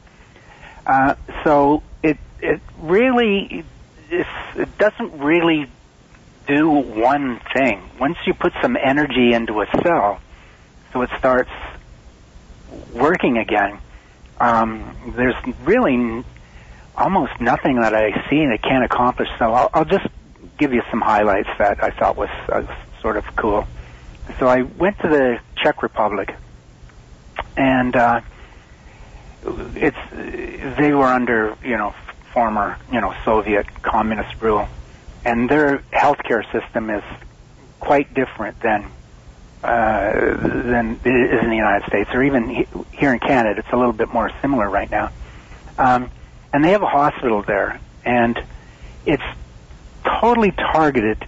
Uh, 0.87 1.17
so 1.45 1.83
it 2.03 2.19
it 2.41 2.61
really 2.79 3.65
it 4.11 4.79
doesn't 4.79 5.19
really 5.21 5.69
do 6.47 6.69
one 6.69 7.41
thing. 7.55 7.83
Once 7.99 8.19
you 8.27 8.35
put 8.35 8.53
some 8.61 8.77
energy 8.77 9.33
into 9.33 9.61
a 9.61 9.67
cell, 9.83 10.21
so 10.93 11.03
it 11.03 11.11
starts 11.19 11.51
working 12.71 13.39
again, 13.39 13.81
um, 14.41 15.15
there's 15.17 15.35
really 15.61 16.25
almost 16.95 17.33
nothing 17.41 17.81
that 17.83 17.95
I 17.95 18.11
see 18.29 18.45
that 18.47 18.59
can't 18.63 18.85
accomplish. 18.85 19.29
So 19.39 19.53
I'll, 19.53 19.71
I'll 19.75 19.85
just 19.85 20.07
give 20.59 20.73
you 20.73 20.83
some 20.91 21.01
highlights 21.01 21.49
that 21.59 21.79
I 21.83 21.91
thought 21.99 22.17
was 22.17 22.29
uh, 22.53 22.63
sort 23.03 23.17
of 23.17 23.25
cool. 23.41 23.65
So 24.39 24.47
I 24.47 24.63
went 24.63 24.97
to 25.03 25.09
the 25.09 25.37
Czech 25.57 25.83
Republic, 25.83 26.29
and 27.57 27.97
uh, 27.97 28.21
it's 29.43 29.97
they 30.79 30.93
were 30.93 31.07
under 31.07 31.57
you 31.63 31.77
know 31.77 31.93
former 32.35 32.79
you 32.93 33.01
know 33.01 33.13
Soviet 33.25 33.67
communist 33.83 34.35
rule, 34.41 34.67
and 35.25 35.49
their 35.51 35.83
healthcare 35.95 36.43
system 36.53 36.91
is 36.91 37.03
quite 37.81 38.09
different 38.15 38.57
than 38.63 38.93
uh, 39.63 40.13
than 40.39 40.99
it 41.05 41.35
is 41.35 41.43
in 41.43 41.51
the 41.51 41.57
United 41.57 41.87
States, 41.87 42.11
or 42.15 42.23
even 42.23 42.67
here 42.93 43.13
in 43.13 43.19
Canada. 43.19 43.61
It's 43.61 43.73
a 43.73 43.77
little 43.77 43.93
bit 43.93 44.13
more 44.13 44.31
similar 44.41 44.69
right 44.69 44.91
now. 44.91 45.11
Um, 45.79 46.11
and 46.53 46.65
they 46.65 46.71
have 46.71 46.83
a 46.83 46.87
hospital 46.87 47.43
there, 47.43 47.81
and 48.05 48.43
it's 49.07 49.23
totally 50.05 50.51
targeted 50.51 51.27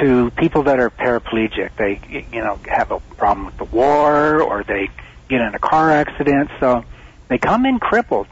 to 0.00 0.30
people 0.32 0.64
that 0.64 0.78
are 0.78 0.90
paraplegic. 0.90 1.76
They, 1.76 2.00
you 2.32 2.40
know, 2.40 2.58
have 2.66 2.90
a 2.90 3.00
problem 3.16 3.46
with 3.46 3.56
the 3.58 3.64
war, 3.64 4.42
or 4.42 4.64
they 4.64 4.88
get 5.28 5.40
in 5.40 5.54
a 5.54 5.58
car 5.58 5.90
accident, 5.90 6.50
so 6.60 6.84
they 7.28 7.38
come 7.38 7.66
in 7.66 7.78
crippled. 7.78 8.28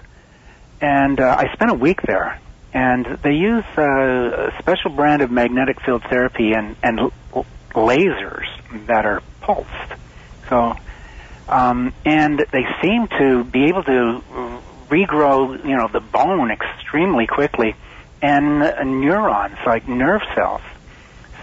And 0.80 1.20
uh, 1.20 1.36
I 1.38 1.52
spent 1.54 1.70
a 1.70 1.74
week 1.74 2.02
there, 2.02 2.38
and 2.72 3.06
they 3.22 3.34
use 3.34 3.64
uh, 3.78 4.50
a 4.50 4.54
special 4.58 4.90
brand 4.90 5.22
of 5.22 5.30
magnetic 5.30 5.80
field 5.80 6.02
therapy 6.04 6.52
and 6.52 6.76
and 6.82 7.10
lasers 7.72 8.46
that 8.88 9.04
are 9.06 9.22
pulsed. 9.40 10.00
So, 10.50 10.72
um, 11.48 11.92
and 12.04 12.40
they 12.52 12.64
seem 12.82 13.06
to 13.18 13.44
be 13.44 13.64
able 13.66 13.82
to 13.84 14.20
regrow, 14.90 15.58
you 15.64 15.76
know, 15.76 15.88
the 15.92 16.00
bone 16.00 16.50
extremely 16.50 17.26
quickly, 17.26 17.74
and 18.22 18.62
uh, 18.62 18.82
neurons 18.84 19.56
like 19.66 19.88
nerve 19.88 20.22
cells. 20.34 20.60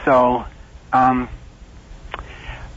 So, 0.05 0.45
um, 0.91 1.30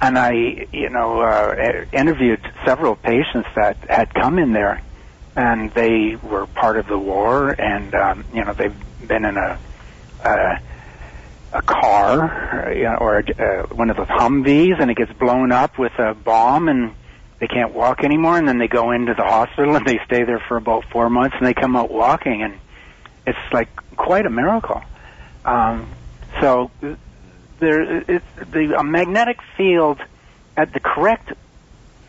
and 0.01 0.19
I, 0.19 0.33
you 0.73 0.91
know, 0.91 1.21
uh, 1.21 1.55
interviewed 1.93 2.41
several 2.65 2.97
patients 2.97 3.49
that 3.57 3.79
had 3.89 4.13
come 4.15 4.39
in 4.39 4.53
there, 4.53 4.83
and 5.35 5.73
they 5.75 6.17
were 6.23 6.47
part 6.47 6.79
of 6.79 6.87
the 6.87 6.99
war, 6.99 7.51
and 7.59 7.95
um, 7.95 8.25
you 8.33 8.45
know, 8.45 8.55
they've 8.59 9.09
been 9.09 9.25
in 9.25 9.37
a. 9.37 9.61
Uh, 10.25 10.55
a 11.53 11.63
car 11.63 12.73
you 12.75 12.85
know, 12.85 12.97
or 13.01 13.19
uh, 13.19 13.67
one 13.75 13.91
of 13.91 13.97
those 13.97 14.07
Humvees 14.09 14.81
and 14.81 14.91
it 14.91 14.97
gets 14.97 15.13
blown 15.13 15.53
up 15.53 15.79
with 15.79 15.93
a 15.99 16.15
bomb 16.15 16.69
and 16.69 16.95
they 17.39 17.47
can't 17.47 17.75
walk 17.75 18.03
anymore 18.03 18.39
and 18.39 18.49
then 18.49 18.59
they 18.59 18.69
go 18.69 18.91
into 18.91 19.15
the 19.15 19.23
hospital 19.23 19.77
and 19.77 19.87
they 19.87 19.99
stay 20.05 20.25
there 20.25 20.43
for 20.49 20.57
about 20.57 20.85
four 20.91 21.09
months 21.11 21.37
and 21.39 21.47
they 21.47 21.55
come 21.55 21.77
out 21.77 21.91
walking 21.91 22.43
and 22.43 22.55
it's 23.27 23.39
like 23.53 23.69
quite 23.97 24.27
a 24.27 24.31
miracle. 24.31 24.83
Um, 25.45 25.93
so 26.41 26.71
there, 27.59 28.01
it's 28.11 28.25
the 28.53 28.77
a 28.79 28.85
magnetic 28.85 29.39
field 29.57 30.01
at 30.57 30.73
the 30.73 30.81
correct 30.81 31.33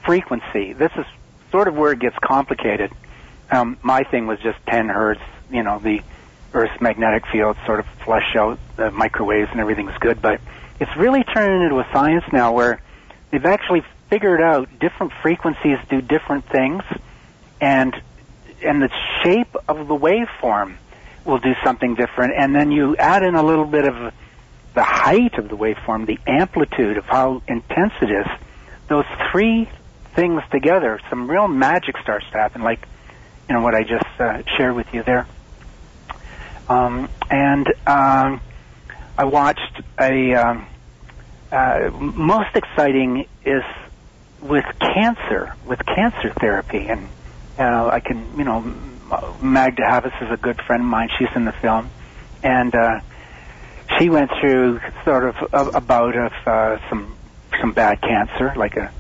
frequency. 0.06 0.74
This 0.74 0.92
is 0.98 1.06
sort 1.52 1.68
of 1.68 1.76
where 1.76 1.92
it 1.92 2.00
gets 2.00 2.18
complicated. 2.24 2.92
Um, 3.50 3.78
my 3.82 4.04
thing 4.04 4.28
was 4.28 4.40
just 4.40 4.58
10 4.68 4.90
hertz. 4.90 5.22
You 5.52 5.64
know, 5.64 5.80
the 5.80 6.02
Earth's 6.54 6.82
magnetic 6.82 7.26
field 7.32 7.58
sort 7.66 7.80
of 7.80 7.86
flush 8.04 8.36
out 8.36 8.60
the 8.76 8.92
microwaves 8.92 9.50
and 9.52 9.60
everything's 9.60 9.98
good. 10.00 10.22
But 10.22 10.42
it's 10.80 10.96
really 10.98 11.24
turning 11.24 11.64
into 11.64 11.80
a 11.80 11.88
science 11.92 12.24
now 12.32 12.54
where 12.54 12.82
they've 13.32 13.46
actually 13.46 13.84
figured 14.10 14.42
out 14.42 14.80
different 14.80 15.14
frequencies 15.22 15.78
do 15.90 16.02
different 16.02 16.46
things, 16.50 16.84
and 17.60 17.96
and 18.64 18.82
the 18.82 18.90
shape 19.24 19.56
of 19.68 19.88
the 19.88 19.96
waveform 19.96 20.78
will 21.26 21.40
do 21.40 21.54
something 21.64 21.96
different. 21.96 22.34
And 22.38 22.56
then 22.56 22.72
you 22.72 22.96
add 22.96 23.24
in 23.24 23.36
a 23.36 23.44
little 23.44 23.66
bit 23.66 23.86
of 23.86 24.14
the 24.74 24.84
height 24.84 25.38
of 25.38 25.50
the 25.50 25.58
waveform, 25.58 26.06
the 26.06 26.20
amplitude 26.26 26.98
of 26.98 27.06
how 27.06 27.42
intense 27.48 27.94
it 28.02 28.10
is. 28.10 28.28
Those 28.88 29.06
three 29.32 29.70
things 30.16 30.42
together, 30.52 31.00
some 31.10 31.30
real 31.30 31.48
magic 31.48 31.98
starts 31.98 32.26
to 32.32 32.38
happen, 32.38 32.62
like 32.62 32.88
you 33.48 33.56
know 33.56 33.62
what 33.62 33.76
I 33.76 33.84
just 33.84 34.06
uh, 34.20 34.44
shared 34.58 34.76
with 34.76 34.94
you 34.94 35.04
there. 35.04 35.28
Um, 36.70 37.10
and 37.30 37.68
um, 37.86 38.42
I 39.18 39.26
watched 39.26 39.82
a. 40.00 40.34
Um, 40.36 40.68
uh, 41.52 41.90
most 41.94 42.50
exciting 42.56 43.26
is 43.46 43.64
with 44.42 44.66
cancer, 44.80 45.56
with 45.64 45.80
cancer 45.86 46.34
therapy, 46.42 46.86
and 46.90 47.10
uh, 47.58 47.90
I 47.92 48.00
can, 48.06 48.38
you 48.38 48.44
know, 48.44 48.62
Magda 49.42 49.84
Havas 49.88 50.12
is 50.22 50.28
a 50.32 50.38
good 50.38 50.60
friend 50.68 50.84
of 50.84 50.90
mine. 50.90 51.10
She's 51.18 51.30
in 51.36 51.46
the 51.46 51.54
film, 51.62 51.92
and 52.44 52.74
uh, 52.76 53.00
she 53.98 54.10
went 54.10 54.30
through 54.42 54.80
sort 55.06 55.30
of 55.30 55.36
a, 55.54 55.78
a 55.78 55.82
bout 55.82 56.16
of 56.16 56.32
uh, 56.46 56.78
some 56.90 57.18
some 57.62 57.74
bad 57.74 58.02
cancer, 58.02 58.54
like 58.58 58.74
a, 58.76 58.92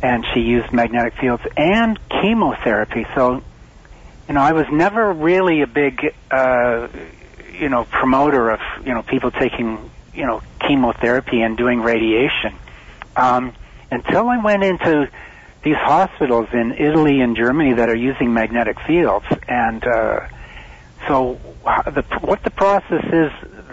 and 0.00 0.24
she 0.32 0.40
used 0.40 0.72
magnetic 0.72 1.14
fields 1.20 1.42
and 1.56 1.98
chemotherapy. 2.08 3.04
So 3.16 3.42
you 4.28 4.34
know, 4.34 4.40
I 4.40 4.52
was 4.52 4.66
never 4.72 5.12
really 5.12 5.62
a 5.62 5.66
big, 5.66 6.14
uh, 6.30 6.88
you 7.52 7.68
know, 7.68 7.84
promoter 7.84 8.50
of, 8.50 8.60
you 8.84 8.92
know, 8.94 9.02
people 9.02 9.30
taking, 9.30 9.90
you 10.14 10.26
know, 10.26 10.42
chemotherapy 10.60 11.42
and 11.42 11.56
doing 11.56 11.80
radiation. 11.82 12.54
um, 13.16 13.52
until 13.90 14.28
I 14.28 14.38
went 14.38 14.62
into 14.62 15.08
these 15.62 15.76
hospitals 15.76 16.48
in 16.52 16.72
Italy 16.72 17.20
and 17.20 17.36
Germany 17.36 17.74
that 17.74 17.88
are 17.88 17.96
using 17.96 18.32
magnetic 18.34 18.78
fields. 18.80 19.26
And 19.48 19.84
uh, 19.84 20.28
so, 21.08 21.40
the, 21.64 22.02
what 22.20 22.42
the 22.42 22.50
process 22.50 23.04
is 23.12 23.32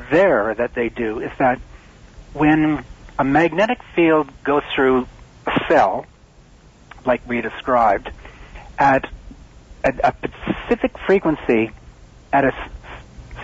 there 0.10 0.54
that 0.56 0.74
they 0.74 0.89
do 0.89 1.20
is 1.20 1.32
that 1.39 1.60
when 2.34 2.84
a 3.20 3.24
magnetic 3.24 3.80
field 3.95 4.30
goes 4.43 4.64
through 4.74 5.08
a 5.45 5.66
cell, 5.68 6.06
like 7.06 7.28
we 7.28 7.41
described, 7.41 8.10
at 8.78 9.08
a, 9.84 9.93
a 10.03 10.13
specific 10.65 10.97
frequency, 11.05 11.71
at 12.31 12.45
a 12.45 12.51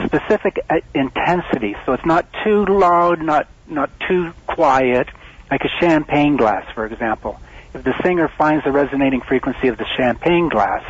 specific 0.05 0.59
uh, 0.69 0.79
intensity. 0.93 1.75
So 1.85 1.93
it's 1.93 2.05
not 2.05 2.27
too 2.43 2.65
loud, 2.65 3.21
not 3.21 3.47
not 3.67 3.91
too 4.07 4.31
quiet, 4.47 5.07
like 5.51 5.61
a 5.63 5.69
champagne 5.79 6.37
glass, 6.37 6.65
for 6.73 6.85
example. 6.85 7.39
If 7.73 7.83
the 7.83 7.93
singer 8.01 8.27
finds 8.27 8.63
the 8.63 8.71
resonating 8.71 9.21
frequency 9.21 9.67
of 9.67 9.77
the 9.77 9.85
champagne 9.95 10.49
glass, 10.49 10.83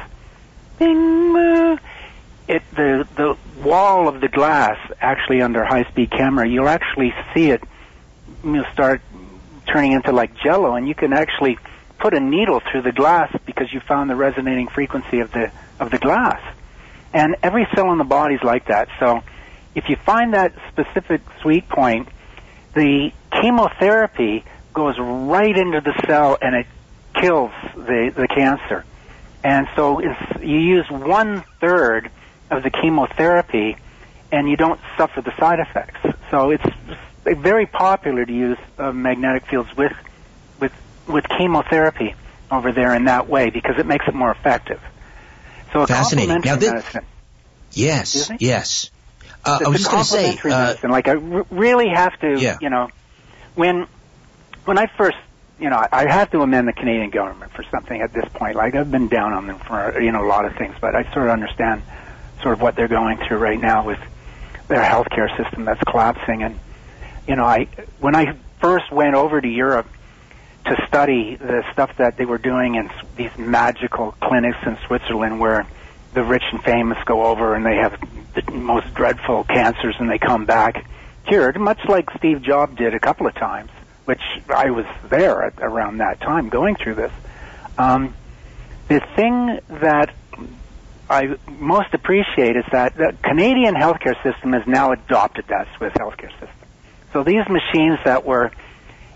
it 0.79 2.63
the 2.71 3.07
the 3.15 3.37
wall 3.61 4.07
of 4.07 4.21
the 4.21 4.29
glass 4.29 4.77
actually 5.01 5.41
under 5.41 5.65
high 5.65 5.83
speed 5.85 6.11
camera, 6.11 6.47
you'll 6.47 6.69
actually 6.69 7.13
see 7.33 7.51
it 7.51 7.61
you 8.43 8.51
know, 8.51 8.65
start 8.71 9.01
turning 9.67 9.91
into 9.91 10.11
like 10.11 10.35
jello, 10.37 10.75
and 10.75 10.87
you 10.87 10.95
can 10.95 11.13
actually 11.13 11.57
put 11.99 12.13
a 12.13 12.19
needle 12.19 12.61
through 12.71 12.83
the 12.83 12.91
glass 12.91 13.35
because 13.45 13.71
you 13.73 13.79
found 13.81 14.09
the 14.09 14.15
resonating 14.15 14.67
frequency 14.67 15.19
of 15.19 15.31
the 15.31 15.51
of 15.79 15.91
the 15.91 15.97
glass. 15.97 16.41
And 17.13 17.35
every 17.43 17.67
cell 17.75 17.91
in 17.91 17.97
the 17.97 18.03
body 18.03 18.35
is 18.35 18.43
like 18.43 18.67
that. 18.67 18.87
So 18.99 19.21
if 19.75 19.89
you 19.89 19.95
find 19.95 20.33
that 20.33 20.53
specific 20.69 21.21
sweet 21.41 21.67
point, 21.67 22.07
the 22.73 23.11
chemotherapy 23.31 24.43
goes 24.73 24.95
right 24.99 25.57
into 25.57 25.81
the 25.81 25.93
cell 26.05 26.37
and 26.41 26.55
it 26.55 26.67
kills 27.13 27.51
the, 27.75 28.13
the 28.15 28.27
cancer. 28.27 28.85
And 29.43 29.67
so 29.75 29.99
you 30.01 30.57
use 30.57 30.89
one 30.89 31.43
third 31.59 32.11
of 32.51 32.63
the 32.63 32.69
chemotherapy 32.69 33.77
and 34.31 34.49
you 34.49 34.57
don't 34.57 34.79
suffer 34.97 35.21
the 35.21 35.35
side 35.39 35.59
effects. 35.59 35.99
So 36.29 36.51
it's 36.51 36.65
very 37.23 37.65
popular 37.65 38.25
to 38.25 38.33
use 38.33 38.57
uh, 38.77 38.91
magnetic 38.91 39.47
fields 39.47 39.75
with, 39.75 39.93
with, 41.09 41.27
chemotherapy 41.27 42.15
over 42.51 42.71
there 42.71 42.95
in 42.95 43.05
that 43.05 43.27
way 43.27 43.49
because 43.49 43.77
it 43.77 43.85
makes 43.85 44.07
it 44.07 44.13
more 44.13 44.31
effective. 44.31 44.81
So 45.73 45.85
Fascinating. 45.85 46.41
Now, 46.43 46.55
this, 46.55 46.71
medicine. 46.71 47.05
Yes, 47.71 48.31
yes. 48.39 48.89
Uh, 49.45 49.59
I 49.65 49.69
was 49.69 49.81
just 49.81 49.91
going 49.91 50.03
to 50.03 50.09
say, 50.09 50.37
uh, 50.49 50.67
medicine. 50.67 50.89
like 50.89 51.07
I 51.07 51.15
r- 51.15 51.45
really 51.51 51.89
have 51.89 52.19
to, 52.19 52.39
yeah. 52.39 52.57
you 52.61 52.69
know, 52.69 52.89
when 53.55 53.87
when 54.65 54.77
I 54.77 54.87
first, 54.97 55.17
you 55.59 55.69
know, 55.69 55.85
I 55.91 56.09
have 56.09 56.31
to 56.31 56.41
amend 56.41 56.67
the 56.67 56.73
Canadian 56.73 57.09
government 57.09 57.51
for 57.53 57.63
something 57.63 58.01
at 58.01 58.13
this 58.13 58.25
point. 58.33 58.55
Like 58.55 58.75
I've 58.75 58.91
been 58.91 59.07
down 59.07 59.33
on 59.33 59.47
them 59.47 59.59
for 59.59 60.01
you 60.01 60.11
know 60.11 60.25
a 60.25 60.27
lot 60.27 60.45
of 60.45 60.55
things, 60.55 60.75
but 60.81 60.95
I 60.95 61.03
sort 61.13 61.27
of 61.27 61.31
understand 61.31 61.83
sort 62.41 62.53
of 62.53 62.61
what 62.61 62.75
they're 62.75 62.87
going 62.87 63.17
through 63.17 63.37
right 63.37 63.59
now 63.59 63.85
with 63.85 63.99
their 64.67 64.81
healthcare 64.81 65.35
system 65.37 65.65
that's 65.65 65.83
collapsing. 65.83 66.43
And 66.43 66.59
you 67.27 67.35
know, 67.35 67.45
I 67.45 67.65
when 67.99 68.15
I 68.15 68.35
first 68.59 68.91
went 68.91 69.15
over 69.15 69.39
to 69.39 69.47
Europe 69.47 69.87
to 70.69 70.85
study 70.87 71.35
the 71.35 71.63
stuff 71.73 71.91
that 71.97 72.17
they 72.17 72.25
were 72.25 72.37
doing 72.37 72.75
in 72.75 72.89
these 73.15 73.31
magical 73.37 74.13
clinics 74.21 74.57
in 74.65 74.77
Switzerland 74.87 75.39
where 75.39 75.67
the 76.13 76.23
rich 76.23 76.43
and 76.51 76.63
famous 76.63 76.97
go 77.05 77.25
over 77.25 77.55
and 77.55 77.65
they 77.65 77.75
have 77.75 77.99
the 78.35 78.51
most 78.51 78.93
dreadful 78.93 79.43
cancers 79.43 79.95
and 79.99 80.09
they 80.09 80.19
come 80.19 80.45
back 80.45 80.85
cured, 81.27 81.59
much 81.59 81.79
like 81.87 82.09
Steve 82.17 82.41
Jobs 82.41 82.77
did 82.77 82.93
a 82.93 82.99
couple 82.99 83.27
of 83.27 83.35
times, 83.35 83.71
which 84.05 84.21
I 84.47 84.71
was 84.71 84.85
there 85.09 85.43
at, 85.43 85.53
around 85.59 85.97
that 85.99 86.19
time 86.21 86.49
going 86.49 86.75
through 86.75 86.95
this. 86.95 87.11
Um, 87.77 88.15
the 88.87 89.01
thing 89.15 89.59
that 89.81 90.13
I 91.09 91.35
most 91.47 91.93
appreciate 91.93 92.55
is 92.55 92.65
that 92.71 92.95
the 92.95 93.15
Canadian 93.23 93.75
healthcare 93.75 94.21
system 94.23 94.53
has 94.53 94.63
now 94.67 94.91
adopted 94.91 95.45
that 95.47 95.67
Swiss 95.77 95.93
healthcare 95.93 96.31
system. 96.31 96.49
So 97.13 97.23
these 97.23 97.47
machines 97.49 97.99
that 98.05 98.25
were 98.25 98.51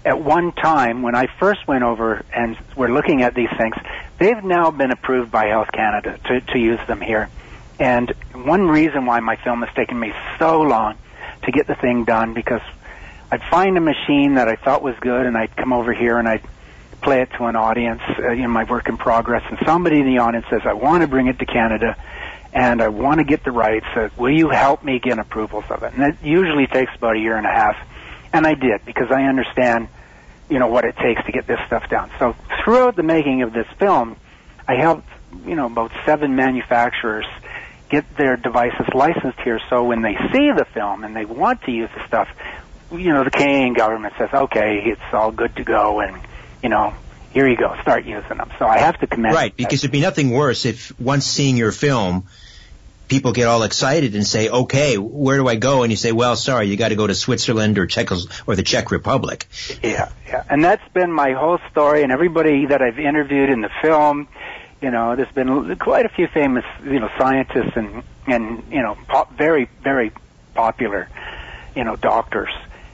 at 0.06 0.22
one 0.22 0.52
time 0.52 1.02
when 1.02 1.16
I 1.16 1.28
first 1.40 1.68
went 1.68 1.84
over 1.84 2.24
and 2.34 2.58
were 2.76 2.90
looking 2.90 3.22
at 3.22 3.36
these 3.36 3.50
things, 3.58 3.76
they've 4.20 4.44
now 4.44 4.72
been 4.72 4.92
approved 4.92 5.32
by 5.32 5.48
Health 5.48 5.70
Canada 5.72 6.20
to, 6.26 6.42
to 6.42 6.60
use 6.60 6.80
them 6.88 7.02
here. 7.02 7.30
And 7.80 8.14
one 8.34 8.68
reason 8.68 9.06
why 9.06 9.20
my 9.20 9.36
film 9.38 9.62
has 9.62 9.74
taken 9.76 10.00
me 10.00 10.14
so 10.40 10.62
long 10.62 10.98
to 11.44 11.52
get 11.52 11.68
the 11.68 11.76
thing 11.76 12.06
done 12.06 12.34
because 12.34 12.62
I'd 13.32 13.44
find 13.50 13.78
a 13.78 13.82
machine 13.82 14.36
that 14.36 14.48
I 14.48 14.56
thought 14.56 14.84
was 14.84 14.96
good 15.00 15.26
and 15.26 15.38
I'd 15.38 15.56
come 15.56 15.74
over 15.74 15.94
here 15.94 16.18
and 16.18 16.28
I'd 16.28 16.44
play 17.02 17.22
it 17.22 17.30
to 17.38 17.46
an 17.46 17.56
audience, 17.56 18.02
uh, 18.18 18.34
know, 18.34 18.48
my 18.48 18.64
work 18.64 18.88
in 18.88 18.98
progress, 18.98 19.44
and 19.50 19.60
somebody 19.66 20.00
in 20.00 20.06
the 20.06 20.20
audience 20.20 20.46
says, 20.50 20.62
I 20.66 20.74
want 20.74 21.02
to 21.02 21.08
bring 21.08 21.28
it 21.28 21.40
to 21.40 21.46
Canada 21.46 21.98
and 22.54 22.82
I 22.82 22.88
want 22.90 23.20
to 23.20 23.24
get 23.24 23.44
the 23.44 23.52
rights. 23.52 23.86
Will 24.16 24.32
you 24.32 24.50
help 24.50 24.84
me 24.84 25.00
get 25.00 25.18
approvals 25.20 25.66
of 25.70 25.84
it? 25.84 25.94
And 25.94 26.04
it 26.04 26.18
usually 26.24 26.68
takes 26.68 26.96
about 26.96 27.16
a 27.16 27.20
year 27.20 27.36
and 27.36 27.46
a 27.46 27.52
half. 27.52 27.76
And 28.32 28.48
I 28.48 28.54
did 28.54 28.86
because 28.86 29.12
I 29.12 29.24
understand, 29.24 29.88
you 30.50 30.60
know, 30.60 30.68
what 30.68 30.86
it 30.86 30.96
takes 30.98 31.24
to 31.26 31.32
get 31.32 31.48
this 31.48 31.60
stuff 31.68 31.90
done. 31.90 32.12
So 32.20 32.36
throughout 32.64 32.96
the 32.96 33.04
making 33.04 33.42
of 33.42 33.54
this 33.54 33.68
film, 33.80 34.18
I 34.68 34.76
helped, 34.76 35.08
you 35.46 35.56
know, 35.56 35.68
about 35.68 35.92
seven 36.06 36.36
manufacturers 36.36 37.26
get 37.90 38.18
their 38.18 38.38
devices 38.38 38.88
licensed 38.94 39.40
here 39.42 39.60
so 39.70 39.84
when 39.84 40.02
they 40.02 40.16
see 40.32 40.52
the 40.56 40.66
film 40.74 41.04
and 41.04 41.16
they 41.16 41.26
want 41.26 41.62
to 41.64 41.72
use 41.72 41.90
the 41.96 42.08
stuff, 42.08 42.28
you 42.92 43.14
know, 43.14 43.24
the 43.24 43.32
Canadian 43.32 43.74
government 43.74 44.14
says, 44.18 44.30
okay, 44.34 44.82
it's 44.86 45.14
all 45.14 45.32
good 45.32 45.56
to 45.56 45.64
go 45.64 46.00
and, 46.00 46.20
you 46.62 46.70
know, 46.70 46.94
here 47.32 47.48
you 47.48 47.58
go, 47.58 47.76
start 47.82 48.06
using 48.06 48.38
them. 48.38 48.52
So 48.60 48.68
I 48.68 48.78
have 48.80 49.00
to 49.00 49.08
commend. 49.08 49.34
Right, 49.34 49.56
because 49.56 49.80
it'd 49.80 49.92
be 49.92 50.02
nothing 50.02 50.32
worse 50.32 50.66
if 50.66 50.98
once 51.00 51.26
seeing 51.26 51.58
your 51.58 51.72
film, 51.72 52.28
people 53.14 53.32
get 53.32 53.48
all 53.48 53.62
excited 53.62 54.16
and 54.16 54.26
say, 54.26 54.50
okay, 54.50 54.98
where 54.98 55.38
do 55.38 55.48
I 55.48 55.56
go? 55.56 55.84
And 55.84 55.92
you 55.92 55.98
say, 55.98 56.12
well, 56.12 56.36
sorry, 56.36 56.66
you 56.66 56.78
got 56.78 56.90
to 56.90 56.96
go 56.96 57.06
to 57.06 57.14
Switzerland 57.14 57.78
or 57.78 57.86
Czech 57.86 58.12
or 58.48 58.56
the 58.56 58.64
Czech 58.64 58.90
Republic. 58.90 59.46
Yeah, 59.84 60.10
yeah. 60.26 60.44
And 60.50 60.64
that's 60.64 60.88
been 60.94 61.12
my 61.12 61.34
whole 61.34 61.60
story 61.70 62.02
and 62.02 62.12
everybody 62.12 62.66
that 62.66 62.82
I've 62.82 62.98
interviewed 62.98 63.52
in 63.52 63.62
the 63.62 63.70
film, 63.84 64.28
you 64.82 64.90
know, 64.90 65.16
there's 65.16 65.32
been 65.32 65.76
quite 65.76 66.08
a 66.08 66.10
few 66.10 66.28
famous, 66.28 66.66
you 66.84 67.00
know, 67.00 67.10
scientists 67.20 67.74
and 67.76 68.02
and 68.26 68.64
you 68.72 68.82
know, 68.82 68.98
pop, 69.08 69.38
very 69.38 69.70
very 69.84 70.12
popular, 70.56 71.08
you 71.76 71.84
know, 71.84 71.96
doctors, 71.96 72.50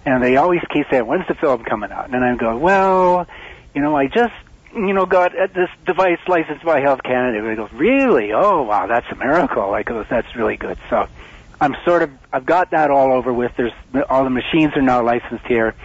and 0.05 0.21
they 0.21 0.35
always 0.35 0.61
keep 0.73 0.85
saying, 0.91 1.07
"When's 1.07 1.27
the 1.27 1.35
film 1.35 1.63
coming 1.63 1.91
out?" 1.93 2.13
And 2.13 2.25
I 2.25 2.35
go, 2.35 2.57
"Well, 2.57 3.25
you 3.73 3.81
know, 3.81 3.95
I 3.95 4.07
just." 4.07 4.33
You 4.73 4.93
know, 4.93 5.05
got 5.05 5.31
this 5.33 5.69
device 5.85 6.19
licensed 6.27 6.63
by 6.63 6.79
Health 6.79 7.01
Canada. 7.03 7.49
He 7.49 7.55
goes, 7.55 7.71
really? 7.73 8.31
Oh, 8.33 8.63
wow, 8.63 8.87
that's 8.87 9.07
a 9.11 9.15
miracle. 9.15 9.73
I 9.73 9.83
goes, 9.83 10.05
that's 10.09 10.35
really 10.35 10.57
good. 10.57 10.77
So, 10.89 11.07
I'm 11.61 11.75
sort 11.83 12.03
of, 12.03 12.11
I've 12.31 12.45
got 12.45 12.71
that 12.71 12.89
all 12.91 13.11
over 13.11 13.33
with. 13.33 13.51
There's 13.57 13.73
all 14.09 14.23
the 14.23 14.29
machines 14.29 14.73
are 14.75 14.81
now 14.81 15.03
licensed 15.03 15.45
here, 15.45 15.75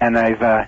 and 0.00 0.16
I've 0.16 0.40
uh, 0.42 0.66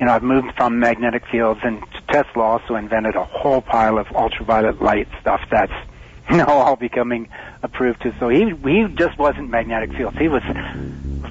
you 0.00 0.06
know, 0.06 0.12
I've 0.12 0.22
moved 0.22 0.48
from 0.56 0.80
magnetic 0.80 1.24
fields, 1.30 1.60
and 1.62 1.84
Tesla 2.08 2.42
also 2.42 2.74
invented 2.74 3.14
a 3.14 3.24
whole 3.24 3.60
pile 3.60 3.98
of 3.98 4.06
ultraviolet 4.12 4.80
light 4.80 5.08
stuff 5.20 5.42
that's 5.50 5.72
now 6.30 6.48
all 6.48 6.76
becoming 6.76 7.28
approved 7.62 8.02
too. 8.02 8.12
So 8.18 8.30
he 8.30 8.54
he 8.64 8.86
just 8.94 9.18
wasn't 9.18 9.50
magnetic 9.50 9.92
fields; 9.92 10.16
he 10.16 10.28
was 10.28 10.42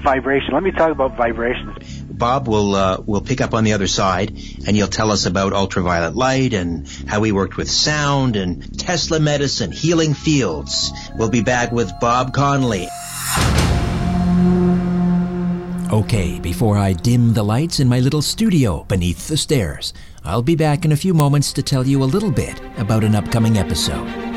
vibration. 0.02 0.54
Let 0.54 0.62
me 0.62 0.70
talk 0.70 0.92
about 0.92 1.16
vibrations. 1.16 1.99
Bob 2.20 2.46
will 2.46 2.76
uh, 2.76 3.02
will 3.04 3.22
pick 3.22 3.40
up 3.40 3.54
on 3.54 3.64
the 3.64 3.72
other 3.72 3.88
side, 3.88 4.30
and 4.66 4.76
you'll 4.76 4.88
tell 4.88 5.10
us 5.10 5.26
about 5.26 5.52
ultraviolet 5.52 6.14
light 6.14 6.52
and 6.52 6.86
how 7.08 7.22
he 7.22 7.32
worked 7.32 7.56
with 7.56 7.68
sound 7.68 8.36
and 8.36 8.78
Tesla 8.78 9.18
medicine, 9.18 9.72
healing 9.72 10.14
fields. 10.14 10.92
We'll 11.16 11.30
be 11.30 11.42
back 11.42 11.72
with 11.72 11.90
Bob 11.98 12.32
Connolly. 12.32 12.88
Okay, 15.90 16.38
before 16.38 16.78
I 16.78 16.92
dim 16.92 17.34
the 17.34 17.42
lights 17.42 17.80
in 17.80 17.88
my 17.88 17.98
little 17.98 18.22
studio 18.22 18.84
beneath 18.84 19.26
the 19.26 19.36
stairs, 19.36 19.92
I'll 20.22 20.42
be 20.42 20.54
back 20.54 20.84
in 20.84 20.92
a 20.92 20.96
few 20.96 21.14
moments 21.14 21.52
to 21.54 21.62
tell 21.62 21.84
you 21.86 22.02
a 22.02 22.04
little 22.04 22.30
bit 22.30 22.60
about 22.76 23.02
an 23.02 23.16
upcoming 23.16 23.56
episode. 23.58 24.29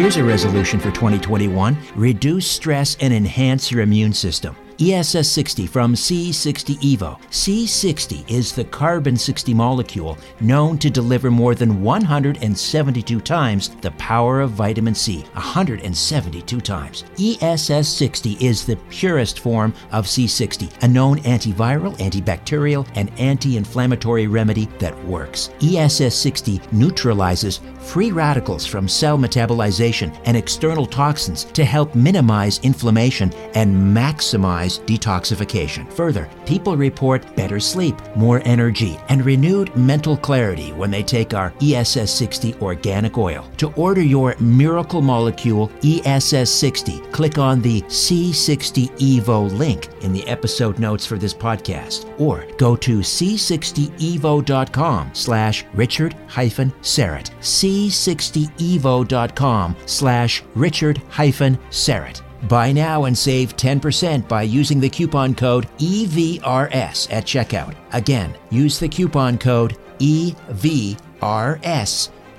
Here's 0.00 0.16
a 0.16 0.24
resolution 0.24 0.80
for 0.80 0.90
2021 0.92 1.76
reduce 1.94 2.50
stress 2.50 2.96
and 3.02 3.12
enhance 3.12 3.70
your 3.70 3.82
immune 3.82 4.14
system. 4.14 4.56
ESS 4.82 5.28
60 5.28 5.66
from 5.66 5.94
C60 5.94 6.76
Evo. 6.76 7.20
C60 7.28 8.30
is 8.30 8.54
the 8.54 8.64
carbon 8.64 9.14
60 9.14 9.52
molecule 9.52 10.16
known 10.40 10.78
to 10.78 10.88
deliver 10.88 11.30
more 11.30 11.54
than 11.54 11.82
172 11.82 13.20
times 13.20 13.76
the 13.82 13.90
power 13.92 14.40
of 14.40 14.52
vitamin 14.52 14.94
C. 14.94 15.18
172 15.34 16.60
times. 16.62 17.04
ESS 17.18 17.88
60 17.88 18.38
is 18.40 18.64
the 18.64 18.76
purest 18.88 19.40
form 19.40 19.74
of 19.92 20.06
C60, 20.06 20.82
a 20.82 20.88
known 20.88 21.18
antiviral, 21.20 21.94
antibacterial, 21.98 22.88
and 22.94 23.10
anti 23.20 23.58
inflammatory 23.58 24.28
remedy 24.28 24.64
that 24.78 24.96
works. 25.04 25.50
ESS 25.62 26.14
60 26.14 26.58
neutralizes 26.72 27.60
free 27.80 28.12
radicals 28.12 28.64
from 28.64 28.88
cell 28.88 29.18
metabolization 29.18 30.16
and 30.24 30.36
external 30.36 30.86
toxins 30.86 31.44
to 31.44 31.64
help 31.66 31.94
minimize 31.94 32.60
inflammation 32.60 33.32
and 33.54 33.74
maximize 33.74 34.69
detoxification. 34.78 35.92
Further, 35.92 36.30
people 36.46 36.76
report 36.76 37.36
better 37.36 37.60
sleep, 37.60 37.94
more 38.16 38.40
energy, 38.44 38.98
and 39.08 39.24
renewed 39.24 39.74
mental 39.76 40.16
clarity 40.16 40.72
when 40.72 40.90
they 40.90 41.02
take 41.02 41.34
our 41.34 41.52
ESS 41.60 42.12
60 42.12 42.54
organic 42.62 43.18
oil. 43.18 43.50
To 43.58 43.72
order 43.72 44.02
your 44.02 44.34
miracle 44.38 45.02
molecule 45.02 45.70
ESS 45.82 46.50
60, 46.50 47.00
click 47.10 47.36
on 47.38 47.60
the 47.60 47.82
C60 47.82 48.88
Evo 48.98 49.50
link 49.58 49.88
in 50.02 50.12
the 50.12 50.26
episode 50.28 50.78
notes 50.78 51.04
for 51.06 51.18
this 51.18 51.34
podcast 51.34 52.08
or 52.20 52.46
go 52.56 52.76
to 52.76 53.00
c60evo.com 53.00 55.10
slash 55.12 55.64
richard 55.74 56.14
hyphen 56.28 56.70
Syrett. 56.82 57.30
c60evo.com 57.40 59.76
slash 59.86 60.44
richard 60.54 61.02
hyphen 61.08 61.58
Syrett. 61.70 62.29
Buy 62.48 62.72
now 62.72 63.04
and 63.04 63.16
save 63.16 63.56
10% 63.56 64.26
by 64.26 64.42
using 64.42 64.80
the 64.80 64.88
coupon 64.88 65.34
code 65.34 65.68
EVRS 65.78 67.12
at 67.12 67.24
checkout. 67.24 67.74
Again, 67.92 68.34
use 68.50 68.78
the 68.78 68.88
coupon 68.88 69.38
code 69.38 69.76
EVRS 69.98 70.96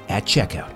at 0.10 0.26
checkout. 0.26 0.74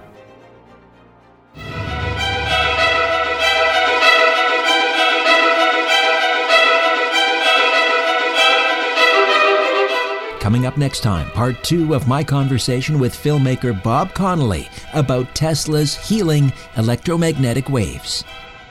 Coming 10.40 10.68
up 10.68 10.78
next 10.78 11.00
time, 11.00 11.32
part 11.32 11.56
two 11.64 11.96
of 11.96 12.08
my 12.08 12.24
conversation 12.24 13.00
with 13.00 13.16
filmmaker 13.16 13.82
Bob 13.82 14.14
Connolly 14.14 14.70
about 14.94 15.34
Tesla's 15.34 15.96
healing 15.96 16.54
electromagnetic 16.78 17.68
waves. 17.68 18.24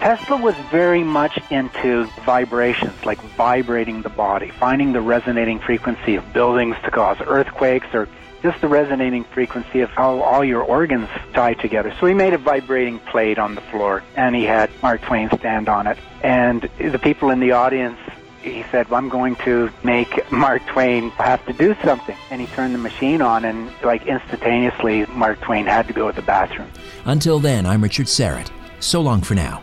Tesla 0.05 0.37
was 0.37 0.55
very 0.71 1.03
much 1.03 1.41
into 1.51 2.05
vibrations, 2.27 3.07
like 3.07 3.19
vibrating 3.39 4.03
the 4.03 4.11
body, 4.11 4.51
finding 4.51 4.93
the 4.93 5.01
resonating 5.01 5.59
frequency 5.59 6.15
of 6.15 6.33
buildings 6.35 6.77
to 6.85 6.91
cause 6.91 7.17
earthquakes 7.23 7.87
or 7.95 8.07
just 8.43 8.61
the 8.61 8.69
resonating 8.69 9.25
frequency 9.25 9.81
of 9.81 9.89
how 9.89 10.21
all 10.21 10.45
your 10.45 10.63
organs 10.63 11.09
tie 11.33 11.55
together. 11.55 11.91
So 11.99 12.05
he 12.05 12.13
made 12.13 12.35
a 12.35 12.39
vibrating 12.39 12.99
plate 12.99 13.39
on 13.39 13.55
the 13.55 13.63
floor 13.63 14.03
and 14.15 14.37
he 14.37 14.45
had 14.45 14.69
Mark 14.83 15.01
Twain 15.01 15.31
stand 15.39 15.71
on 15.71 15.87
it. 15.87 15.97
And 16.23 16.69
the 16.79 16.99
people 16.99 17.31
in 17.31 17.41
the 17.41 17.53
audience 17.53 17.99
he 18.43 18.63
said, 18.71 18.91
well, 18.91 18.99
I'm 18.99 19.09
going 19.09 19.37
to 19.37 19.71
make 19.85 20.31
Mark 20.31 20.61
Twain 20.67 21.13
have 21.13 21.43
to 21.47 21.55
do 21.55 21.75
something. 21.83 22.19
And 22.31 22.43
he 22.43 22.47
turned 22.49 22.75
the 22.75 22.79
machine 22.79 23.23
on, 23.23 23.47
and 23.47 23.73
like 23.83 24.07
instantaneously, 24.07 25.07
Mark 25.07 25.41
Twain 25.41 25.65
had 25.65 25.87
to 25.87 25.95
go 25.95 26.11
to 26.11 26.15
the 26.15 26.21
bathroom. 26.21 26.71
Until 27.07 27.39
then, 27.39 27.65
I'm 27.65 27.83
Richard 27.83 28.05
Syrett. 28.05 28.51
So 28.81 29.01
long 29.01 29.23
for 29.23 29.35
now. 29.35 29.63